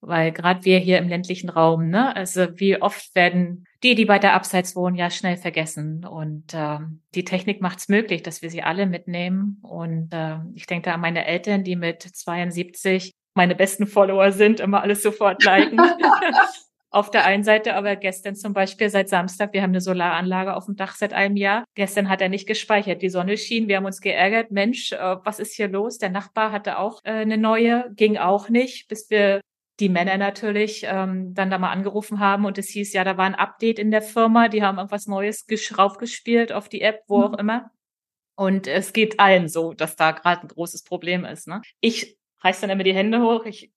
weil 0.00 0.32
gerade 0.32 0.64
wir 0.64 0.78
hier 0.78 0.98
im 0.98 1.08
ländlichen 1.08 1.50
Raum, 1.50 1.88
ne, 1.88 2.14
also 2.14 2.48
wie 2.58 2.80
oft 2.80 3.14
werden 3.14 3.64
die, 3.82 3.94
die 3.94 4.08
weiter 4.08 4.32
abseits 4.32 4.74
wohnen, 4.74 4.96
ja 4.96 5.10
schnell 5.10 5.36
vergessen. 5.36 6.04
Und 6.04 6.52
äh, 6.54 6.78
die 7.14 7.24
Technik 7.24 7.60
macht 7.60 7.78
es 7.78 7.88
möglich, 7.88 8.22
dass 8.22 8.42
wir 8.42 8.50
sie 8.50 8.62
alle 8.62 8.86
mitnehmen. 8.86 9.58
Und 9.62 10.12
äh, 10.12 10.38
ich 10.54 10.66
denke 10.66 10.86
da 10.86 10.94
an 10.94 11.00
meine 11.00 11.26
Eltern, 11.26 11.64
die 11.64 11.76
mit 11.76 12.02
72 12.02 13.12
meine 13.34 13.54
besten 13.54 13.86
Follower 13.86 14.32
sind, 14.32 14.58
immer 14.58 14.82
alles 14.82 15.02
sofort 15.02 15.44
liken. 15.44 15.80
auf 16.90 17.10
der 17.10 17.26
einen 17.26 17.44
Seite, 17.44 17.74
aber 17.74 17.96
gestern 17.96 18.34
zum 18.34 18.54
Beispiel 18.54 18.88
seit 18.88 19.08
Samstag, 19.08 19.52
wir 19.52 19.62
haben 19.62 19.70
eine 19.70 19.80
Solaranlage 19.80 20.56
auf 20.56 20.64
dem 20.64 20.76
Dach 20.76 20.94
seit 20.94 21.12
einem 21.12 21.36
Jahr. 21.36 21.64
Gestern 21.74 22.08
hat 22.08 22.22
er 22.22 22.30
nicht 22.30 22.46
gespeichert. 22.46 23.02
Die 23.02 23.10
Sonne 23.10 23.36
schien, 23.36 23.68
wir 23.68 23.76
haben 23.76 23.84
uns 23.84 24.00
geärgert. 24.00 24.50
Mensch, 24.50 24.92
äh, 24.92 25.16
was 25.22 25.38
ist 25.38 25.54
hier 25.54 25.68
los? 25.68 25.98
Der 25.98 26.10
Nachbar 26.10 26.50
hatte 26.50 26.78
auch 26.78 27.00
äh, 27.04 27.10
eine 27.10 27.36
neue, 27.36 27.90
ging 27.94 28.16
auch 28.16 28.48
nicht, 28.48 28.88
bis 28.88 29.10
wir 29.10 29.40
die 29.80 29.88
Männer 29.88 30.18
natürlich 30.18 30.84
ähm, 30.84 31.34
dann 31.34 31.50
da 31.50 31.58
mal 31.58 31.70
angerufen 31.70 32.18
haben 32.18 32.44
und 32.44 32.58
es 32.58 32.68
hieß, 32.68 32.92
ja, 32.92 33.04
da 33.04 33.16
war 33.16 33.26
ein 33.26 33.34
Update 33.34 33.78
in 33.78 33.90
der 33.90 34.02
Firma, 34.02 34.48
die 34.48 34.62
haben 34.62 34.78
irgendwas 34.78 35.06
Neues 35.06 35.46
raufgespielt 35.76 36.52
auf 36.52 36.68
die 36.68 36.80
App, 36.80 37.02
wo 37.06 37.18
mhm. 37.18 37.24
auch 37.24 37.38
immer. 37.38 37.70
Und 38.36 38.66
es 38.66 38.92
geht 38.92 39.18
allen 39.18 39.48
so, 39.48 39.72
dass 39.72 39.96
da 39.96 40.12
gerade 40.12 40.42
ein 40.42 40.48
großes 40.48 40.84
Problem 40.84 41.24
ist. 41.24 41.48
Ne? 41.48 41.62
Ich 41.80 42.18
reiß 42.42 42.60
dann 42.60 42.70
immer 42.70 42.84
die 42.84 42.94
Hände 42.94 43.20
hoch, 43.20 43.44
ich 43.44 43.72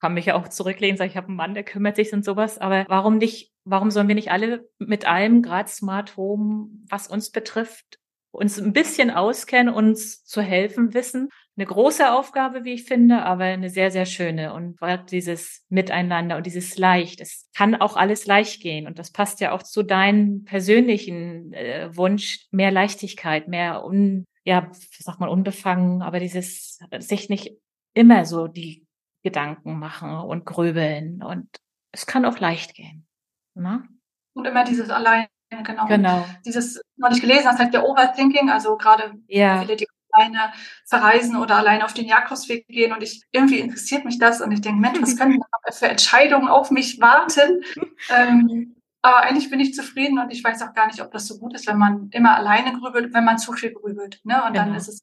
kann 0.00 0.14
mich 0.14 0.26
ja 0.26 0.34
auch 0.34 0.48
zurücklehnen, 0.48 0.96
sage 0.96 1.10
ich 1.10 1.16
habe 1.16 1.28
einen 1.28 1.36
Mann, 1.36 1.54
der 1.54 1.64
kümmert 1.64 1.96
sich 1.96 2.12
und 2.12 2.24
sowas. 2.24 2.58
Aber 2.58 2.84
warum 2.88 3.18
nicht, 3.18 3.52
warum 3.64 3.90
sollen 3.90 4.08
wir 4.08 4.14
nicht 4.14 4.30
alle 4.30 4.68
mit 4.78 5.06
allem, 5.06 5.42
gerade 5.42 5.68
Smart 5.68 6.16
Home, 6.16 6.68
was 6.88 7.08
uns 7.08 7.30
betrifft, 7.30 7.98
uns 8.30 8.58
ein 8.58 8.72
bisschen 8.72 9.10
auskennen, 9.10 9.72
uns 9.72 10.24
zu 10.24 10.42
helfen 10.42 10.92
wissen, 10.92 11.30
eine 11.56 11.66
große 11.66 12.12
Aufgabe, 12.12 12.64
wie 12.64 12.74
ich 12.74 12.84
finde, 12.84 13.22
aber 13.22 13.44
eine 13.44 13.70
sehr, 13.70 13.90
sehr 13.90 14.04
schöne. 14.04 14.52
Und 14.52 14.78
dieses 15.10 15.64
Miteinander 15.70 16.36
und 16.36 16.44
dieses 16.44 16.76
Leicht. 16.76 17.20
Es 17.20 17.48
kann 17.56 17.74
auch 17.74 17.96
alles 17.96 18.26
leicht 18.26 18.60
gehen. 18.60 18.86
Und 18.86 18.98
das 18.98 19.10
passt 19.10 19.40
ja 19.40 19.52
auch 19.52 19.62
zu 19.62 19.82
deinem 19.82 20.44
persönlichen 20.44 21.52
äh, 21.54 21.88
Wunsch, 21.96 22.46
mehr 22.50 22.70
Leichtigkeit, 22.70 23.48
mehr 23.48 23.84
un, 23.84 24.26
ja, 24.44 24.70
sag 24.98 25.18
mal, 25.18 25.30
unbefangen, 25.30 26.02
aber 26.02 26.20
dieses 26.20 26.78
sich 26.98 27.30
nicht 27.30 27.56
immer 27.94 28.26
so 28.26 28.48
die 28.48 28.86
Gedanken 29.22 29.78
machen 29.78 30.14
und 30.14 30.44
grübeln. 30.44 31.22
Und 31.22 31.48
es 31.90 32.06
kann 32.06 32.26
auch 32.26 32.38
leicht 32.38 32.74
gehen. 32.74 33.06
Na? 33.54 33.78
Ne? 33.78 33.88
Und 34.34 34.44
immer 34.46 34.64
dieses 34.64 34.90
allein 34.90 35.26
genau. 35.48 35.86
genau. 35.86 36.26
Dieses, 36.44 36.80
was 36.98 37.16
ich 37.16 37.22
gelesen 37.22 37.46
hast, 37.46 37.58
halt 37.58 37.72
der 37.72 37.84
Overthinking, 37.84 38.50
also 38.50 38.76
gerade 38.76 39.14
ja. 39.26 39.60
viele, 39.60 39.76
die 39.76 39.86
alleine 40.16 40.52
verreisen 40.84 41.36
oder 41.36 41.56
alleine 41.56 41.84
auf 41.84 41.94
den 41.94 42.06
Jakobsweg 42.06 42.66
gehen 42.68 42.92
und 42.92 43.02
ich 43.02 43.22
irgendwie 43.32 43.58
interessiert 43.58 44.04
mich 44.04 44.18
das 44.18 44.40
und 44.40 44.52
ich 44.52 44.60
denke, 44.60 44.80
Mensch, 44.80 45.00
was 45.00 45.16
können 45.16 45.40
für 45.70 45.88
Entscheidungen 45.88 46.48
auf 46.48 46.70
mich 46.70 47.00
warten? 47.00 47.62
ähm, 48.10 48.76
aber 49.02 49.18
eigentlich 49.18 49.50
bin 49.50 49.60
ich 49.60 49.72
zufrieden 49.74 50.18
und 50.18 50.32
ich 50.32 50.42
weiß 50.42 50.62
auch 50.62 50.74
gar 50.74 50.88
nicht, 50.88 51.00
ob 51.00 51.12
das 51.12 51.26
so 51.26 51.38
gut 51.38 51.54
ist, 51.54 51.68
wenn 51.68 51.78
man 51.78 52.08
immer 52.10 52.36
alleine 52.36 52.76
grübelt, 52.78 53.14
wenn 53.14 53.24
man 53.24 53.38
zu 53.38 53.52
viel 53.52 53.72
grübelt. 53.72 54.20
Ne? 54.24 54.42
Und 54.42 54.54
genau. 54.54 54.64
dann 54.64 54.74
ist 54.74 54.88
es 54.88 55.00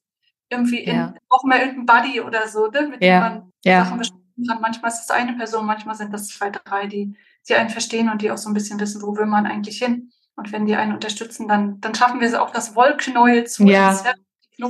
irgendwie 0.50 0.80
in, 0.80 0.96
ja. 0.96 1.14
auch 1.30 1.42
mal 1.44 1.58
irgendein 1.58 2.02
Buddy 2.02 2.20
oder 2.20 2.46
so, 2.46 2.66
ne? 2.66 2.88
mit 2.88 3.02
ja. 3.02 3.18
dem 3.18 3.20
man 3.20 3.52
ja. 3.64 3.84
Sachen 3.84 3.98
besprechen 3.98 4.46
kann. 4.46 4.60
Manchmal 4.60 4.90
ist 4.90 5.00
es 5.00 5.10
eine 5.10 5.32
Person, 5.32 5.64
manchmal 5.64 5.94
sind 5.94 6.12
das 6.12 6.28
zwei, 6.28 6.50
drei, 6.50 6.86
die, 6.86 7.16
die 7.48 7.54
einen 7.54 7.70
verstehen 7.70 8.10
und 8.10 8.20
die 8.20 8.30
auch 8.30 8.36
so 8.36 8.50
ein 8.50 8.54
bisschen 8.54 8.78
wissen, 8.78 9.00
wo 9.00 9.16
will 9.16 9.26
man 9.26 9.46
eigentlich 9.46 9.78
hin. 9.78 10.10
Und 10.36 10.52
wenn 10.52 10.66
die 10.66 10.76
einen 10.76 10.92
unterstützen, 10.92 11.48
dann, 11.48 11.80
dann 11.80 11.94
schaffen 11.94 12.20
wir 12.20 12.28
es 12.28 12.34
auch, 12.34 12.50
das 12.50 12.74
Wollknäuel 12.74 13.46
zu 13.46 13.64
ja. 13.64 13.98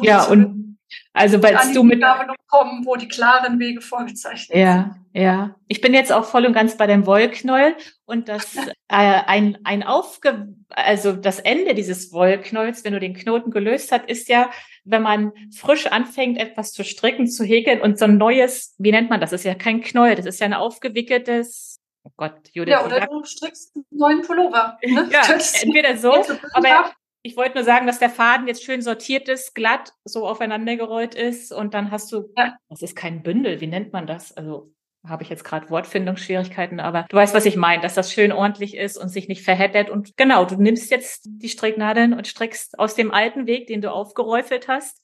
Ja, 0.02 0.24
und 0.24 0.64
also 1.12 1.42
weil 1.42 1.56
du 1.72 1.82
mit 1.82 2.02
kommen, 2.46 2.84
wo 2.84 2.96
die 2.96 3.08
klaren 3.08 3.58
Wege 3.58 3.80
vorgezeichnet 3.80 4.56
ja, 4.56 4.94
sind. 5.12 5.22
Ja, 5.22 5.22
ja. 5.22 5.54
Ich 5.68 5.80
bin 5.80 5.94
jetzt 5.94 6.12
auch 6.12 6.24
voll 6.24 6.46
und 6.46 6.52
ganz 6.52 6.76
bei 6.76 6.86
dem 6.86 7.06
Wollknäuel 7.06 7.76
und 8.04 8.28
das 8.28 8.56
äh, 8.88 9.20
ein 9.26 9.58
ein 9.64 9.82
aufge 9.82 10.54
also 10.70 11.12
das 11.12 11.40
Ende 11.40 11.74
dieses 11.74 12.12
Wollknäuels, 12.12 12.84
wenn 12.84 12.92
du 12.92 13.00
den 13.00 13.14
Knoten 13.14 13.50
gelöst 13.50 13.92
hast, 13.92 14.08
ist 14.08 14.28
ja, 14.28 14.50
wenn 14.84 15.02
man 15.02 15.32
frisch 15.56 15.86
anfängt, 15.86 16.38
etwas 16.38 16.72
zu 16.72 16.84
stricken, 16.84 17.28
zu 17.28 17.44
häkeln 17.44 17.80
und 17.80 17.98
so 17.98 18.04
ein 18.06 18.16
neues, 18.16 18.74
wie 18.78 18.90
nennt 18.90 19.10
man 19.10 19.20
das? 19.20 19.30
Das 19.30 19.40
ist 19.40 19.46
ja 19.46 19.54
kein 19.54 19.80
Knäuel, 19.80 20.16
das 20.16 20.26
ist 20.26 20.40
ja 20.40 20.46
ein 20.46 20.54
aufgewickeltes 20.54 21.80
Oh 22.06 22.10
Gott, 22.18 22.34
Judith. 22.52 22.72
Ja, 22.72 22.84
oder 22.84 23.00
du 23.00 23.24
strickst 23.24 23.74
einen 23.74 23.86
neuen 23.90 24.20
Pullover. 24.20 24.78
Ne? 24.84 25.08
ja, 25.10 25.22
entweder 25.62 25.96
so, 25.96 26.12
aber 26.52 26.92
ich 27.26 27.36
wollte 27.38 27.54
nur 27.54 27.64
sagen, 27.64 27.86
dass 27.86 27.98
der 27.98 28.10
Faden 28.10 28.46
jetzt 28.46 28.62
schön 28.62 28.82
sortiert 28.82 29.30
ist, 29.30 29.54
glatt 29.54 29.94
so 30.04 30.28
aufeinandergerollt 30.28 31.14
ist 31.14 31.52
und 31.52 31.72
dann 31.72 31.90
hast 31.90 32.12
du, 32.12 32.30
das 32.68 32.82
ist 32.82 32.94
kein 32.94 33.22
Bündel, 33.22 33.62
wie 33.62 33.66
nennt 33.66 33.94
man 33.94 34.06
das? 34.06 34.36
Also 34.36 34.70
habe 35.06 35.22
ich 35.22 35.30
jetzt 35.30 35.42
gerade 35.42 35.70
Wortfindungsschwierigkeiten, 35.70 36.80
aber 36.80 37.06
du 37.08 37.16
weißt, 37.16 37.34
was 37.34 37.46
ich 37.46 37.56
meine, 37.56 37.80
dass 37.82 37.94
das 37.94 38.12
schön 38.12 38.30
ordentlich 38.30 38.76
ist 38.76 38.98
und 38.98 39.08
sich 39.08 39.26
nicht 39.28 39.42
verheddert. 39.42 39.88
Und 39.88 40.16
genau, 40.18 40.44
du 40.44 40.56
nimmst 40.56 40.90
jetzt 40.90 41.26
die 41.26 41.48
Stricknadeln 41.48 42.12
und 42.12 42.26
strickst 42.26 42.78
aus 42.78 42.94
dem 42.94 43.10
alten 43.10 43.46
Weg, 43.46 43.68
den 43.68 43.80
du 43.80 43.90
aufgeräufelt 43.90 44.68
hast, 44.68 45.02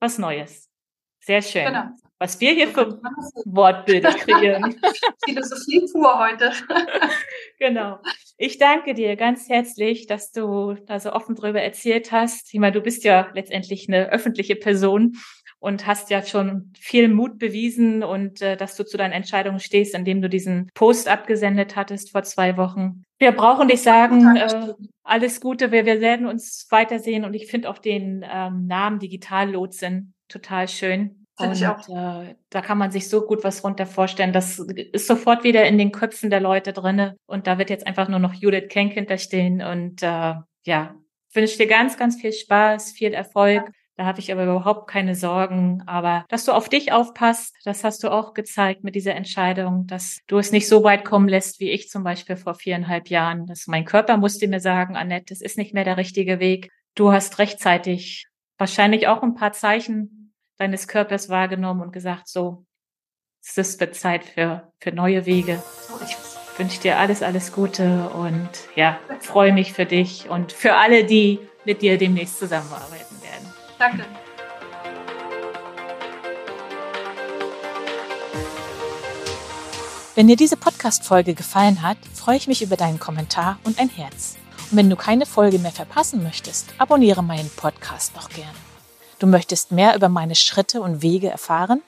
was 0.00 0.18
Neues. 0.18 0.68
Sehr 1.20 1.40
schön. 1.40 1.64
Genau. 1.64 1.84
Was 2.20 2.40
wir 2.40 2.52
hier 2.52 2.68
für 2.68 3.00
Wortbilder 3.44 4.10
kreieren. 4.14 4.74
Philosophie 5.24 5.86
pur 5.92 6.18
heute. 6.18 6.52
genau. 7.58 8.00
Ich 8.36 8.58
danke 8.58 8.94
dir 8.94 9.14
ganz 9.16 9.48
herzlich, 9.48 10.06
dass 10.06 10.32
du 10.32 10.74
da 10.86 10.98
so 10.98 11.12
offen 11.12 11.36
drüber 11.36 11.62
erzählt 11.62 12.10
hast. 12.10 12.52
Ich 12.52 12.58
meine, 12.58 12.72
du 12.72 12.80
bist 12.80 13.04
ja 13.04 13.28
letztendlich 13.34 13.88
eine 13.88 14.10
öffentliche 14.10 14.56
Person 14.56 15.16
und 15.60 15.86
hast 15.86 16.10
ja 16.10 16.24
schon 16.24 16.72
viel 16.78 17.08
Mut 17.08 17.38
bewiesen 17.38 18.02
und 18.02 18.42
äh, 18.42 18.56
dass 18.56 18.76
du 18.76 18.84
zu 18.84 18.96
deinen 18.96 19.12
Entscheidungen 19.12 19.60
stehst, 19.60 19.94
indem 19.94 20.22
du 20.22 20.28
diesen 20.28 20.70
Post 20.74 21.08
abgesendet 21.08 21.76
hattest 21.76 22.12
vor 22.12 22.22
zwei 22.22 22.56
Wochen. 22.56 23.02
Wir 23.18 23.32
brauchen 23.32 23.68
dich 23.68 23.82
sagen, 23.82 24.36
äh, 24.36 24.74
alles 25.02 25.40
Gute, 25.40 25.72
wir, 25.72 25.84
wir 25.84 26.00
werden 26.00 26.26
uns 26.26 26.66
weitersehen 26.70 27.24
und 27.24 27.34
ich 27.34 27.50
finde 27.50 27.70
auch 27.70 27.78
den 27.78 28.24
ähm, 28.28 28.66
Namen 28.66 29.00
Digitallotsen 29.00 30.14
total 30.28 30.68
schön. 30.68 31.17
Finde 31.38 31.54
ich 31.54 31.66
auch. 31.66 31.88
Äh, 31.88 32.34
da 32.50 32.60
kann 32.60 32.78
man 32.78 32.90
sich 32.90 33.08
so 33.08 33.22
gut 33.24 33.44
was 33.44 33.62
runter 33.62 33.86
vorstellen. 33.86 34.32
Das 34.32 34.58
ist 34.58 35.06
sofort 35.06 35.44
wieder 35.44 35.66
in 35.66 35.78
den 35.78 35.92
Köpfen 35.92 36.30
der 36.30 36.40
Leute 36.40 36.72
drinne. 36.72 37.16
Und 37.26 37.46
da 37.46 37.58
wird 37.58 37.70
jetzt 37.70 37.86
einfach 37.86 38.08
nur 38.08 38.18
noch 38.18 38.34
Judith 38.34 38.68
Kenk 38.68 38.92
hinterstehen. 38.92 39.62
Und 39.62 40.02
äh, 40.02 40.34
ja, 40.64 40.94
wünsche 41.32 41.58
dir 41.58 41.68
ganz, 41.68 41.96
ganz 41.96 42.20
viel 42.20 42.32
Spaß, 42.32 42.92
viel 42.92 43.12
Erfolg. 43.12 43.66
Ja. 43.66 43.72
Da 43.96 44.04
habe 44.04 44.20
ich 44.20 44.30
aber 44.32 44.44
überhaupt 44.44 44.90
keine 44.90 45.14
Sorgen. 45.14 45.82
Aber 45.86 46.24
dass 46.28 46.44
du 46.44 46.52
auf 46.52 46.68
dich 46.68 46.92
aufpasst, 46.92 47.54
das 47.64 47.84
hast 47.84 48.02
du 48.02 48.10
auch 48.10 48.34
gezeigt 48.34 48.82
mit 48.82 48.96
dieser 48.96 49.14
Entscheidung, 49.14 49.86
dass 49.86 50.18
du 50.26 50.38
es 50.38 50.50
nicht 50.50 50.68
so 50.68 50.82
weit 50.82 51.04
kommen 51.04 51.28
lässt, 51.28 51.60
wie 51.60 51.70
ich 51.70 51.88
zum 51.88 52.02
Beispiel 52.02 52.36
vor 52.36 52.54
viereinhalb 52.54 53.08
Jahren. 53.08 53.46
Dass 53.46 53.68
mein 53.68 53.84
Körper 53.84 54.16
musste 54.16 54.48
mir 54.48 54.60
sagen, 54.60 54.96
Annette, 54.96 55.26
das 55.34 55.40
ist 55.40 55.58
nicht 55.58 55.74
mehr 55.74 55.84
der 55.84 55.96
richtige 55.96 56.40
Weg. 56.40 56.70
Du 56.96 57.12
hast 57.12 57.38
rechtzeitig 57.38 58.26
wahrscheinlich 58.56 59.06
auch 59.06 59.22
ein 59.22 59.34
paar 59.34 59.52
Zeichen 59.52 60.27
deines 60.58 60.88
Körpers 60.88 61.28
wahrgenommen 61.28 61.80
und 61.80 61.92
gesagt, 61.92 62.28
so, 62.28 62.66
es 63.56 63.80
wird 63.80 63.94
Zeit 63.94 64.24
für, 64.24 64.72
für 64.80 64.92
neue 64.92 65.24
Wege. 65.24 65.62
Ich 66.04 66.16
wünsche 66.58 66.80
dir 66.80 66.98
alles, 66.98 67.22
alles 67.22 67.52
Gute 67.52 68.10
und 68.10 68.48
ja, 68.74 68.98
freue 69.20 69.52
mich 69.52 69.72
für 69.72 69.86
dich 69.86 70.28
und 70.28 70.52
für 70.52 70.74
alle, 70.74 71.04
die 71.04 71.38
mit 71.64 71.82
dir 71.82 71.96
demnächst 71.96 72.38
zusammenarbeiten 72.38 73.16
werden. 73.22 73.52
Danke. 73.78 74.04
Wenn 80.14 80.26
dir 80.26 80.34
diese 80.36 80.56
Podcast-Folge 80.56 81.34
gefallen 81.34 81.82
hat, 81.82 81.98
freue 82.12 82.36
ich 82.36 82.48
mich 82.48 82.60
über 82.60 82.76
deinen 82.76 82.98
Kommentar 82.98 83.60
und 83.62 83.78
ein 83.78 83.88
Herz. 83.88 84.36
Und 84.70 84.76
wenn 84.76 84.90
du 84.90 84.96
keine 84.96 85.26
Folge 85.26 85.60
mehr 85.60 85.70
verpassen 85.70 86.24
möchtest, 86.24 86.74
abonniere 86.78 87.22
meinen 87.22 87.48
Podcast 87.50 88.16
doch 88.16 88.28
gerne. 88.28 88.50
Du 89.18 89.26
möchtest 89.26 89.72
mehr 89.72 89.96
über 89.96 90.08
meine 90.08 90.36
Schritte 90.36 90.80
und 90.80 91.02
Wege 91.02 91.28
erfahren? 91.28 91.82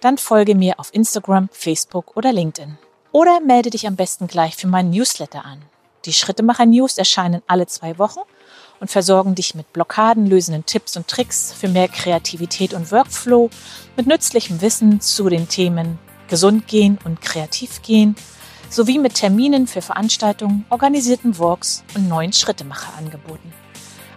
Dann 0.00 0.16
folge 0.16 0.54
mir 0.54 0.80
auf 0.80 0.92
Instagram, 0.94 1.50
Facebook 1.52 2.16
oder 2.16 2.32
LinkedIn. 2.32 2.78
Oder 3.12 3.40
melde 3.40 3.68
dich 3.68 3.86
am 3.86 3.94
besten 3.94 4.26
gleich 4.26 4.56
für 4.56 4.68
meinen 4.68 4.90
Newsletter 4.90 5.44
an. 5.44 5.60
Die 6.06 6.14
Schrittemacher 6.14 6.64
News 6.64 6.96
erscheinen 6.96 7.42
alle 7.46 7.66
zwei 7.66 7.98
Wochen 7.98 8.20
und 8.80 8.90
versorgen 8.90 9.34
dich 9.34 9.54
mit 9.54 9.70
blockadenlösenden 9.74 10.64
Tipps 10.64 10.96
und 10.96 11.06
Tricks 11.06 11.52
für 11.52 11.68
mehr 11.68 11.88
Kreativität 11.88 12.72
und 12.72 12.90
Workflow, 12.90 13.50
mit 13.96 14.06
nützlichem 14.06 14.62
Wissen 14.62 15.00
zu 15.00 15.28
den 15.28 15.48
Themen 15.48 15.98
gesund 16.28 16.66
gehen 16.66 16.98
und 17.04 17.20
kreativ 17.20 17.82
gehen, 17.82 18.16
sowie 18.70 18.98
mit 18.98 19.14
Terminen 19.14 19.66
für 19.66 19.82
Veranstaltungen, 19.82 20.64
organisierten 20.70 21.38
Walks 21.38 21.84
und 21.94 22.08
neuen 22.08 22.32
Schrittemacher-Angeboten. 22.32 23.52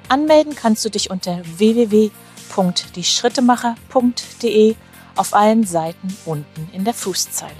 Anmelden 0.08 0.56
kannst 0.56 0.86
du 0.86 0.90
dich 0.90 1.12
unter 1.12 1.42
www 1.44 2.12
www.dieschrittemacher.de 2.50 4.76
auf 5.16 5.34
allen 5.34 5.66
Seiten 5.66 6.16
unten 6.26 6.70
in 6.74 6.84
der 6.84 6.94
Fußzeile. 6.94 7.54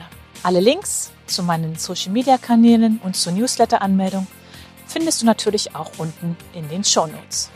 Alle 0.44 0.60
Links 0.60 1.12
zu 1.26 1.42
meinen 1.44 1.78
Social 1.78 2.12
Media 2.12 2.38
Kanälen 2.38 3.00
und 3.04 3.16
zur 3.16 3.32
Newsletter 3.34 3.82
Anmeldung 3.82 4.28
findest 4.88 5.22
du 5.22 5.26
natürlich 5.26 5.76
auch 5.76 5.92
unten 5.98 6.38
in 6.54 6.70
den 6.70 6.84
Show 6.84 7.08
Notes. 7.08 7.50